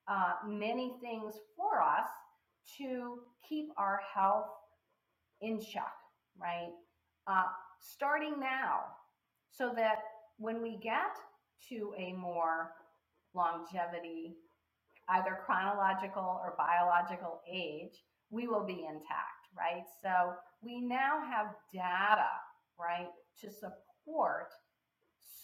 uh, 0.09 0.35
many 0.47 0.95
things 1.01 1.35
for 1.57 1.83
us 1.83 2.07
to 2.79 3.19
keep 3.49 3.69
our 3.77 4.01
health 4.15 4.47
in 5.41 5.61
check, 5.61 5.93
right? 6.41 6.73
Uh, 7.27 7.45
starting 7.81 8.39
now, 8.39 8.81
so 9.51 9.73
that 9.75 9.99
when 10.39 10.63
we 10.63 10.79
get 10.83 11.17
to 11.69 11.93
a 11.99 12.13
more 12.13 12.73
longevity, 13.35 14.37
either 15.09 15.39
chronological 15.45 16.41
or 16.43 16.55
biological 16.57 17.41
age, 17.51 18.05
we 18.31 18.47
will 18.47 18.65
be 18.65 18.85
intact, 18.89 19.49
right? 19.57 19.85
So 20.03 20.35
we 20.63 20.81
now 20.81 21.21
have 21.31 21.55
data, 21.73 22.29
right, 22.81 23.09
to 23.41 23.51
support 23.51 24.53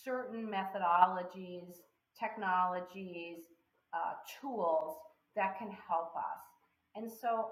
certain 0.04 0.48
methodologies, 0.48 1.76
technologies, 2.18 3.38
uh, 3.92 4.14
tools 4.40 4.96
that 5.34 5.58
can 5.58 5.68
help 5.88 6.12
us. 6.16 6.42
And 6.94 7.10
so 7.10 7.50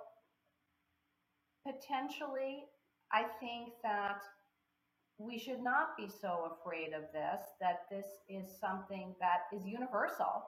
potentially, 1.66 2.64
I 3.12 3.24
think 3.40 3.72
that 3.82 4.22
we 5.18 5.38
should 5.38 5.62
not 5.62 5.96
be 5.96 6.08
so 6.08 6.52
afraid 6.52 6.92
of 6.92 7.02
this, 7.12 7.40
that 7.60 7.82
this 7.90 8.06
is 8.28 8.48
something 8.60 9.14
that 9.20 9.56
is 9.56 9.66
universal, 9.66 10.42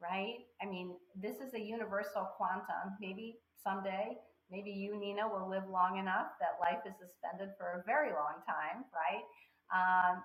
right? 0.00 0.38
I 0.60 0.66
mean, 0.66 0.96
this 1.16 1.36
is 1.36 1.54
a 1.54 1.60
universal 1.60 2.28
quantum. 2.36 2.96
Maybe 3.00 3.38
someday, 3.62 4.18
maybe 4.52 4.70
you, 4.70 5.00
Nina, 5.00 5.26
will 5.28 5.48
live 5.50 5.64
long 5.72 5.98
enough 5.98 6.36
that 6.44 6.60
life 6.60 6.84
is 6.86 6.94
suspended 7.00 7.56
for 7.58 7.80
a 7.80 7.84
very 7.88 8.12
long 8.12 8.44
time, 8.46 8.84
right? 8.92 9.24
Um, 9.72 10.22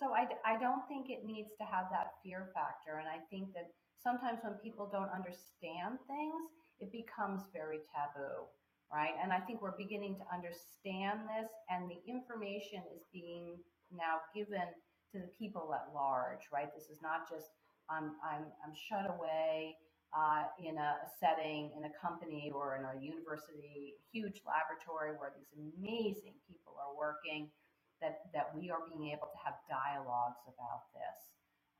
so 0.00 0.14
I, 0.16 0.26
I 0.46 0.58
don't 0.58 0.82
think 0.88 1.10
it 1.10 1.24
needs 1.24 1.52
to 1.60 1.66
have 1.66 1.86
that 1.92 2.18
fear 2.24 2.50
factor. 2.54 2.98
And 2.98 3.08
I 3.08 3.20
think 3.30 3.54
that 3.54 3.70
sometimes 4.02 4.40
when 4.42 4.54
people 4.64 4.88
don't 4.90 5.12
understand 5.14 6.00
things, 6.08 6.42
it 6.80 6.90
becomes 6.92 7.42
very 7.54 7.80
taboo 7.94 8.48
right? 8.92 9.14
And 9.22 9.32
I 9.32 9.40
think 9.40 9.62
we're 9.62 9.76
beginning 9.76 10.16
to 10.20 10.26
understand 10.32 11.20
this, 11.26 11.50
and 11.70 11.90
the 11.90 11.98
information 12.08 12.82
is 12.94 13.02
being 13.12 13.58
now 13.92 14.20
given 14.34 14.68
to 15.12 15.18
the 15.20 15.30
people 15.38 15.74
at 15.74 15.94
large, 15.94 16.44
right? 16.52 16.68
This 16.74 16.90
is 16.90 17.00
not 17.02 17.30
just 17.30 17.48
I'm 17.90 18.16
I'm 18.24 18.44
I'm 18.64 18.74
shut 18.74 19.06
away 19.10 19.76
uh, 20.12 20.44
in 20.60 20.76
a, 20.78 20.96
setting 21.18 21.72
in 21.76 21.84
a 21.84 21.92
company 22.00 22.52
or 22.54 22.76
in 22.76 22.84
a 22.84 22.94
university, 23.02 23.96
huge 24.12 24.42
laboratory 24.44 25.16
where 25.16 25.32
these 25.36 25.50
amazing 25.56 26.36
people 26.48 26.76
are 26.78 26.94
working. 26.96 27.48
That 28.02 28.26
that 28.34 28.50
we 28.50 28.66
are 28.68 28.82
being 28.90 29.14
able 29.14 29.30
to 29.30 29.38
have 29.46 29.54
dialogues 29.70 30.42
about 30.50 30.90
this. 30.90 31.18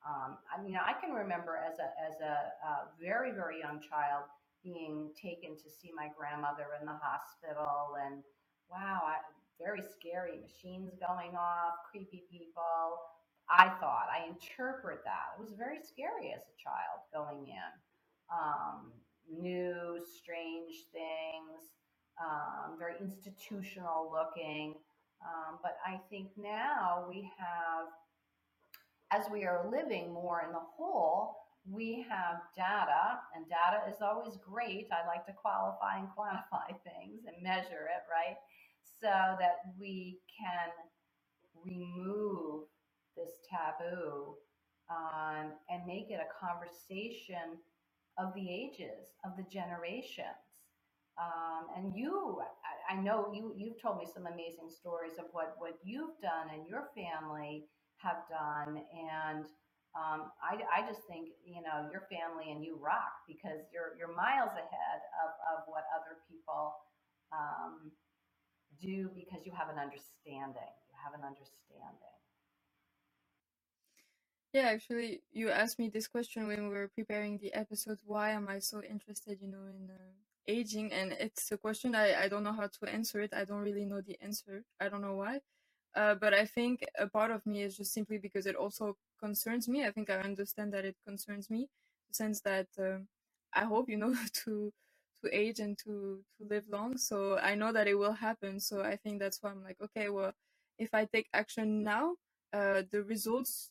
Um, 0.06 0.38
I 0.46 0.62
mean, 0.62 0.78
I 0.78 0.94
can 0.94 1.10
remember 1.10 1.58
as 1.58 1.82
a 1.82 1.90
as 1.98 2.14
a, 2.22 2.54
a 2.62 2.72
very 3.02 3.32
very 3.32 3.58
young 3.58 3.82
child 3.82 4.30
being 4.62 5.10
taken 5.18 5.56
to 5.58 5.68
see 5.68 5.90
my 5.94 6.08
grandmother 6.16 6.78
in 6.78 6.86
the 6.86 6.94
hospital 6.94 7.98
and 8.06 8.22
wow 8.70 9.02
I, 9.04 9.18
very 9.58 9.82
scary 9.82 10.38
machines 10.38 10.94
going 10.98 11.34
off 11.34 11.82
creepy 11.90 12.22
people 12.30 12.98
i 13.50 13.68
thought 13.82 14.06
i 14.10 14.26
interpret 14.26 15.02
that 15.04 15.34
it 15.34 15.42
was 15.42 15.52
very 15.58 15.82
scary 15.82 16.30
as 16.34 16.42
a 16.46 16.56
child 16.62 17.02
going 17.12 17.46
in 17.46 17.70
um, 18.32 18.92
new 19.30 19.98
strange 20.18 20.86
things 20.92 21.72
um, 22.20 22.78
very 22.78 22.94
institutional 23.00 24.12
looking 24.12 24.74
um, 25.24 25.58
but 25.62 25.76
i 25.86 25.98
think 26.10 26.28
now 26.36 27.04
we 27.08 27.30
have 27.38 27.86
as 29.10 29.30
we 29.30 29.44
are 29.44 29.68
living 29.70 30.12
more 30.12 30.42
in 30.46 30.52
the 30.52 30.66
whole 30.76 31.36
we 31.70 32.04
have 32.08 32.42
data, 32.56 33.20
and 33.34 33.46
data 33.48 33.82
is 33.88 34.02
always 34.02 34.36
great. 34.36 34.88
I 34.90 35.06
like 35.06 35.24
to 35.26 35.32
qualify 35.32 35.98
and 35.98 36.08
quantify 36.08 36.74
things 36.84 37.22
and 37.26 37.42
measure 37.42 37.86
it, 37.86 38.02
right? 38.10 38.36
So 39.00 39.36
that 39.38 39.58
we 39.78 40.18
can 40.26 40.70
remove 41.64 42.64
this 43.16 43.30
taboo 43.48 44.34
um, 44.90 45.52
and 45.70 45.86
make 45.86 46.10
it 46.10 46.18
a 46.18 46.30
conversation 46.34 47.58
of 48.18 48.34
the 48.34 48.48
ages, 48.50 49.16
of 49.24 49.36
the 49.36 49.44
generations. 49.50 50.60
Um, 51.20 51.68
and 51.76 51.94
you, 51.94 52.40
I, 52.90 52.94
I 52.94 53.00
know 53.00 53.32
you, 53.32 53.52
you've 53.56 53.80
told 53.80 53.98
me 53.98 54.06
some 54.12 54.26
amazing 54.26 54.68
stories 54.68 55.18
of 55.18 55.26
what, 55.32 55.56
what 55.58 55.78
you've 55.84 56.18
done 56.20 56.48
and 56.52 56.66
your 56.66 56.88
family 56.96 57.66
have 57.96 58.24
done. 58.28 58.80
And 58.92 59.44
um, 59.92 60.32
I, 60.40 60.56
I 60.72 60.88
just 60.88 61.04
think 61.04 61.36
you 61.44 61.60
know 61.60 61.84
your 61.92 62.08
family 62.08 62.48
and 62.48 62.64
you 62.64 62.80
rock 62.80 63.28
because 63.28 63.60
you're 63.68 63.92
you're 64.00 64.16
miles 64.16 64.56
ahead 64.56 65.00
of, 65.20 65.30
of 65.52 65.58
what 65.68 65.84
other 65.92 66.24
people 66.24 66.72
um, 67.28 67.92
do 68.80 69.12
because 69.12 69.44
you 69.44 69.52
have 69.52 69.68
an 69.68 69.76
understanding. 69.76 70.72
You 70.88 70.96
have 70.96 71.12
an 71.12 71.28
understanding. 71.28 72.21
Yeah, 74.52 74.68
actually, 74.70 75.22
you 75.32 75.50
asked 75.52 75.78
me 75.78 75.90
this 75.90 76.08
question 76.08 76.48
when 76.48 76.68
we 76.68 76.74
were 76.74 76.88
preparing 76.88 77.38
the 77.38 77.54
episode. 77.54 78.00
Why 78.04 78.32
am 78.32 78.48
I 78.48 78.58
so 78.60 78.82
interested, 78.82 79.38
you 79.42 79.48
know, 79.48 79.66
in 79.68 79.90
uh, 79.92 80.12
aging? 80.48 80.92
And 80.92 81.12
it's 81.12 81.52
a 81.52 81.58
question 81.58 81.94
I, 81.94 82.24
I 82.24 82.28
don't 82.28 82.44
know 82.44 82.54
how 82.54 82.66
to 82.68 82.86
answer 82.92 83.22
it. 83.22 83.32
I 83.34 83.44
don't 83.46 83.62
really 83.62 83.86
know 83.86 84.02
the 84.02 84.18
answer. 84.22 84.64
I 84.80 84.90
don't 84.90 85.02
know 85.02 85.16
why, 85.16 85.40
Uh, 85.96 86.16
but 86.16 86.34
I 86.34 86.46
think 86.46 86.84
a 86.98 87.06
part 87.08 87.30
of 87.32 87.46
me 87.46 87.62
is 87.62 87.76
just 87.78 87.92
simply 87.94 88.18
because 88.18 88.46
it 88.46 88.56
also 88.56 88.96
concerns 89.20 89.68
me. 89.68 89.86
I 89.86 89.92
think 89.92 90.10
I 90.10 90.18
understand 90.30 90.72
that 90.74 90.86
it 90.86 90.96
concerns 91.06 91.50
me, 91.50 91.68
the 92.08 92.14
sense 92.16 92.40
that 92.42 92.68
uh, 92.80 93.00
I 93.54 93.64
hope 93.66 93.88
you 93.90 93.98
know 93.98 94.14
to 94.44 94.72
to 95.22 95.26
age 95.42 95.60
and 95.60 95.78
to 95.84 96.24
to 96.38 96.42
live 96.54 96.66
long. 96.70 96.98
So 96.98 97.38
I 97.38 97.54
know 97.56 97.72
that 97.72 97.88
it 97.88 97.96
will 97.96 98.14
happen. 98.28 98.60
So 98.60 98.82
I 98.82 98.96
think 98.96 99.20
that's 99.20 99.38
why 99.42 99.50
I'm 99.52 99.64
like, 99.64 99.80
okay, 99.86 100.08
well, 100.10 100.32
if 100.78 100.94
I 100.94 101.06
take 101.06 101.28
action 101.34 101.84
now, 101.84 102.16
uh, 102.54 102.82
the 102.92 103.02
results 103.04 103.70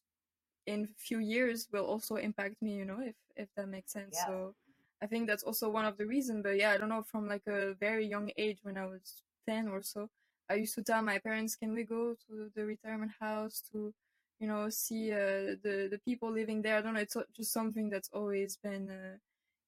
in 0.68 0.88
few 0.98 1.20
years 1.20 1.68
will 1.72 1.86
also 1.86 2.16
impact 2.16 2.62
me. 2.62 2.74
You 2.76 2.86
know, 2.86 3.00
if 3.02 3.16
if 3.36 3.50
that 3.56 3.68
makes 3.68 3.92
sense. 3.94 4.16
Yes. 4.16 4.26
So 4.28 4.56
I 5.02 5.08
think 5.08 5.28
that's 5.28 5.44
also 5.44 5.70
one 5.70 5.86
of 5.86 5.98
the 5.98 6.06
reasons. 6.06 6.44
But 6.44 6.58
yeah, 6.58 6.72
I 6.72 6.78
don't 6.78 6.90
know 6.90 7.04
from 7.04 7.28
like 7.28 7.46
a 7.48 7.74
very 7.76 8.06
young 8.06 8.32
age 8.38 8.60
when 8.64 8.78
I 8.78 8.86
was 8.86 9.24
ten 9.48 9.68
or 9.68 9.82
so. 9.82 10.10
I 10.50 10.56
used 10.56 10.76
to 10.76 10.84
tell 10.84 11.02
my 11.02 11.20
parents, 11.20 11.56
"Can 11.56 11.74
we 11.74 11.84
go 11.84 12.16
to 12.28 12.52
the 12.56 12.66
retirement 12.66 13.12
house 13.20 13.64
to, 13.72 13.94
you 14.40 14.48
know, 14.48 14.70
see 14.70 15.12
uh, 15.12 15.56
the 15.64 15.88
the 15.92 16.00
people 16.06 16.32
living 16.32 16.62
there?" 16.62 16.78
I 16.78 16.82
don't 16.82 16.94
know. 16.96 17.02
It's 17.02 17.18
just 17.36 17.52
something 17.54 17.90
that's 17.90 18.10
always 18.14 18.58
been 18.58 18.90
uh, 18.90 19.18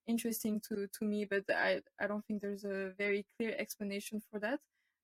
interesting 0.08 0.62
to 0.70 0.88
to 0.88 1.06
me, 1.06 1.26
but 1.26 1.44
I 1.50 1.82
I 2.00 2.08
don't 2.08 2.26
think 2.26 2.42
there's 2.42 2.66
a 2.66 2.92
very 2.98 3.26
clear 3.38 3.56
explanation 3.58 4.22
for 4.30 4.40
that. 4.40 4.60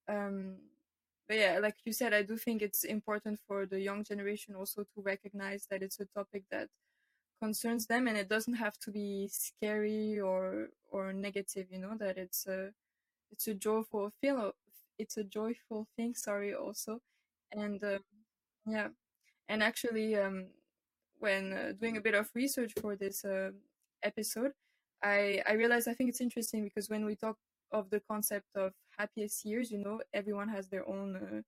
Um, 0.08 0.58
but 1.30 1.38
yeah, 1.38 1.60
like 1.62 1.78
you 1.86 1.94
said, 1.94 2.14
I 2.16 2.24
do 2.24 2.38
think 2.38 2.64
it's 2.64 2.86
important 2.86 3.40
for 3.48 3.68
the 3.68 3.82
young 3.82 4.04
generation 4.06 4.56
also 4.56 4.84
to 4.84 5.02
recognize 5.02 5.68
that 5.72 5.84
it's 5.84 6.02
a 6.02 6.08
topic 6.08 6.46
that 6.52 6.70
concerns 7.42 7.88
them, 7.88 8.08
and 8.08 8.18
it 8.18 8.30
doesn't 8.30 8.56
have 8.56 8.78
to 8.80 8.92
be 8.92 9.30
scary 9.32 10.20
or 10.20 10.70
or 10.92 11.14
negative. 11.14 11.68
You 11.72 11.80
know 11.80 11.96
that 12.00 12.18
it's 12.18 12.48
a 12.48 12.72
it's 13.32 13.48
a 13.48 13.54
joyful 13.54 14.12
feel 14.22 14.54
it's 14.98 15.18
a 15.18 15.24
joyful 15.24 15.88
thing 15.96 16.14
sorry 16.16 16.54
also 16.54 17.02
and 17.52 17.84
um, 17.84 18.00
yeah 18.68 18.90
and 19.50 19.64
actually 19.64 20.16
um, 20.16 20.48
when 21.20 21.54
uh, 21.54 21.74
doing 21.80 21.98
a 21.98 22.02
bit 22.02 22.16
of 22.16 22.30
research 22.36 22.74
for 22.82 22.96
this 22.96 23.26
uh, 23.26 23.52
episode 24.04 24.52
i 25.04 25.42
i 25.48 25.54
realized 25.54 25.88
i 25.88 25.94
think 25.94 26.10
it's 26.10 26.22
interesting 26.22 26.64
because 26.64 26.90
when 26.90 27.06
we 27.06 27.16
talk 27.16 27.38
of 27.72 27.90
the 27.90 28.00
concept 28.00 28.48
of 28.56 28.74
happiest 29.00 29.46
years 29.46 29.72
you 29.72 29.80
know 29.80 30.02
everyone 30.14 30.50
has 30.50 30.70
their 30.70 30.88
own 30.90 31.18
uh, 31.18 31.42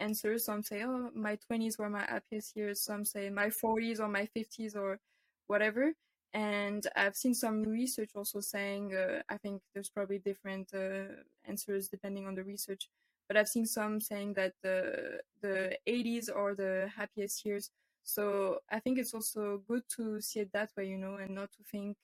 answers. 0.00 0.46
Some 0.46 0.64
say 0.64 0.84
oh 0.84 1.10
my 1.14 1.38
20s 1.50 1.78
were 1.78 1.90
my 1.90 2.06
happiest 2.06 2.56
years. 2.56 2.82
Some 2.82 3.06
say 3.06 3.30
my 3.30 3.48
40s 3.48 4.00
or 4.00 4.08
my 4.08 4.28
50s 4.36 4.76
or 4.76 5.00
whatever. 5.48 5.94
And 6.34 6.86
I've 6.96 7.16
seen 7.16 7.34
some 7.34 7.64
research 7.64 8.10
also 8.16 8.42
saying, 8.42 8.94
uh, 8.94 9.22
I 9.30 9.38
think 9.38 9.62
there's 9.74 9.90
probably 9.90 10.20
different 10.20 10.70
uh, 10.74 11.14
answers 11.46 11.88
depending 11.88 12.28
on 12.28 12.36
the 12.36 12.44
research, 12.44 12.90
but 13.28 13.38
I've 13.38 13.48
seen 13.48 13.66
some 13.66 14.02
saying 14.02 14.34
that 14.34 14.54
the 14.62 15.22
the 15.42 15.78
80s 15.88 16.30
are 16.36 16.54
the 16.54 16.90
happiest 16.96 17.46
years. 17.46 17.70
So 18.04 18.60
I 18.70 18.80
think 18.80 19.00
it's 19.00 19.14
also 19.14 19.62
good 19.68 19.84
to 19.96 20.20
see 20.22 20.42
it 20.42 20.52
that 20.52 20.72
way, 20.78 20.88
you 20.88 20.98
know, 20.98 21.16
and 21.16 21.34
not 21.34 21.52
to 21.54 21.64
think, 21.72 21.96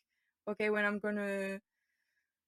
okay, 0.48 0.70
when 0.70 0.86
I'm 0.86 1.00
gonna 1.00 1.60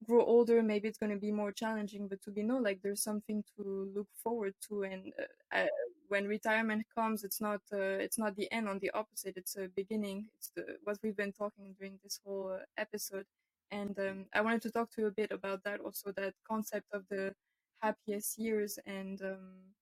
grow 0.07 0.25
older, 0.25 0.63
maybe 0.63 0.89
it's 0.89 0.99
gonna 0.99 1.17
be 1.17 1.33
more 1.33 1.53
challenging, 1.53 2.09
but 2.09 2.23
to 2.23 2.31
be 2.31 2.43
no, 2.43 2.59
like 2.59 2.81
there's 2.83 3.03
something 3.03 3.45
to 3.57 3.91
look 3.95 4.09
forward 4.23 4.55
to, 4.69 4.83
and 4.85 5.13
uh, 5.53 5.67
when 6.09 6.27
retirement 6.27 6.85
comes, 6.95 7.25
it's 7.25 7.41
not 7.41 7.61
uh, 7.73 7.99
it's 8.05 8.19
not 8.19 8.37
the 8.37 8.51
end. 8.53 8.69
On 8.69 8.79
the 8.79 8.91
opposite, 8.91 9.37
it's 9.37 9.57
a 9.57 9.69
beginning. 9.69 10.29
It's 10.37 10.51
the 10.55 10.77
what 10.85 10.99
we've 11.03 11.17
been 11.17 11.33
talking 11.33 11.75
during 11.79 11.99
this 12.03 12.21
whole 12.25 12.53
uh, 12.55 12.65
episode. 12.77 13.27
And 13.71 13.99
um, 13.99 14.27
I 14.33 14.41
wanted 14.41 14.63
to 14.63 14.71
talk 14.71 14.91
to 14.93 15.01
you 15.01 15.07
a 15.09 15.11
bit 15.11 15.33
about 15.33 15.65
that 15.65 15.81
also, 15.81 16.13
that 16.13 16.35
concept 16.47 16.87
of 16.93 17.05
the 17.09 17.35
happiest 17.83 18.39
years 18.39 18.79
and 18.87 19.21
um, 19.23 19.75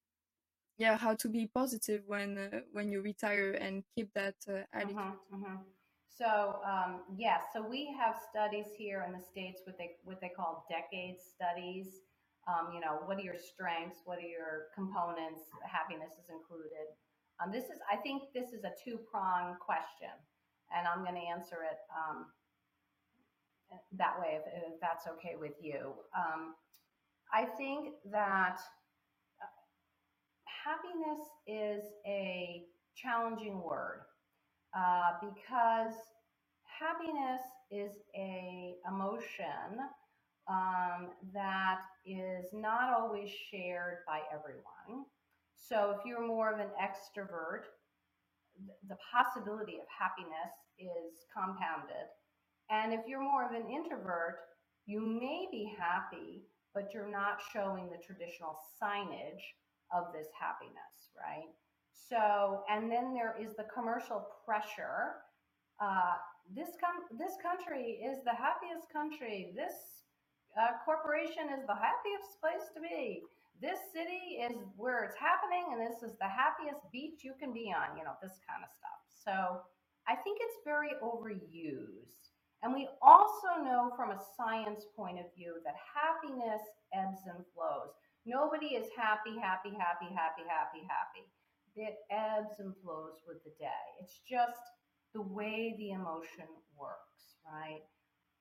yeah, 0.79 0.97
how 0.97 1.15
to 1.15 1.29
be 1.29 1.47
positive 1.47 2.03
when 2.07 2.39
uh, 2.39 2.61
when 2.73 2.91
you 2.91 3.03
retire 3.03 3.53
and 3.53 3.85
keep 3.95 4.13
that 4.15 4.35
uh, 4.49 4.63
attitude. 4.73 4.97
Uh-huh, 4.97 5.37
uh-huh. 5.37 5.57
So 6.19 6.61
um, 6.65 7.01
yes, 7.17 7.43
so 7.53 7.67
we 7.67 7.95
have 7.99 8.17
studies 8.31 8.67
here 8.77 9.05
in 9.07 9.13
the 9.13 9.21
states 9.21 9.63
what 9.65 9.79
they 9.79 9.93
what 10.05 10.21
they 10.21 10.29
call 10.29 10.67
decade 10.69 11.17
studies 11.21 12.03
um, 12.49 12.75
you 12.75 12.81
know, 12.81 12.99
what 13.07 13.19
are 13.19 13.23
your 13.23 13.39
strengths? 13.39 14.03
What 14.05 14.19
are 14.19 14.27
your 14.27 14.75
components? 14.75 15.43
Happiness 15.63 16.13
is 16.19 16.29
included. 16.29 16.91
Um, 17.43 17.53
this 17.53 17.65
is, 17.65 17.79
I 17.91 17.97
think, 17.97 18.25
this 18.35 18.53
is 18.53 18.65
a 18.65 18.73
two 18.85 18.99
prong 19.11 19.57
question, 19.65 20.11
and 20.75 20.87
I'm 20.87 21.05
going 21.05 21.15
to 21.15 21.27
answer 21.27 21.63
it 21.63 21.79
um, 21.95 22.27
that 23.97 24.19
way 24.21 24.41
if, 24.41 24.75
if, 24.75 24.81
that's 24.81 25.07
okay 25.07 25.35
with 25.39 25.55
you. 25.61 25.95
Um, 26.17 26.55
I 27.33 27.45
think 27.45 27.95
that 28.11 28.59
uh, 29.41 29.47
happiness 30.45 31.23
is 31.47 31.85
a 32.07 32.65
challenging 32.97 33.63
word 33.63 34.03
uh, 34.77 35.13
because 35.21 35.95
happiness 36.65 37.43
is 37.71 37.93
a 38.17 38.75
emotion 38.89 39.79
um, 40.49 41.11
that 41.33 41.81
is 42.05 42.47
not 42.53 42.93
always 42.93 43.31
shared 43.51 43.99
by 44.07 44.21
everyone. 44.33 45.07
So 45.59 45.95
if 45.97 46.05
you're 46.05 46.27
more 46.27 46.53
of 46.53 46.59
an 46.59 46.71
extrovert, 46.83 47.65
the 48.89 48.97
possibility 49.13 49.77
of 49.77 49.87
happiness 49.89 50.53
is 50.79 51.25
compounded. 51.33 52.11
And 52.71 52.93
if 52.93 53.01
you're 53.07 53.23
more 53.23 53.45
of 53.45 53.53
an 53.53 53.71
introvert, 53.71 54.39
you 54.87 55.01
may 55.01 55.47
be 55.51 55.73
happy, 55.79 56.43
but 56.75 56.91
you're 56.93 57.11
not 57.11 57.41
showing 57.53 57.89
the 57.89 58.03
traditional 58.05 58.57
signage 58.83 59.45
of 59.95 60.13
this 60.13 60.29
happiness, 60.39 61.13
right? 61.17 61.53
So, 61.93 62.65
and 62.69 62.91
then 62.91 63.15
there 63.15 63.37
is 63.41 63.55
the 63.57 63.69
commercial 63.73 64.27
pressure. 64.45 65.23
Uh, 65.81 66.17
this 66.55 66.77
com- 66.81 67.09
this 67.17 67.37
country 67.41 68.01
is 68.03 68.19
the 68.25 68.35
happiest 68.35 68.91
country. 68.93 69.53
This 69.57 70.03
uh, 70.59 70.77
corporation 70.85 71.49
is 71.57 71.65
the 71.65 71.77
happiest 71.77 72.41
place 72.41 72.69
to 72.75 72.81
be. 72.81 73.23
This 73.61 73.79
city 73.95 74.43
is 74.43 74.59
where 74.77 75.05
it's 75.05 75.17
happening, 75.17 75.71
and 75.73 75.81
this 75.81 76.03
is 76.03 76.19
the 76.19 76.29
happiest 76.29 76.83
beach 76.91 77.23
you 77.23 77.33
can 77.39 77.53
be 77.53 77.73
on, 77.73 77.97
you 77.97 78.03
know, 78.05 78.19
this 78.21 78.43
kind 78.43 78.61
of 78.65 78.71
stuff. 78.75 79.01
So 79.07 79.63
I 80.09 80.19
think 80.19 80.43
it's 80.43 80.61
very 80.67 80.99
overused. 80.99 82.33
And 82.63 82.75
we 82.75 82.89
also 83.03 83.59
know 83.63 83.91
from 83.97 84.11
a 84.11 84.23
science 84.37 84.87
point 84.95 85.19
of 85.19 85.27
view 85.35 85.59
that 85.65 85.75
happiness 85.83 86.63
ebbs 86.95 87.23
and 87.27 87.43
flows. 87.55 87.95
Nobody 88.27 88.79
is 88.79 88.87
happy, 88.95 89.35
happy, 89.39 89.75
happy, 89.75 90.11
happy, 90.15 90.47
happy, 90.47 90.83
happy. 90.87 91.27
It 91.75 91.97
ebbs 92.11 92.59
and 92.59 92.75
flows 92.83 93.23
with 93.27 93.43
the 93.45 93.53
day. 93.59 93.85
It's 94.01 94.21
just 94.29 94.61
the 95.15 95.23
way 95.23 95.75
the 95.79 95.93
emotion 95.93 96.49
works, 96.77 97.41
right? 97.47 97.83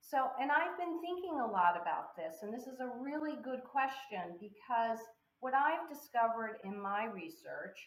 So, 0.02 0.30
and 0.42 0.52
I've 0.52 0.78
been 0.78 1.00
thinking 1.02 1.40
a 1.40 1.52
lot 1.52 1.80
about 1.80 2.16
this, 2.18 2.42
and 2.42 2.54
this 2.54 2.68
is 2.68 2.80
a 2.80 2.92
really 3.00 3.38
good 3.44 3.64
question 3.64 4.36
because 4.40 5.00
what 5.40 5.54
I've 5.54 5.88
discovered 5.90 6.58
in 6.64 6.82
my 6.82 7.06
research 7.06 7.80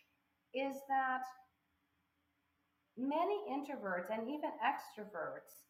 is 0.55 0.74
that 0.88 1.22
many 2.97 3.36
introverts 3.51 4.11
and 4.11 4.28
even 4.28 4.51
extroverts 4.62 5.66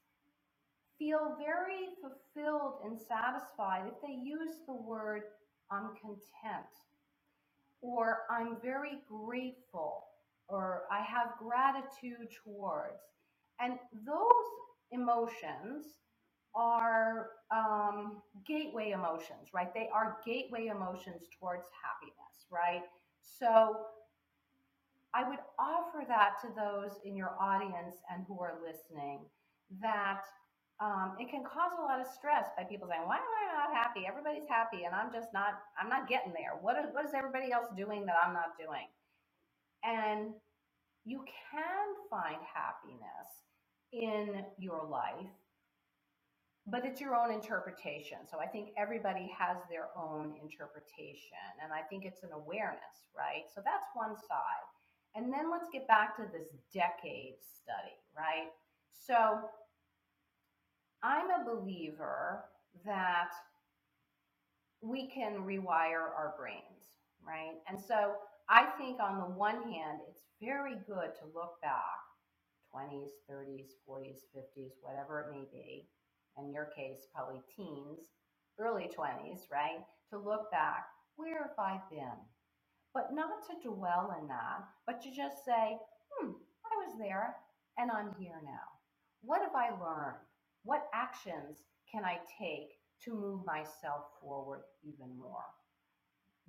feel 0.99 1.37
very 1.39 1.89
fulfilled 2.01 2.81
and 2.85 2.99
satisfied 2.99 3.85
if 3.89 4.01
they 4.03 4.14
use 4.14 4.62
the 4.66 4.75
word 4.75 5.22
I'm 5.70 5.91
content 6.01 6.70
or 7.85 8.20
I'm 8.30 8.57
very 8.62 8.99
grateful 9.07 10.05
or 10.49 10.85
I 10.91 11.01
have 11.03 11.35
gratitude 11.39 12.28
towards. 12.45 13.03
And 13.61 13.78
those 14.07 14.49
emotions 14.91 15.85
are 16.55 17.30
um, 17.51 18.22
gateway 18.47 18.91
emotions, 18.93 19.51
right? 19.53 19.72
They 19.74 19.89
are 19.93 20.16
gateway 20.24 20.66
emotions 20.66 21.24
towards 21.39 21.68
happiness, 21.82 22.47
right? 22.51 22.82
So 23.20 23.76
I 25.12 25.28
would 25.28 25.41
offer 25.59 26.05
that 26.09 26.41
to 26.43 26.49
those 26.57 26.93
in 27.05 27.16
your 27.16 27.35
audience 27.41 27.97
and 28.11 28.24
who 28.26 28.41
are 28.41 28.55
listening 28.66 29.20
that 29.82 30.22
um, 30.81 31.16
it 31.20 31.31
can 31.31 31.45
cause 31.45 31.72
a 31.79 31.83
lot 31.83 32.01
of 32.01 32.07
stress 32.07 32.49
by 32.57 32.64
people 32.64 32.89
saying, 32.89 33.03
"Why 33.07 33.16
am 33.16 33.22
I 33.22 33.68
not 33.68 33.77
happy? 33.77 34.07
Everybody's 34.09 34.49
happy, 34.49 34.85
and 34.85 34.95
I'm 34.95 35.12
just 35.12 35.33
not. 35.35 35.55
I'm 35.79 35.89
not 35.91 36.09
getting 36.09 36.33
there. 36.33 36.59
What 36.61 36.77
is 36.79 36.91
what 36.93 37.05
is 37.07 37.12
everybody 37.14 37.53
else 37.53 37.68
doing 37.77 38.07
that 38.07 38.16
I'm 38.25 38.35
not 38.35 38.59
doing?" 38.59 38.89
And 39.85 40.35
you 41.05 41.25
can 41.53 41.89
find 42.11 42.39
happiness 42.43 43.29
in 43.93 44.45
your 44.59 44.85
life 44.91 45.31
but 46.68 46.87
it's 46.87 47.03
your 47.03 47.16
own 47.16 47.33
interpretation. 47.33 48.18
So 48.31 48.39
I 48.41 48.47
think 48.47 48.70
everybody 48.79 49.33
has 49.39 49.59
their 49.70 49.89
own 49.99 50.35
interpretation. 50.43 51.43
And 51.62 51.75
I 51.75 51.83
think 51.83 52.07
it's 52.07 52.22
an 52.25 52.31
awareness, 52.35 53.11
right? 53.18 53.51
So 53.55 53.62
that's 53.66 53.87
one 53.95 54.16
side. 54.16 54.66
And 55.16 55.35
then 55.35 55.51
let's 55.51 55.68
get 55.75 55.89
back 55.89 56.16
to 56.18 56.25
this 56.33 56.49
decade 56.72 57.37
study, 57.43 57.99
right? 58.16 58.51
So 58.95 59.51
I'm 61.05 61.29
a 61.29 61.45
believer 61.45 62.47
that 62.87 63.29
we 64.81 65.07
can 65.07 65.45
rewire 65.45 66.01
our 66.17 66.35
brains, 66.39 66.97
right? 67.27 67.57
And 67.69 67.79
so 67.79 68.15
I 68.49 68.65
think 68.79 69.01
on 69.01 69.19
the 69.19 69.27
one 69.27 69.63
hand, 69.71 70.01
it's 70.09 70.23
very 70.41 70.77
good 70.87 71.15
to 71.21 71.27
look 71.35 71.61
back 71.61 72.01
20s, 72.75 73.11
30s, 73.31 73.69
40s, 73.87 74.21
50s, 74.35 74.71
whatever 74.81 75.21
it 75.21 75.31
may 75.31 75.45
be. 75.53 75.87
In 76.39 76.51
your 76.51 76.71
case, 76.75 77.07
probably 77.15 77.43
teens, 77.55 78.09
early 78.59 78.89
20s, 78.99 79.51
right? 79.53 79.85
To 80.11 80.19
look 80.19 80.51
back, 80.51 80.87
where 81.17 81.43
have 81.43 81.59
I 81.59 81.81
been? 81.91 82.19
But 82.95 83.13
not 83.13 83.47
to 83.51 83.69
dwell 83.69 84.17
in 84.21 84.27
that, 84.29 84.65
but 84.87 85.03
to 85.03 85.11
just 85.11 85.45
say, 85.45 85.77
hmm, 86.13 86.31
I 86.65 86.87
was 86.87 86.97
there 86.99 87.37
and 87.77 87.91
I'm 87.91 88.15
here 88.19 88.41
now. 88.43 88.73
What 89.21 89.43
have 89.43 89.55
I 89.55 89.69
learned? 89.71 90.17
What 90.65 90.89
actions 90.93 91.61
can 91.91 92.05
I 92.05 92.19
take 92.41 92.81
to 93.05 93.15
move 93.15 93.45
myself 93.45 94.09
forward 94.21 94.62
even 94.83 95.17
more? 95.19 95.45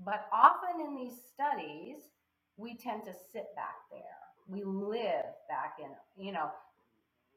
But 0.04 0.28
often 0.32 0.80
in 0.82 0.96
these 0.96 1.20
studies, 1.34 2.12
we 2.58 2.76
tend 2.76 3.04
to 3.06 3.14
sit 3.14 3.52
back 3.56 3.76
there. 3.92 4.20
We 4.48 4.64
live 4.64 5.28
back 5.48 5.80
in, 5.80 5.92
you 6.16 6.32
know, 6.32 6.52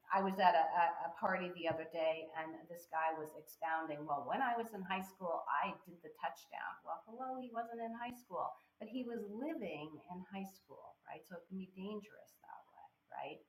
I 0.09 0.22
was 0.22 0.39
at 0.41 0.57
a, 0.57 0.64
a, 1.05 1.12
party 1.20 1.53
the 1.53 1.68
other 1.68 1.85
day 1.93 2.33
and 2.41 2.57
this 2.70 2.89
guy 2.89 3.12
was 3.12 3.29
expounding, 3.37 4.09
well, 4.09 4.24
when 4.24 4.41
I 4.41 4.57
was 4.57 4.72
in 4.72 4.81
high 4.81 5.05
school, 5.05 5.45
I 5.45 5.76
did 5.85 6.01
the 6.01 6.14
touchdown. 6.16 6.72
Well, 6.81 7.05
hello, 7.05 7.37
he 7.37 7.53
wasn't 7.53 7.85
in 7.85 7.93
high 7.93 8.16
school, 8.16 8.49
but 8.81 8.89
he 8.89 9.05
was 9.05 9.20
living 9.29 9.93
in 10.09 10.18
high 10.33 10.49
school, 10.49 10.97
right? 11.05 11.20
So 11.29 11.37
it 11.37 11.45
can 11.45 11.61
be 11.61 11.68
dangerous 11.76 12.33
that 12.41 12.62
way, 12.72 12.89
right? 13.12 13.41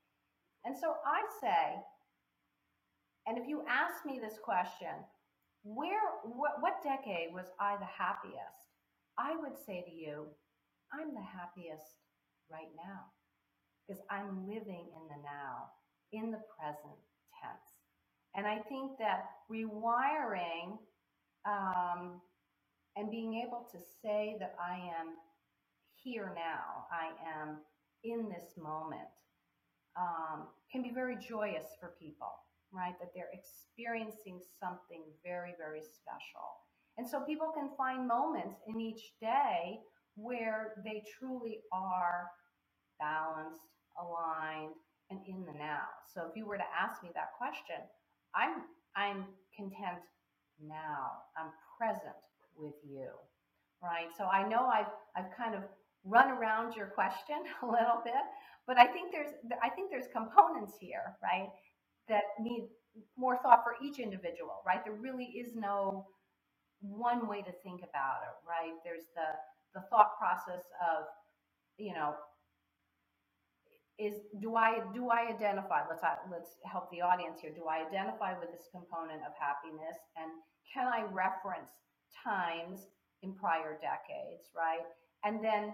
And 0.68 0.76
so 0.76 1.00
I 1.08 1.24
say, 1.40 1.80
and 3.30 3.38
if 3.38 3.48
you 3.48 3.64
ask 3.70 4.06
me 4.06 4.20
this 4.20 4.40
question, 4.44 5.06
where, 5.62 6.02
what, 6.24 6.62
what 6.62 6.82
decade 6.84 7.30
was 7.32 7.46
I 7.60 7.78
the 7.78 7.86
happiest? 7.86 8.74
I 9.20 9.36
would 9.38 9.54
say 9.68 9.84
to 9.86 9.94
you, 9.94 10.26
I'm 10.92 11.14
the 11.14 11.22
happiest 11.22 11.86
right 12.52 12.74
now 12.76 13.06
because 13.86 14.02
I'm 14.10 14.48
living 14.48 14.90
in 14.98 15.08
the 15.10 15.22
now, 15.22 15.70
in 16.12 16.32
the 16.32 16.42
present 16.58 16.98
tense. 17.38 17.70
And 18.36 18.48
I 18.48 18.58
think 18.68 18.98
that 18.98 19.26
rewiring 19.52 20.80
um, 21.46 22.22
and 22.96 23.12
being 23.12 23.44
able 23.46 23.68
to 23.72 23.78
say 24.02 24.38
that 24.40 24.56
I 24.60 24.74
am 24.74 25.14
here 26.02 26.32
now, 26.34 26.88
I 26.92 27.12
am 27.40 27.58
in 28.04 28.28
this 28.30 28.58
moment, 28.58 29.10
um, 30.00 30.48
can 30.72 30.82
be 30.82 30.92
very 30.92 31.16
joyous 31.16 31.66
for 31.80 31.94
people, 32.00 32.32
right? 32.72 32.94
That 33.00 33.10
they're 33.16 33.32
experiencing 33.34 34.40
something 34.60 35.04
very, 35.24 35.54
very 35.58 35.82
special. 35.82 36.66
And 36.98 37.08
so 37.08 37.22
people 37.22 37.52
can 37.54 37.70
find 37.78 38.08
moments 38.08 38.58
in 38.68 38.80
each 38.82 39.14
day 39.22 39.80
where 40.16 40.74
they 40.84 41.04
truly 41.18 41.60
are 41.72 42.28
balanced, 43.00 43.64
aligned, 43.98 44.76
and 45.10 45.20
in 45.28 45.46
the 45.46 45.58
now. 45.58 45.88
So 46.14 46.28
if 46.30 46.36
you 46.36 46.46
were 46.46 46.58
to 46.58 46.72
ask 46.78 47.02
me 47.02 47.10
that 47.16 47.34
question, 47.38 47.82
I'm 48.36 48.64
I'm 48.96 49.26
content 49.56 50.04
now. 50.62 51.24
I'm 51.38 51.52
present 51.78 52.20
with 52.58 52.76
you. 52.84 53.10
Right? 53.82 54.10
So 54.18 54.26
I 54.26 54.48
know 54.48 54.66
I've 54.68 54.92
I've 55.16 55.32
kind 55.38 55.56
of 55.56 55.64
run 56.04 56.32
around 56.32 56.76
your 56.76 56.88
question 56.88 57.38
a 57.64 57.66
little 57.66 58.02
bit, 58.04 58.24
but 58.68 58.78
I 58.78 58.86
think 58.86 59.12
there's 59.12 59.32
I 59.64 59.70
think 59.70 59.90
there's 59.90 60.08
components 60.14 60.74
here, 60.80 61.16
right, 61.24 61.50
that 62.10 62.24
need 62.40 62.68
more 63.18 63.38
thought 63.42 63.64
for 63.64 63.76
each 63.84 64.00
individual, 64.00 64.62
right? 64.66 64.84
There 64.84 64.94
really 64.94 65.26
is 65.26 65.56
no 65.56 66.08
one 66.82 67.28
way 67.28 67.42
to 67.42 67.52
think 67.64 67.82
about 67.82 68.22
it, 68.24 68.36
right? 68.48 68.74
There's 68.84 69.08
the 69.16 69.38
the 69.76 69.86
thought 69.90 70.18
process 70.18 70.66
of, 70.82 71.06
you 71.78 71.94
know, 71.94 72.16
is 74.00 74.16
do 74.42 74.56
I 74.56 74.80
do 74.94 75.10
I 75.10 75.28
identify? 75.30 75.82
Let's 75.90 76.04
uh, 76.04 76.16
let's 76.32 76.58
help 76.66 76.90
the 76.92 77.02
audience 77.02 77.40
here. 77.42 77.52
Do 77.54 77.66
I 77.66 77.86
identify 77.86 78.38
with 78.40 78.50
this 78.52 78.68
component 78.72 79.22
of 79.28 79.34
happiness, 79.38 79.98
and 80.16 80.32
can 80.74 80.88
I 80.88 81.04
reference 81.12 81.72
times 82.24 82.88
in 83.22 83.36
prior 83.36 83.78
decades, 83.82 84.50
right? 84.56 84.88
And 85.26 85.44
then, 85.44 85.74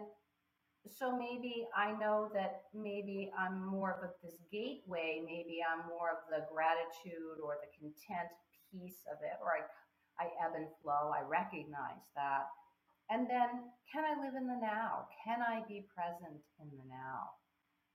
so 0.89 1.17
maybe 1.17 1.67
I 1.75 1.91
know 1.97 2.29
that 2.33 2.63
maybe 2.73 3.31
I'm 3.38 3.65
more 3.65 3.97
of 4.03 4.11
this 4.23 4.38
gateway. 4.51 5.21
Maybe 5.25 5.59
I'm 5.65 5.88
more 5.89 6.11
of 6.11 6.21
the 6.29 6.45
gratitude 6.53 7.41
or 7.41 7.57
the 7.57 7.71
content 7.73 8.29
piece 8.71 9.01
of 9.09 9.17
it, 9.25 9.38
or 9.41 9.49
I 9.57 9.65
I 10.17 10.31
ebb 10.39 10.55
and 10.55 10.67
flow. 10.81 11.11
I 11.11 11.27
recognize 11.27 12.07
that. 12.15 12.47
And 13.09 13.29
then, 13.29 13.69
can 13.91 14.01
I 14.01 14.17
live 14.17 14.33
in 14.33 14.47
the 14.47 14.57
now? 14.57 15.05
Can 15.25 15.41
I 15.41 15.61
be 15.67 15.86
present 15.93 16.41
in 16.57 16.69
the 16.73 16.86
now? 16.89 17.38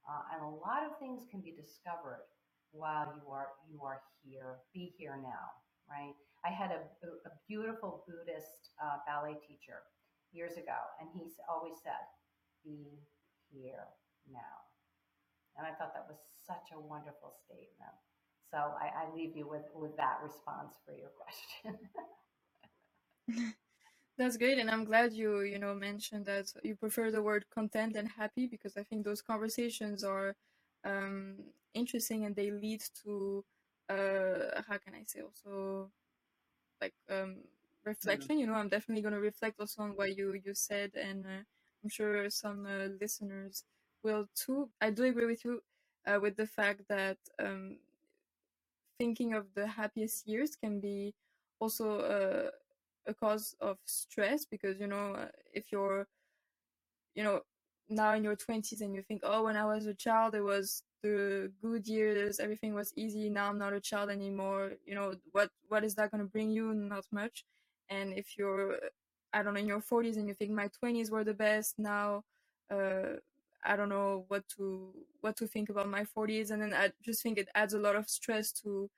Uh, 0.07 0.23
and 0.35 0.43
a 0.45 0.57
lot 0.63 0.87
of 0.87 0.99
things 0.99 1.27
can 1.31 1.41
be 1.41 1.51
discovered 1.51 2.27
while 2.73 3.13
you 3.19 3.27
are 3.31 3.49
you 3.71 3.83
are 3.83 4.01
here. 4.23 4.63
Be 4.75 4.95
here 4.99 5.19
now, 5.19 5.47
right? 5.91 6.15
I 6.45 6.51
had 6.51 6.71
a, 6.71 6.81
a 7.07 7.33
beautiful 7.49 8.05
Buddhist 8.07 8.73
uh, 8.81 9.03
ballet 9.07 9.37
teacher 9.47 9.83
years 10.33 10.55
ago, 10.55 10.79
and 11.01 11.11
he 11.13 11.29
always 11.51 11.77
said, 11.83 12.01
"Be 12.65 13.01
here 13.53 13.87
now." 14.31 14.69
And 15.57 15.67
I 15.67 15.73
thought 15.73 15.93
that 15.95 16.07
was 16.09 16.19
such 16.47 16.73
a 16.75 16.81
wonderful 16.81 17.35
statement. 17.45 17.97
So 18.51 18.57
I, 18.59 19.05
I 19.05 19.15
leave 19.15 19.37
you 19.37 19.49
with, 19.49 19.63
with 19.75 19.97
that 19.97 20.19
response 20.23 20.75
for 20.85 20.93
your 20.93 21.11
question. 21.11 21.79
That's 24.19 24.37
great, 24.37 24.59
and 24.59 24.71
I'm 24.71 24.85
glad 24.85 25.13
you 25.13 25.41
you 25.41 25.59
know 25.59 25.75
mentioned 25.75 26.27
that 26.27 26.53
you 26.63 26.77
prefer 26.77 27.11
the 27.11 27.23
word 27.23 27.45
content 27.55 27.97
and 27.97 28.09
happy 28.09 28.47
because 28.47 28.77
I 28.77 28.83
think 28.83 29.05
those 29.05 29.23
conversations 29.23 30.05
are 30.05 30.35
um, 30.85 31.37
interesting 31.75 32.27
and 32.27 32.37
they 32.37 32.51
lead 32.51 32.83
to 33.05 33.45
uh, 33.89 34.63
how 34.69 34.79
can 34.79 34.95
I 34.95 35.05
say 35.07 35.21
also 35.23 35.91
like 36.81 36.95
um, 37.11 37.37
reflection. 37.85 38.39
You 38.39 38.47
know, 38.47 38.55
I'm 38.55 38.69
definitely 38.69 39.03
going 39.03 39.15
to 39.15 39.21
reflect 39.21 39.61
also 39.61 39.83
on 39.83 39.91
what 39.91 40.17
you 40.17 40.35
you 40.45 40.55
said, 40.55 40.93
and 40.97 41.25
uh, 41.27 41.43
I'm 41.83 41.91
sure 41.91 42.31
some 42.31 42.67
uh, 42.67 42.89
listeners 43.01 43.65
will 44.05 44.27
too. 44.35 44.71
I 44.81 44.91
do 44.91 45.05
agree 45.05 45.27
with 45.27 45.45
you 45.45 45.63
uh, 46.07 46.21
with 46.21 46.37
the 46.37 46.47
fact 46.47 46.83
that 46.89 47.19
um, 47.41 47.79
thinking 48.99 49.35
of 49.35 49.47
the 49.55 49.67
happiest 49.67 50.29
years 50.29 50.57
can 50.57 50.81
be 50.81 51.15
also 51.61 52.01
uh, 52.01 52.51
a 53.07 53.15
cause 53.15 53.57
of 53.61 53.79
stress 53.87 54.47
because 54.47 54.81
you 54.81 54.89
know 54.89 55.15
uh, 55.15 55.29
if 55.55 55.73
you're 55.73 56.07
you 57.17 57.25
know 57.25 57.43
now 57.91 58.15
in 58.15 58.25
your 58.25 58.37
20s 58.37 58.83
and 58.83 58.95
you 58.95 59.03
think 59.03 59.23
oh 59.25 59.45
when 59.45 59.57
i 59.57 59.67
was 59.67 59.87
a 59.87 59.95
child 59.95 60.35
it 60.35 60.43
was 60.43 60.85
the 61.03 61.53
good 61.63 61.87
years 61.89 62.41
everything 62.41 62.75
was 62.75 62.93
easy 62.97 63.31
now 63.31 63.51
i'm 63.51 63.59
not 63.59 63.75
a 63.75 63.81
child 63.81 64.11
anymore 64.11 64.73
you 64.87 64.95
know 64.97 65.15
what 65.33 65.51
what 65.69 65.85
is 65.85 65.95
that 65.97 66.11
going 66.13 66.23
to 66.23 66.31
bring 66.31 66.51
you 66.51 66.75
not 66.75 67.05
much 67.13 67.45
and 67.91 68.15
if 68.15 68.39
you're 68.39 68.77
i 69.33 69.43
don't 69.43 69.55
know 69.55 69.61
in 69.61 69.67
your 69.67 69.81
40s 69.81 70.17
and 70.17 70.29
you 70.29 70.35
think 70.35 70.51
my 70.51 70.69
20s 70.83 71.11
were 71.11 71.25
the 71.25 71.35
best 71.35 71.79
now 71.79 72.23
uh, 72.71 73.17
i 73.65 73.77
don't 73.77 73.89
know 73.89 74.25
what 74.29 74.45
to 74.57 74.93
what 75.21 75.37
to 75.37 75.47
think 75.47 75.69
about 75.69 75.89
my 75.89 76.05
40s 76.05 76.51
and 76.51 76.63
then 76.63 76.75
i 76.75 76.91
just 77.03 77.23
think 77.23 77.39
it 77.39 77.49
adds 77.55 77.75
a 77.75 77.79
lot 77.79 77.97
of 77.97 78.09
stress 78.09 78.53
to 78.53 78.91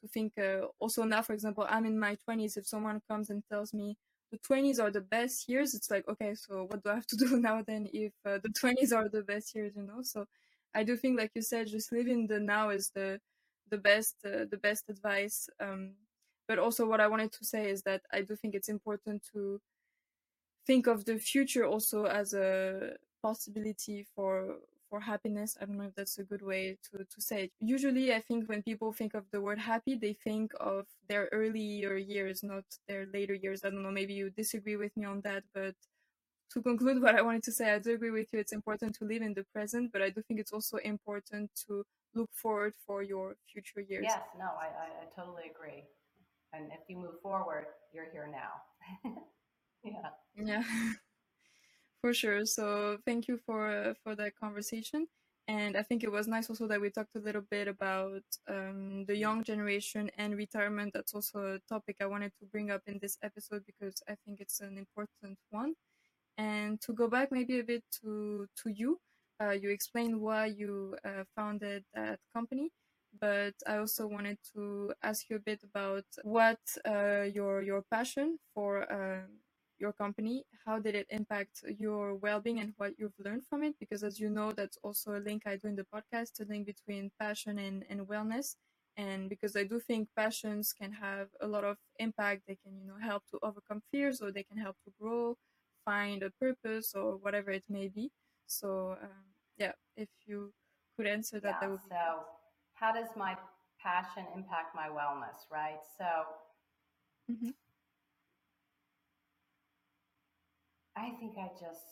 to 0.00 0.08
think 0.08 0.32
uh, 0.38 0.66
also 0.78 1.04
now 1.04 1.22
for 1.22 1.32
example 1.32 1.66
i'm 1.68 1.84
in 1.86 1.98
my 1.98 2.16
20s 2.26 2.56
if 2.56 2.66
someone 2.66 3.00
comes 3.08 3.30
and 3.30 3.42
tells 3.50 3.74
me 3.74 3.96
the 4.32 4.38
20s 4.38 4.78
are 4.78 4.90
the 4.90 5.00
best 5.00 5.48
years 5.48 5.74
it's 5.74 5.90
like 5.90 6.06
okay 6.08 6.34
so 6.34 6.64
what 6.70 6.82
do 6.82 6.90
i 6.90 6.94
have 6.94 7.06
to 7.06 7.16
do 7.24 7.36
now 7.36 7.62
then 7.62 7.88
if 7.92 8.12
uh, 8.26 8.38
the 8.42 8.50
20s 8.50 8.92
are 8.92 9.08
the 9.08 9.22
best 9.22 9.54
years 9.54 9.72
you 9.76 9.82
know? 9.82 10.02
So 10.02 10.26
i 10.74 10.82
do 10.84 10.96
think 10.96 11.18
like 11.18 11.32
you 11.34 11.42
said 11.42 11.66
just 11.66 11.92
living 11.92 12.26
the 12.26 12.38
now 12.40 12.70
is 12.70 12.90
the 12.94 13.20
the 13.70 13.78
best 13.78 14.16
uh, 14.24 14.44
the 14.50 14.56
best 14.56 14.88
advice 14.88 15.48
um, 15.60 15.94
but 16.48 16.58
also 16.58 16.86
what 16.86 17.00
i 17.00 17.06
wanted 17.06 17.32
to 17.32 17.44
say 17.44 17.70
is 17.70 17.82
that 17.82 18.02
i 18.12 18.20
do 18.20 18.36
think 18.36 18.54
it's 18.54 18.68
important 18.68 19.22
to 19.32 19.60
think 20.66 20.86
of 20.86 21.04
the 21.04 21.18
future 21.18 21.66
also 21.66 22.06
as 22.06 22.34
a 22.34 22.94
possibility 23.22 24.06
for 24.14 24.56
for 24.90 25.00
happiness. 25.00 25.56
I 25.60 25.66
don't 25.66 25.78
know 25.78 25.84
if 25.86 25.94
that's 25.96 26.18
a 26.18 26.24
good 26.24 26.42
way 26.42 26.78
to, 26.90 26.98
to 27.04 27.20
say 27.22 27.44
it. 27.44 27.52
Usually, 27.60 28.14
I 28.14 28.20
think 28.20 28.48
when 28.48 28.62
people 28.62 28.92
think 28.92 29.14
of 29.14 29.24
the 29.32 29.40
word 29.40 29.58
happy, 29.58 29.96
they 29.96 30.14
think 30.14 30.52
of 30.60 30.86
their 31.08 31.28
earlier 31.32 31.96
years, 31.96 32.42
not 32.42 32.64
their 32.88 33.06
later 33.12 33.34
years. 33.34 33.64
I 33.64 33.70
don't 33.70 33.82
know, 33.82 33.90
maybe 33.92 34.14
you 34.14 34.30
disagree 34.30 34.76
with 34.76 34.96
me 34.96 35.06
on 35.06 35.22
that, 35.22 35.44
but 35.54 35.74
to 36.52 36.62
conclude 36.62 37.02
what 37.02 37.16
I 37.16 37.22
wanted 37.22 37.44
to 37.44 37.52
say, 37.52 37.72
I 37.74 37.78
do 37.78 37.94
agree 37.94 38.10
with 38.12 38.28
you. 38.32 38.40
It's 38.40 38.52
important 38.52 38.94
to 38.96 39.04
live 39.04 39.22
in 39.22 39.34
the 39.34 39.44
present, 39.54 39.92
but 39.92 40.02
I 40.02 40.10
do 40.10 40.22
think 40.22 40.40
it's 40.40 40.52
also 40.52 40.78
important 40.78 41.50
to 41.68 41.84
look 42.14 42.30
forward 42.34 42.74
for 42.86 43.02
your 43.02 43.36
future 43.52 43.80
years. 43.80 44.04
Yes, 44.08 44.22
no, 44.38 44.46
I, 44.46 44.66
I, 44.66 44.88
I 45.04 45.06
totally 45.16 45.50
agree. 45.54 45.84
And 46.52 46.72
if 46.72 46.80
you 46.88 46.98
move 46.98 47.20
forward, 47.22 47.66
you're 47.94 48.10
here 48.12 48.28
now. 48.32 49.12
yeah. 49.84 50.10
Yeah. 50.42 50.64
For 52.00 52.14
sure. 52.14 52.46
So 52.46 52.98
thank 53.06 53.28
you 53.28 53.36
for 53.46 53.94
for 54.02 54.14
that 54.16 54.34
conversation. 54.36 55.06
And 55.48 55.76
I 55.76 55.82
think 55.82 56.04
it 56.04 56.12
was 56.12 56.28
nice 56.28 56.48
also 56.48 56.66
that 56.68 56.80
we 56.80 56.90
talked 56.90 57.16
a 57.16 57.18
little 57.18 57.42
bit 57.50 57.66
about 57.68 58.22
um, 58.48 59.04
the 59.06 59.16
young 59.16 59.42
generation 59.42 60.10
and 60.16 60.36
retirement. 60.36 60.92
That's 60.94 61.14
also 61.14 61.56
a 61.56 61.58
topic 61.68 61.96
I 62.00 62.06
wanted 62.06 62.32
to 62.38 62.46
bring 62.46 62.70
up 62.70 62.82
in 62.86 62.98
this 63.02 63.18
episode 63.22 63.64
because 63.66 64.00
I 64.08 64.14
think 64.24 64.40
it's 64.40 64.60
an 64.60 64.78
important 64.78 65.38
one. 65.50 65.74
And 66.38 66.80
to 66.82 66.92
go 66.94 67.08
back 67.08 67.32
maybe 67.32 67.60
a 67.60 67.64
bit 67.64 67.84
to 68.02 68.46
to 68.62 68.70
you, 68.70 69.00
uh, 69.42 69.52
you 69.52 69.70
explained 69.70 70.20
why 70.20 70.46
you 70.46 70.96
uh, 71.04 71.24
founded 71.36 71.84
that 71.94 72.20
company, 72.34 72.70
but 73.20 73.54
I 73.66 73.78
also 73.78 74.06
wanted 74.06 74.38
to 74.54 74.92
ask 75.02 75.30
you 75.30 75.36
a 75.36 75.40
bit 75.50 75.62
about 75.64 76.06
what 76.24 76.60
uh, 76.86 77.22
your 77.34 77.62
your 77.62 77.82
passion 77.90 78.38
for 78.54 78.84
uh, 78.92 79.26
your 79.80 79.92
company, 79.92 80.44
how 80.66 80.78
did 80.78 80.94
it 80.94 81.06
impact 81.10 81.64
your 81.78 82.14
well-being 82.14 82.60
and 82.60 82.74
what 82.76 82.92
you've 82.98 83.18
learned 83.24 83.44
from 83.48 83.62
it? 83.62 83.74
Because 83.80 84.04
as 84.04 84.20
you 84.20 84.30
know, 84.30 84.52
that's 84.52 84.78
also 84.82 85.16
a 85.16 85.20
link 85.20 85.42
I 85.46 85.56
do 85.56 85.68
in 85.68 85.76
the 85.76 85.86
podcast, 85.94 86.40
a 86.40 86.44
link 86.44 86.66
between 86.66 87.10
passion 87.18 87.58
and, 87.58 87.84
and 87.88 88.02
wellness. 88.02 88.56
And 88.96 89.28
because 89.28 89.56
I 89.56 89.64
do 89.64 89.80
think 89.80 90.08
passions 90.16 90.72
can 90.72 90.92
have 90.92 91.28
a 91.40 91.46
lot 91.46 91.64
of 91.64 91.78
impact, 91.98 92.42
they 92.46 92.58
can, 92.62 92.78
you 92.80 92.86
know, 92.86 92.98
help 93.00 93.22
to 93.30 93.38
overcome 93.42 93.82
fears 93.90 94.20
or 94.20 94.30
they 94.30 94.42
can 94.42 94.58
help 94.58 94.76
to 94.84 94.92
grow, 95.00 95.36
find 95.84 96.22
a 96.22 96.30
purpose 96.30 96.94
or 96.94 97.16
whatever 97.16 97.50
it 97.50 97.64
may 97.68 97.88
be. 97.88 98.10
So 98.46 98.96
um, 99.02 99.24
yeah, 99.58 99.72
if 99.96 100.08
you 100.26 100.52
could 100.96 101.06
answer 101.06 101.40
that, 101.40 101.48
yeah, 101.48 101.58
that 101.60 101.70
would 101.70 101.82
be. 101.82 101.88
So, 101.90 102.24
how 102.74 102.92
does 102.92 103.08
my 103.16 103.36
passion 103.82 104.24
impact 104.34 104.74
my 104.74 104.88
wellness? 104.88 105.46
Right. 105.50 105.78
So. 105.98 106.04
Mm-hmm. 107.32 107.50
I 110.96 111.10
think 111.20 111.38
I 111.38 111.48
just 111.58 111.86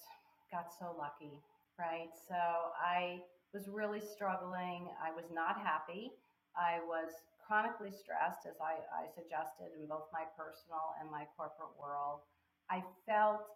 got 0.50 0.72
so 0.74 0.94
lucky, 0.98 1.38
right? 1.78 2.10
So 2.28 2.34
I 2.34 3.22
was 3.54 3.68
really 3.68 4.00
struggling. 4.00 4.88
I 4.98 5.14
was 5.14 5.30
not 5.32 5.58
happy. 5.62 6.10
I 6.56 6.80
was 6.86 7.08
chronically 7.38 7.92
stressed, 7.94 8.44
as 8.44 8.58
I, 8.60 8.82
I 8.90 9.06
suggested, 9.14 9.72
in 9.78 9.86
both 9.86 10.10
my 10.12 10.26
personal 10.36 10.98
and 11.00 11.10
my 11.10 11.24
corporate 11.36 11.72
world. 11.78 12.20
I 12.68 12.82
felt 13.06 13.46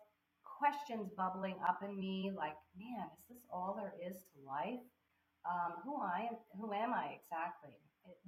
questions 0.46 1.10
bubbling 1.16 1.56
up 1.68 1.82
in 1.82 1.98
me 1.98 2.30
like, 2.34 2.56
man, 2.78 3.10
is 3.18 3.24
this 3.28 3.44
all 3.52 3.74
there 3.76 3.94
is 3.98 4.22
to 4.32 4.38
life? 4.46 4.80
Um, 5.42 5.82
who 5.82 6.00
I 6.00 6.30
am, 6.30 6.36
who 6.54 6.72
am 6.72 6.94
I 6.94 7.18
exactly? 7.18 7.74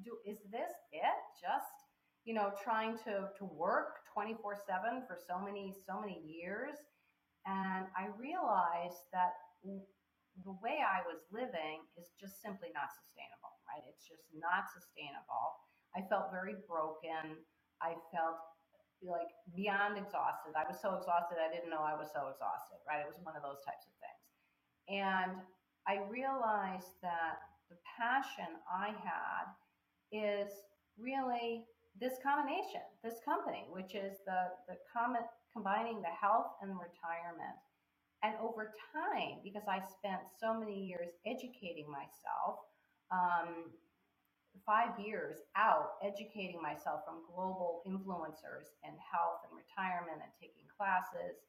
Do, 0.03 0.19
is 0.27 0.39
this 0.51 0.75
it? 0.91 1.21
Just, 1.41 1.87
you 2.25 2.35
know, 2.35 2.53
trying 2.63 2.99
to, 3.07 3.31
to 3.39 3.45
work 3.45 4.03
24 4.13 4.59
seven 4.67 5.03
for 5.07 5.17
so 5.17 5.39
many, 5.39 5.73
so 5.87 6.01
many 6.01 6.21
years 6.27 6.75
and 7.45 7.87
I 7.93 8.09
realized 8.17 9.09
that 9.13 9.37
the 9.65 10.57
way 10.65 10.83
I 10.83 11.05
was 11.07 11.23
living 11.31 11.85
is 11.95 12.11
just 12.19 12.43
simply 12.43 12.73
not 12.75 12.91
sustainable, 12.91 13.55
right? 13.69 13.85
It's 13.87 14.09
just 14.09 14.27
not 14.35 14.67
sustainable. 14.73 15.55
I 15.95 16.03
felt 16.11 16.35
very 16.35 16.59
broken. 16.67 17.39
I 17.79 17.95
felt 18.11 18.41
like 19.05 19.31
beyond 19.53 20.01
exhausted. 20.01 20.57
I 20.57 20.65
was 20.65 20.81
so 20.81 20.97
exhausted, 20.97 21.37
I 21.37 21.53
didn't 21.53 21.69
know 21.69 21.85
I 21.85 21.95
was 21.95 22.09
so 22.11 22.33
exhausted, 22.33 22.81
right? 22.89 23.05
It 23.05 23.09
was 23.09 23.21
one 23.21 23.37
of 23.37 23.45
those 23.45 23.61
types 23.63 23.85
of 23.85 23.95
things. 24.01 24.25
And 24.89 25.33
I 25.85 26.01
realized 26.09 26.97
that 27.05 27.45
the 27.69 27.77
passion 27.85 28.57
I 28.65 28.97
had 28.97 29.53
is 30.09 30.49
really 30.97 31.69
this 32.01 32.17
combination, 32.25 32.83
this 33.05 33.21
company, 33.25 33.69
which 33.69 33.95
is 33.95 34.19
the, 34.25 34.57
the 34.67 34.77
common 34.89 35.23
combining 35.55 36.03
the 36.03 36.11
health 36.11 36.59
and 36.61 36.75
retirement. 36.75 37.57
And 38.23 38.35
over 38.43 38.73
time, 38.93 39.39
because 39.45 39.69
I 39.69 39.79
spent 39.81 40.27
so 40.41 40.59
many 40.59 40.85
years 40.85 41.09
educating 41.25 41.87
myself, 41.87 42.59
um, 43.13 43.71
five 44.67 44.99
years 44.99 45.37
out 45.57 45.99
educating 46.03 46.61
myself 46.63 47.03
from 47.05 47.27
global 47.27 47.83
influencers 47.87 48.75
in 48.83 48.95
health 48.99 49.43
and 49.47 49.53
retirement 49.55 50.23
and 50.23 50.33
taking 50.41 50.65
classes 50.71 51.43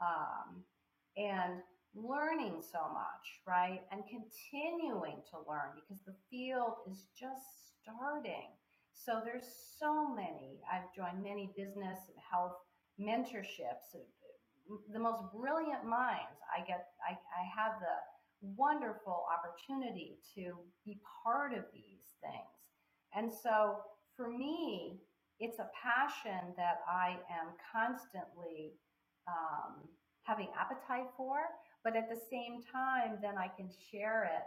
um, 0.00 0.62
and 1.16 1.60
learning 1.94 2.62
so 2.62 2.86
much, 2.92 3.42
right? 3.46 3.82
And 3.90 4.04
continuing 4.06 5.24
to 5.32 5.42
learn 5.48 5.74
because 5.74 6.04
the 6.06 6.14
field 6.30 6.84
is 6.88 7.08
just 7.18 7.74
starting. 7.82 8.54
So 8.92 9.20
there's 9.24 9.48
so 9.78 10.14
many. 10.14 10.60
I've 10.70 10.92
joined 10.94 11.24
many 11.24 11.50
business 11.56 11.98
and 12.06 12.18
health 12.30 12.60
mentorships, 13.00 13.96
the 14.92 14.98
most 14.98 15.22
brilliant 15.34 15.84
minds. 15.84 16.38
I 16.54 16.60
get, 16.66 16.88
I, 17.08 17.12
I 17.12 17.42
have 17.56 17.80
the 17.80 17.96
wonderful 18.56 19.24
opportunity 19.32 20.18
to 20.34 20.54
be 20.84 21.00
part 21.24 21.52
of 21.52 21.64
these 21.72 22.14
things. 22.22 22.54
And 23.14 23.30
so 23.30 23.78
for 24.16 24.28
me, 24.30 25.00
it's 25.40 25.58
a 25.58 25.68
passion 25.82 26.52
that 26.56 26.80
I 26.88 27.16
am 27.30 27.48
constantly 27.72 28.72
um, 29.26 29.88
having 30.24 30.48
appetite 30.58 31.08
for, 31.16 31.38
but 31.82 31.96
at 31.96 32.08
the 32.08 32.20
same 32.30 32.62
time, 32.70 33.18
then 33.22 33.38
I 33.38 33.48
can 33.48 33.68
share 33.90 34.24
it 34.24 34.44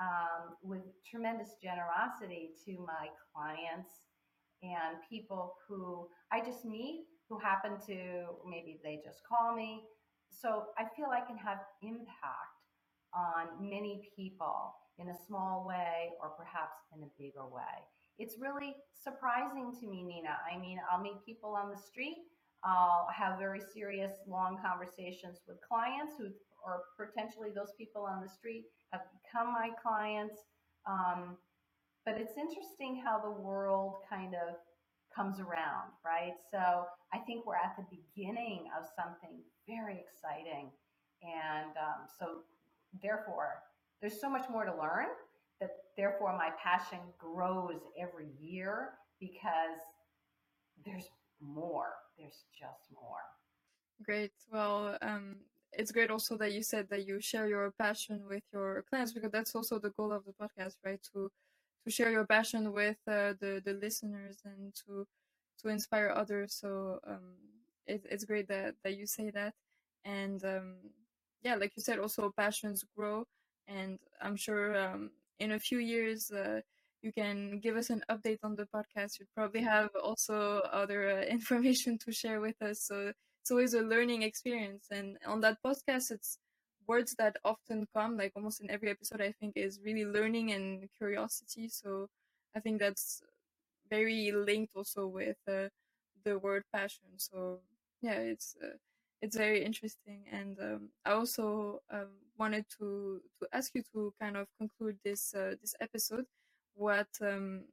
um, 0.00 0.54
with 0.62 0.82
tremendous 1.10 1.56
generosity 1.60 2.50
to 2.64 2.78
my 2.86 3.08
clients 3.34 3.90
and 4.62 4.98
people 5.08 5.54
who 5.66 6.08
I 6.32 6.40
just 6.40 6.64
meet 6.64 7.06
who 7.28 7.38
happen 7.38 7.78
to 7.86 8.34
maybe 8.48 8.80
they 8.82 9.00
just 9.04 9.20
call 9.28 9.54
me. 9.54 9.82
So 10.30 10.66
I 10.78 10.84
feel 10.96 11.06
I 11.10 11.26
can 11.26 11.36
have 11.36 11.58
impact 11.82 12.58
on 13.14 13.46
many 13.60 14.10
people 14.16 14.74
in 14.98 15.08
a 15.08 15.16
small 15.26 15.64
way 15.66 16.10
or 16.20 16.30
perhaps 16.30 16.76
in 16.94 17.02
a 17.02 17.10
bigger 17.18 17.46
way. 17.46 17.84
It's 18.18 18.36
really 18.40 18.74
surprising 18.92 19.72
to 19.80 19.86
me, 19.86 20.02
Nina. 20.02 20.36
I 20.52 20.58
mean, 20.58 20.80
I'll 20.90 21.00
meet 21.00 21.24
people 21.24 21.54
on 21.54 21.70
the 21.70 21.80
street. 21.80 22.18
I'll 22.64 23.08
have 23.14 23.38
very 23.38 23.60
serious, 23.60 24.12
long 24.26 24.58
conversations 24.58 25.38
with 25.46 25.58
clients 25.66 26.14
who, 26.18 26.26
or 26.64 26.82
potentially 26.98 27.50
those 27.54 27.72
people 27.78 28.02
on 28.02 28.20
the 28.20 28.28
street 28.28 28.64
have 28.92 29.02
become 29.22 29.52
my 29.52 29.70
clients. 29.80 30.34
Um, 30.86 31.36
but 32.04 32.16
it's 32.18 32.36
interesting 32.36 33.00
how 33.04 33.20
the 33.20 33.30
world 33.30 33.96
kind 34.10 34.34
of 34.34 34.56
comes 35.14 35.40
around, 35.40 35.90
right? 36.04 36.34
So 36.50 36.84
I 37.12 37.18
think 37.26 37.46
we're 37.46 37.56
at 37.56 37.76
the 37.76 37.84
beginning 37.90 38.66
of 38.78 38.86
something 38.96 39.40
very 39.66 39.98
exciting. 39.98 40.70
And 41.22 41.76
um, 41.76 42.06
so, 42.18 42.42
therefore, 43.02 43.62
there's 44.00 44.20
so 44.20 44.30
much 44.30 44.48
more 44.50 44.64
to 44.64 44.72
learn 44.72 45.06
that 45.60 45.70
therefore 45.96 46.36
my 46.36 46.50
passion 46.62 46.98
grows 47.18 47.80
every 48.00 48.28
year 48.40 48.90
because 49.18 49.80
there's 50.84 51.08
more. 51.40 51.94
There's 52.18 52.44
just 52.58 52.92
more. 52.92 53.24
Great. 54.04 54.32
Well, 54.50 54.96
um, 55.02 55.36
it's 55.72 55.92
great 55.92 56.10
also 56.10 56.36
that 56.38 56.52
you 56.52 56.62
said 56.62 56.88
that 56.90 57.06
you 57.06 57.20
share 57.20 57.48
your 57.48 57.72
passion 57.78 58.22
with 58.28 58.42
your 58.52 58.84
clients 58.88 59.12
because 59.12 59.30
that's 59.32 59.54
also 59.54 59.78
the 59.78 59.90
goal 59.90 60.12
of 60.12 60.24
the 60.24 60.32
podcast, 60.32 60.74
right? 60.84 61.00
To 61.12 61.30
to 61.88 61.94
share 61.94 62.10
your 62.10 62.26
passion 62.26 62.72
with 62.72 62.98
uh, 63.08 63.32
the 63.40 63.62
the 63.64 63.72
listeners 63.72 64.38
and 64.44 64.74
to 64.74 65.06
to 65.62 65.68
inspire 65.68 66.10
others. 66.14 66.54
So 66.54 67.00
um, 67.06 67.36
it, 67.86 68.04
it's 68.10 68.24
great 68.24 68.48
that 68.48 68.74
that 68.84 68.96
you 68.96 69.06
say 69.06 69.30
that, 69.30 69.54
and 70.04 70.44
um, 70.44 70.74
yeah, 71.42 71.54
like 71.56 71.72
you 71.76 71.82
said, 71.82 71.98
also 71.98 72.32
passions 72.36 72.84
grow, 72.96 73.24
and 73.66 73.98
I'm 74.20 74.36
sure 74.36 74.76
um, 74.78 75.10
in 75.40 75.52
a 75.52 75.58
few 75.58 75.78
years. 75.78 76.30
Uh, 76.30 76.60
you 77.00 77.12
can 77.12 77.60
give 77.60 77.76
us 77.76 77.90
an 77.90 78.02
update 78.10 78.38
on 78.42 78.56
the 78.56 78.66
podcast. 78.74 79.20
You 79.20 79.26
probably 79.32 79.60
have 79.62 79.90
also 80.02 80.58
other 80.72 81.20
uh, 81.20 81.22
information 81.36 81.96
to 81.98 82.10
share 82.10 82.40
with 82.40 82.60
us. 82.60 82.82
So 82.82 83.12
it's 83.40 83.52
always 83.52 83.74
a 83.74 83.82
learning 83.82 84.22
experience. 84.22 84.88
And 84.90 85.16
on 85.24 85.40
that 85.42 85.58
podcast, 85.64 86.10
it's 86.10 86.38
words 86.88 87.14
that 87.18 87.36
often 87.44 87.86
come, 87.94 88.16
like 88.16 88.32
almost 88.36 88.60
in 88.60 88.70
every 88.70 88.90
episode, 88.90 89.20
I 89.20 89.32
think, 89.32 89.54
is 89.56 89.80
really 89.84 90.06
learning 90.06 90.52
and 90.52 90.88
curiosity. 90.98 91.68
So 91.68 92.08
I 92.56 92.60
think 92.60 92.80
that's 92.80 93.22
very 93.90 94.32
linked 94.32 94.72
also 94.74 95.06
with 95.06 95.36
uh, 95.48 95.68
the 96.24 96.38
word 96.38 96.64
passion. 96.72 97.08
So 97.16 97.60
yeah, 98.02 98.18
it's 98.18 98.56
uh, 98.62 98.76
it's 99.22 99.36
very 99.36 99.64
interesting. 99.64 100.24
And 100.30 100.58
um, 100.60 100.88
I 101.04 101.12
also 101.12 101.80
um, 101.90 102.08
wanted 102.38 102.66
to 102.78 103.20
to 103.40 103.48
ask 103.52 103.74
you 103.74 103.82
to 103.92 104.14
kind 104.20 104.36
of 104.36 104.46
conclude 104.58 104.98
this 105.04 105.34
uh, 105.34 105.54
this 105.60 105.74
episode. 105.80 106.26
What 106.74 107.08
um, 107.20 107.64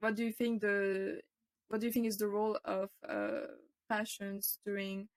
what 0.00 0.14
do 0.16 0.24
you 0.24 0.32
think 0.32 0.60
the 0.60 1.20
what 1.68 1.80
do 1.80 1.86
you 1.86 1.92
think 1.92 2.06
is 2.06 2.18
the 2.18 2.28
role 2.28 2.58
of 2.64 2.90
uh, 3.08 3.56
passions 3.88 4.58
during 4.64 5.08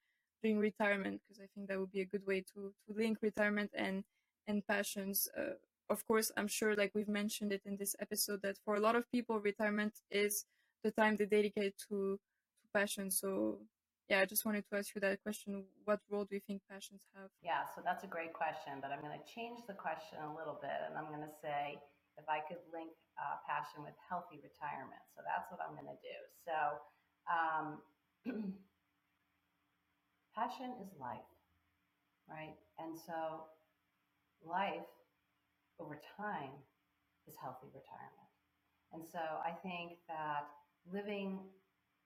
during 0.45 0.59
retirement 0.59 1.21
because 1.21 1.41
I 1.41 1.47
think 1.53 1.67
that 1.67 1.79
would 1.79 1.91
be 1.91 2.01
a 2.01 2.05
good 2.13 2.25
way 2.27 2.41
to 2.53 2.73
to 2.85 2.89
link 2.95 3.17
retirement 3.21 3.71
and 3.73 4.03
and 4.47 4.65
passions. 4.67 5.27
Uh, 5.37 5.57
of 5.89 6.05
course, 6.07 6.31
I'm 6.37 6.47
sure, 6.47 6.75
like 6.75 6.91
we've 6.95 7.15
mentioned 7.21 7.51
it 7.51 7.61
in 7.65 7.77
this 7.77 7.95
episode, 7.99 8.41
that 8.41 8.57
for 8.65 8.75
a 8.75 8.79
lot 8.79 8.95
of 8.95 9.09
people, 9.11 9.39
retirement 9.39 9.93
is 10.11 10.45
the 10.83 10.91
time 10.91 11.15
they 11.15 11.25
dedicate 11.25 11.73
to 11.89 12.19
to 12.61 12.65
passion. 12.73 13.09
So, 13.11 13.59
yeah, 14.09 14.19
I 14.21 14.25
just 14.25 14.45
wanted 14.45 14.65
to 14.69 14.77
ask 14.77 14.93
you 14.93 15.01
that 15.01 15.23
question: 15.23 15.65
What 15.85 15.99
role 16.11 16.25
do 16.25 16.35
you 16.35 16.43
think 16.47 16.61
passions 16.69 17.01
have? 17.15 17.29
Yeah, 17.41 17.65
so 17.73 17.81
that's 17.87 18.03
a 18.03 18.11
great 18.15 18.33
question, 18.33 18.73
but 18.81 18.91
I'm 18.91 19.01
going 19.01 19.17
to 19.17 19.25
change 19.25 19.59
the 19.65 19.77
question 19.87 20.19
a 20.29 20.33
little 20.39 20.59
bit, 20.61 20.79
and 20.85 20.93
I'm 20.97 21.09
going 21.13 21.25
to 21.25 21.35
say 21.41 21.77
if 22.21 22.27
I 22.29 22.39
could 22.47 22.61
link 22.71 22.93
uh, 23.17 23.37
passion 23.49 23.81
with 23.81 23.97
healthy 24.09 24.37
retirement. 24.49 25.03
So 25.13 25.19
that's 25.25 25.49
what 25.49 25.59
I'm 25.65 25.73
going 25.73 25.89
to 25.89 26.01
do. 26.05 26.17
So. 26.45 26.55
Um, 27.25 27.81
Passion 30.35 30.73
is 30.83 30.89
life. 30.99 31.23
right? 32.29 32.55
And 32.79 32.97
so 32.97 33.45
life 34.45 34.87
over 35.79 35.99
time 36.17 36.51
is 37.27 37.35
healthy 37.41 37.67
retirement. 37.73 38.31
And 38.93 39.03
so 39.05 39.19
I 39.19 39.51
think 39.63 39.99
that 40.07 40.47
living 40.91 41.39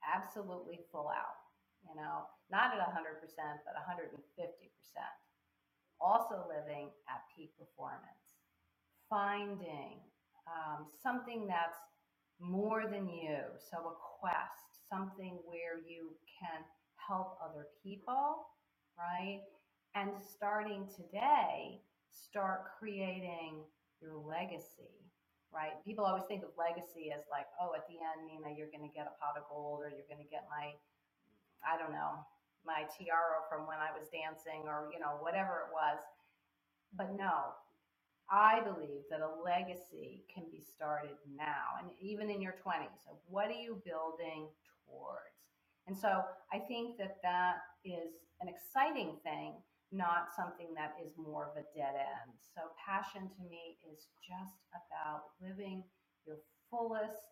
absolutely 0.05 0.82
full 0.91 1.09
out, 1.09 1.41
you 1.86 1.95
know, 1.95 2.25
not 2.51 2.73
at 2.73 2.82
100%, 2.82 3.21
but 3.65 3.75
150%, 3.77 4.15
also 6.01 6.45
living 6.49 6.89
at 7.09 7.21
peak 7.36 7.51
performance, 7.59 8.39
finding 9.09 9.99
um, 10.47 10.88
something 11.01 11.47
that's 11.47 11.77
more 12.39 12.88
than 12.89 13.09
you. 13.09 13.39
So 13.59 13.77
a 13.77 13.95
quest, 14.19 14.88
something 14.89 15.38
where 15.45 15.77
you 15.77 16.15
can 16.39 16.63
help 17.10 17.39
other 17.43 17.68
people, 17.84 18.45
right? 18.97 19.41
And 19.95 20.12
starting 20.22 20.88
today, 20.95 21.82
start 22.14 22.70
creating 22.78 23.66
your 24.01 24.16
legacy, 24.22 25.10
right? 25.51 25.74
People 25.84 26.05
always 26.05 26.26
think 26.30 26.45
of 26.45 26.53
legacy 26.57 27.10
as 27.10 27.26
like, 27.34 27.49
oh, 27.60 27.74
at 27.76 27.89
the 27.89 27.97
end, 27.97 28.30
Nina, 28.30 28.53
you're 28.55 28.70
going 28.72 28.86
to 28.86 28.93
get 28.93 29.10
a 29.10 29.18
pot 29.18 29.36
of 29.36 29.49
gold 29.49 29.82
or 29.82 29.89
you're 29.89 30.07
going 30.07 30.22
to 30.24 30.30
get 30.32 30.45
my, 30.53 30.78
I 31.66 31.82
don't 31.82 31.91
know, 31.91 32.22
my 32.66 32.86
tiara 32.93 33.41
from 33.49 33.66
when 33.66 33.82
I 33.82 33.89
was 33.91 34.07
dancing 34.14 34.70
or, 34.70 34.89
you 34.93 35.01
know, 35.01 35.18
whatever 35.26 35.66
it 35.66 35.74
was. 35.74 35.97
But 36.93 37.18
no, 37.18 37.57
I 38.30 38.62
believe 38.62 39.10
that 39.10 39.22
a 39.22 39.41
legacy 39.43 40.26
can 40.34 40.45
be 40.51 40.62
started 40.62 41.18
now 41.36 41.82
and 41.82 41.89
even 42.01 42.30
in 42.30 42.41
your 42.41 42.55
20s. 42.66 43.01
So, 43.05 43.18
what 43.28 43.47
are 43.49 43.60
you 43.60 43.82
building 43.86 44.49
towards? 44.86 45.49
And 45.89 45.97
so, 45.97 46.21
I 46.53 46.59
think 46.59 47.01
that 47.01 47.17
that 47.25 47.65
is 47.83 48.21
an 48.41 48.47
exciting 48.47 49.17
thing, 49.25 49.57
not 49.91 50.29
something 50.37 50.69
that 50.77 50.93
is 51.01 51.17
more 51.17 51.49
of 51.49 51.57
a 51.57 51.65
dead 51.73 51.97
end. 51.97 52.29
So, 52.45 52.69
passion 52.77 53.25
to 53.25 53.41
me 53.49 53.81
is 53.89 54.05
just 54.21 54.61
about 54.69 55.33
living 55.41 55.81
your 56.27 56.37
fullest 56.69 57.25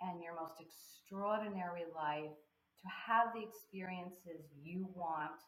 and 0.00 0.24
your 0.24 0.32
most 0.34 0.56
extraordinary 0.56 1.84
life, 1.94 2.32
to 2.80 2.88
have 2.88 3.28
the 3.36 3.44
experiences 3.44 4.48
you 4.56 4.88
want, 4.96 5.44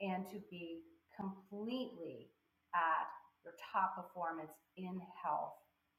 and 0.00 0.30
to 0.30 0.38
be 0.48 0.86
completely 1.18 2.30
at 2.70 3.10
your 3.42 3.58
top 3.58 3.98
performance 3.98 4.54
in 4.76 5.02
health 5.18 5.58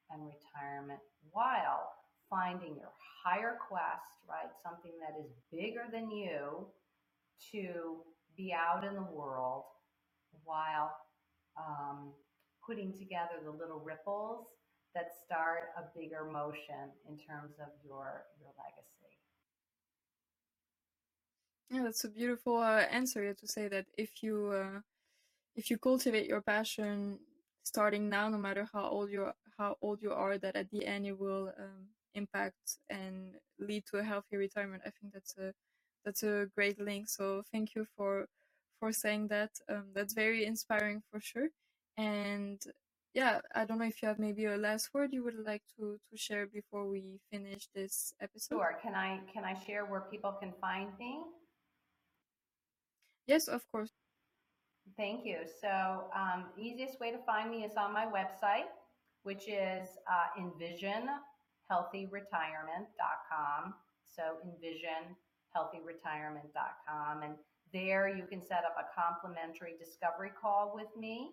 and 0.09 0.23
retirement 0.23 1.03
while 1.31 1.91
finding 2.31 2.77
your 2.77 2.93
higher 3.23 3.57
quest, 3.69 4.25
right? 4.27 4.49
Something 4.63 4.93
that 5.01 5.19
is 5.19 5.29
bigger 5.51 5.85
than 5.91 6.09
you 6.09 6.65
to 7.51 8.03
be 8.37 8.53
out 8.53 8.83
in 8.83 8.95
the 8.95 9.11
world 9.11 9.65
while 10.45 10.95
um, 11.57 12.13
putting 12.65 12.93
together 12.93 13.37
the 13.43 13.51
little 13.51 13.79
ripples 13.79 14.47
that 14.95 15.11
start 15.25 15.71
a 15.77 15.83
bigger 15.97 16.25
motion 16.25 16.91
in 17.09 17.17
terms 17.17 17.53
of 17.59 17.69
your 17.85 18.25
your 18.39 18.51
legacy. 18.57 19.11
Yeah, 21.69 21.83
that's 21.83 22.03
a 22.03 22.09
beautiful 22.09 22.57
uh, 22.57 22.85
answer 22.91 23.33
to 23.33 23.47
say 23.47 23.67
that 23.69 23.85
if 23.97 24.23
you 24.23 24.51
uh, 24.53 24.79
if 25.55 25.69
you 25.69 25.77
cultivate 25.77 26.27
your 26.27 26.41
passion 26.41 27.19
starting 27.63 28.09
now, 28.09 28.29
no 28.29 28.37
matter 28.37 28.67
how 28.73 28.85
old 28.89 29.11
you 29.11 29.31
how 29.57 29.77
old 29.81 30.01
you 30.01 30.11
are, 30.11 30.37
that 30.37 30.55
at 30.55 30.69
the 30.71 30.85
end 30.85 31.05
it 31.05 31.17
will 31.19 31.53
um, 31.57 31.87
impact 32.15 32.77
and 32.89 33.35
lead 33.59 33.83
to 33.91 33.97
a 33.97 34.03
healthy 34.03 34.37
retirement. 34.37 34.83
I 34.85 34.91
think 34.91 35.13
that's 35.13 35.35
a 35.37 35.53
that's 36.05 36.23
a 36.23 36.47
great 36.55 36.79
link. 36.79 37.07
So 37.09 37.43
thank 37.51 37.75
you 37.75 37.85
for 37.95 38.25
for 38.79 38.91
saying 38.91 39.27
that. 39.29 39.51
Um, 39.69 39.85
that's 39.93 40.13
very 40.13 40.45
inspiring 40.45 41.01
for 41.11 41.19
sure. 41.19 41.49
And 41.97 42.61
yeah, 43.13 43.41
I 43.53 43.65
don't 43.65 43.79
know 43.79 43.85
if 43.85 44.01
you 44.01 44.07
have 44.07 44.19
maybe 44.19 44.45
a 44.45 44.57
last 44.57 44.93
word 44.93 45.11
you 45.11 45.23
would 45.23 45.45
like 45.45 45.63
to 45.77 45.97
to 46.09 46.17
share 46.17 46.47
before 46.47 46.87
we 46.87 47.19
finish 47.31 47.67
this 47.75 48.13
episode. 48.21 48.55
Sure. 48.55 48.77
Can 48.81 48.95
I 48.95 49.19
can 49.33 49.43
I 49.43 49.53
share 49.53 49.85
where 49.85 50.01
people 50.01 50.31
can 50.31 50.53
find 50.61 50.89
me? 50.97 51.19
Yes, 53.27 53.47
of 53.47 53.61
course. 53.71 53.91
Thank 54.97 55.25
you. 55.25 55.39
So, 55.61 56.05
um, 56.15 56.45
easiest 56.57 56.99
way 56.99 57.11
to 57.11 57.17
find 57.19 57.49
me 57.49 57.63
is 57.63 57.73
on 57.77 57.93
my 57.93 58.05
website, 58.05 58.67
which 59.23 59.47
is 59.47 59.87
uh, 60.09 60.41
envisionhealthyretirement.com. 61.71 63.73
So, 64.05 64.37
envisionhealthyretirement.com. 64.43 67.23
And 67.23 67.35
there 67.73 68.09
you 68.09 68.27
can 68.27 68.41
set 68.41 68.65
up 68.65 68.75
a 68.77 68.83
complimentary 68.93 69.77
discovery 69.79 70.31
call 70.39 70.73
with 70.75 70.93
me. 70.99 71.31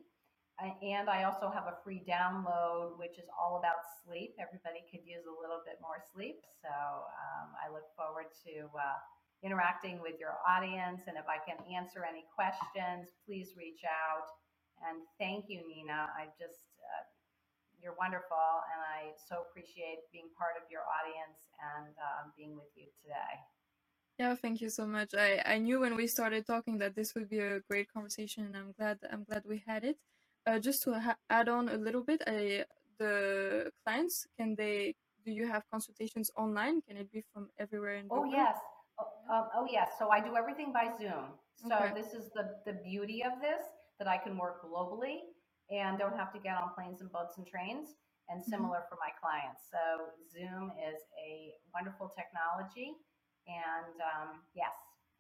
And 0.83 1.09
I 1.09 1.23
also 1.23 1.51
have 1.55 1.67
a 1.67 1.77
free 1.85 2.03
download, 2.09 2.99
which 2.99 3.17
is 3.19 3.29
all 3.39 3.59
about 3.59 3.77
sleep. 4.03 4.35
Everybody 4.43 4.81
could 4.91 5.07
use 5.07 5.25
a 5.27 5.31
little 5.41 5.63
bit 5.67 5.79
more 5.81 6.03
sleep. 6.15 6.43
So, 6.63 6.69
um, 6.71 7.55
I 7.59 7.69
look 7.73 7.95
forward 7.97 8.27
to. 8.47 8.69
Uh, 8.75 8.99
interacting 9.43 10.01
with 10.03 10.19
your 10.19 10.39
audience. 10.47 11.03
And 11.07 11.17
if 11.17 11.27
I 11.31 11.39
can 11.39 11.59
answer 11.71 12.03
any 12.03 12.27
questions, 12.35 13.15
please 13.27 13.55
reach 13.57 13.83
out. 13.87 14.27
And 14.83 15.03
thank 15.19 15.47
you, 15.49 15.63
Nina. 15.67 16.11
I 16.15 16.27
just, 16.39 16.63
uh, 16.83 17.03
you're 17.83 17.97
wonderful. 17.99 18.49
And 18.73 18.81
I 18.83 19.15
so 19.17 19.47
appreciate 19.49 20.07
being 20.13 20.29
part 20.37 20.55
of 20.59 20.71
your 20.71 20.83
audience 20.87 21.49
and 21.59 21.95
um, 21.99 22.33
being 22.37 22.55
with 22.55 22.71
you 22.77 22.87
today. 23.03 23.35
Yeah, 24.19 24.35
thank 24.35 24.61
you 24.61 24.69
so 24.69 24.87
much. 24.87 25.15
I, 25.15 25.43
I 25.47 25.59
knew 25.59 25.81
when 25.81 25.95
we 25.95 26.09
started 26.09 26.47
talking 26.47 26.79
that 26.79 26.97
this 26.97 27.15
would 27.15 27.29
be 27.31 27.39
a 27.39 27.61
great 27.71 27.87
conversation, 27.93 28.47
and 28.47 28.57
I'm 28.57 28.73
glad 28.73 28.99
I'm 29.13 29.23
glad 29.23 29.45
we 29.47 29.63
had 29.65 29.85
it. 29.85 29.97
Uh, 30.45 30.59
just 30.59 30.83
to 30.85 30.99
ha- 30.99 31.23
add 31.31 31.49
on 31.49 31.69
a 31.69 31.77
little 31.77 32.03
bit, 32.03 32.23
I, 32.27 32.65
the 32.99 33.71
clients 33.85 34.27
can 34.37 34.57
they 34.57 34.97
do 35.25 35.31
you 35.31 35.47
have 35.47 35.63
consultations 35.71 36.31
online? 36.37 36.83
Can 36.83 36.97
it 36.97 37.13
be 37.13 37.23
from 37.33 37.49
everywhere 37.59 37.95
in 37.95 38.09
the 38.09 38.15
oh, 38.15 38.21
world? 38.21 38.35
Oh 38.35 38.37
yes, 38.37 38.57
um, 39.31 39.45
oh 39.55 39.67
yes, 39.71 39.91
so 39.99 40.09
I 40.09 40.21
do 40.21 40.37
everything 40.37 40.73
by 40.73 40.91
Zoom. 40.99 41.39
So 41.55 41.75
okay. 41.75 41.93
this 41.95 42.13
is 42.13 42.31
the 42.35 42.59
the 42.67 42.73
beauty 42.83 43.23
of 43.23 43.41
this 43.41 43.63
that 44.01 44.09
I 44.09 44.17
can 44.17 44.37
work 44.37 44.67
globally 44.67 45.28
and 45.71 45.99
don't 45.99 46.17
have 46.17 46.33
to 46.33 46.39
get 46.39 46.57
on 46.57 46.71
planes 46.75 47.01
and 47.01 47.11
boats 47.13 47.39
and 47.39 47.47
trains. 47.47 47.95
And 48.31 48.43
mm-hmm. 48.43 48.51
similar 48.51 48.79
mm-hmm. 48.79 48.89
for 48.91 48.99
my 49.01 49.13
clients. 49.21 49.63
So 49.73 50.13
Zoom 50.31 50.73
is 50.77 51.01
a 51.17 51.55
wonderful 51.73 52.13
technology, 52.15 52.93
and 53.47 53.97
um, 54.05 54.41
yes, 54.55 54.75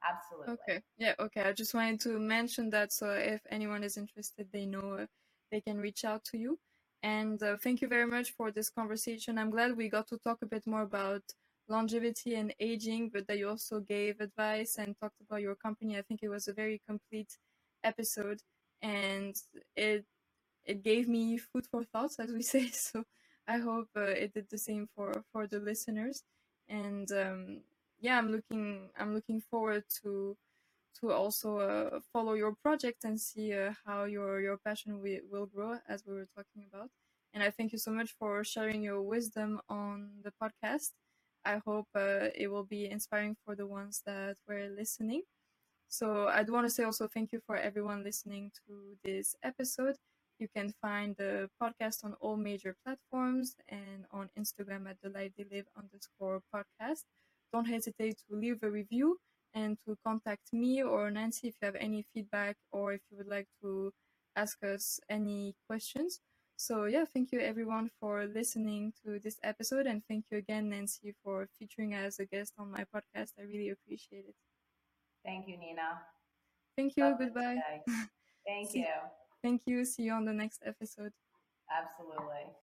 absolutely. 0.06 0.54
Okay, 0.54 0.82
yeah, 0.98 1.14
okay. 1.18 1.42
I 1.42 1.52
just 1.52 1.72
wanted 1.72 2.00
to 2.02 2.18
mention 2.18 2.68
that 2.70 2.92
so 2.92 3.10
if 3.12 3.40
anyone 3.50 3.82
is 3.82 3.96
interested, 3.96 4.48
they 4.52 4.66
know 4.66 4.98
uh, 5.00 5.06
they 5.50 5.62
can 5.62 5.78
reach 5.78 6.04
out 6.04 6.22
to 6.24 6.38
you. 6.38 6.58
And 7.02 7.42
uh, 7.42 7.56
thank 7.56 7.80
you 7.80 7.88
very 7.88 8.06
much 8.06 8.32
for 8.32 8.50
this 8.50 8.70
conversation. 8.70 9.38
I'm 9.38 9.50
glad 9.50 9.76
we 9.76 9.88
got 9.88 10.08
to 10.08 10.18
talk 10.18 10.38
a 10.42 10.46
bit 10.46 10.66
more 10.66 10.82
about 10.82 11.22
longevity 11.68 12.34
and 12.34 12.52
aging, 12.60 13.10
but 13.12 13.26
that 13.28 13.38
you 13.38 13.48
also 13.48 13.80
gave 13.80 14.20
advice 14.20 14.76
and 14.78 14.96
talked 15.00 15.20
about 15.20 15.42
your 15.42 15.54
company. 15.54 15.96
I 15.96 16.02
think 16.02 16.20
it 16.22 16.28
was 16.28 16.48
a 16.48 16.52
very 16.52 16.80
complete 16.88 17.38
episode, 17.84 18.40
and 18.82 19.36
it 19.76 20.04
it 20.64 20.82
gave 20.82 21.08
me 21.08 21.38
food 21.38 21.66
for 21.66 21.84
thoughts, 21.84 22.18
as 22.18 22.32
we 22.32 22.42
say. 22.54 22.68
So 22.70 23.04
I 23.46 23.58
hope 23.58 23.88
uh, 23.96 24.02
it 24.02 24.34
did 24.34 24.48
the 24.50 24.58
same 24.58 24.88
for 24.94 25.24
for 25.32 25.46
the 25.46 25.60
listeners. 25.60 26.22
And 26.68 27.10
um, 27.12 27.60
yeah, 28.00 28.18
I'm 28.18 28.30
looking 28.32 28.90
I'm 28.98 29.14
looking 29.14 29.40
forward 29.40 29.84
to 30.02 30.36
to 31.00 31.12
also 31.12 31.58
uh, 31.58 32.00
follow 32.12 32.34
your 32.34 32.54
project 32.62 33.04
and 33.04 33.20
see 33.20 33.54
uh, 33.54 33.72
how 33.86 34.04
your 34.04 34.40
your 34.40 34.56
passion 34.58 35.00
will, 35.00 35.20
will 35.30 35.46
grow 35.46 35.78
as 35.88 36.04
we 36.06 36.14
were 36.14 36.28
talking 36.36 36.64
about. 36.72 36.90
And 37.34 37.42
I 37.42 37.50
thank 37.50 37.72
you 37.72 37.78
so 37.78 37.90
much 37.92 38.12
for 38.18 38.42
sharing 38.44 38.82
your 38.82 39.02
wisdom 39.02 39.60
on 39.68 40.10
the 40.24 40.32
podcast. 40.42 40.92
I 41.44 41.60
hope 41.64 41.86
uh, 41.94 42.28
it 42.34 42.48
will 42.50 42.64
be 42.64 42.90
inspiring 42.90 43.36
for 43.44 43.54
the 43.54 43.66
ones 43.66 44.02
that 44.06 44.36
were 44.48 44.68
listening. 44.68 45.22
So 45.88 46.28
I 46.28 46.42
do 46.42 46.52
want 46.52 46.66
to 46.66 46.70
say 46.70 46.84
also 46.84 47.08
thank 47.08 47.32
you 47.32 47.40
for 47.46 47.56
everyone 47.56 48.04
listening 48.04 48.52
to 48.66 48.96
this 49.04 49.36
episode. 49.42 49.96
You 50.38 50.48
can 50.54 50.72
find 50.80 51.16
the 51.16 51.50
podcast 51.60 52.04
on 52.04 52.14
all 52.20 52.36
major 52.36 52.76
platforms 52.84 53.56
and 53.68 54.06
on 54.12 54.30
Instagram 54.38 54.88
at 54.88 54.96
the 55.02 55.10
life 55.10 55.32
they 55.36 55.44
live 55.50 55.66
underscore 55.76 56.42
podcast. 56.54 57.02
Don't 57.52 57.66
hesitate 57.66 58.18
to 58.28 58.36
leave 58.36 58.62
a 58.62 58.70
review 58.70 59.18
and 59.54 59.78
to 59.86 59.96
contact 60.06 60.52
me 60.52 60.82
or 60.82 61.10
Nancy 61.10 61.48
if 61.48 61.54
you 61.60 61.66
have 61.66 61.74
any 61.76 62.04
feedback 62.14 62.56
or 62.70 62.92
if 62.92 63.00
you 63.10 63.16
would 63.16 63.26
like 63.26 63.48
to 63.62 63.92
ask 64.36 64.62
us 64.62 65.00
any 65.08 65.54
questions. 65.68 66.20
So, 66.56 66.84
yeah, 66.84 67.04
thank 67.04 67.32
you 67.32 67.40
everyone 67.40 67.90
for 68.00 68.26
listening 68.26 68.92
to 69.04 69.18
this 69.20 69.38
episode. 69.42 69.86
And 69.86 70.02
thank 70.08 70.24
you 70.30 70.38
again, 70.38 70.68
Nancy, 70.70 71.14
for 71.24 71.48
featuring 71.58 71.94
as 71.94 72.18
a 72.18 72.26
guest 72.26 72.54
on 72.58 72.70
my 72.70 72.84
podcast. 72.94 73.32
I 73.38 73.42
really 73.42 73.70
appreciate 73.70 74.24
it. 74.28 74.34
Thank 75.24 75.48
you, 75.48 75.56
Nina. 75.56 76.00
Thank 76.76 76.96
you. 76.96 77.04
Love 77.04 77.18
Goodbye. 77.18 77.60
Thank 78.46 78.74
you. 78.74 78.86
Thank 79.42 79.62
you. 79.66 79.84
See 79.84 80.04
you 80.04 80.12
on 80.12 80.24
the 80.24 80.32
next 80.32 80.62
episode. 80.64 81.12
Absolutely. 81.70 82.52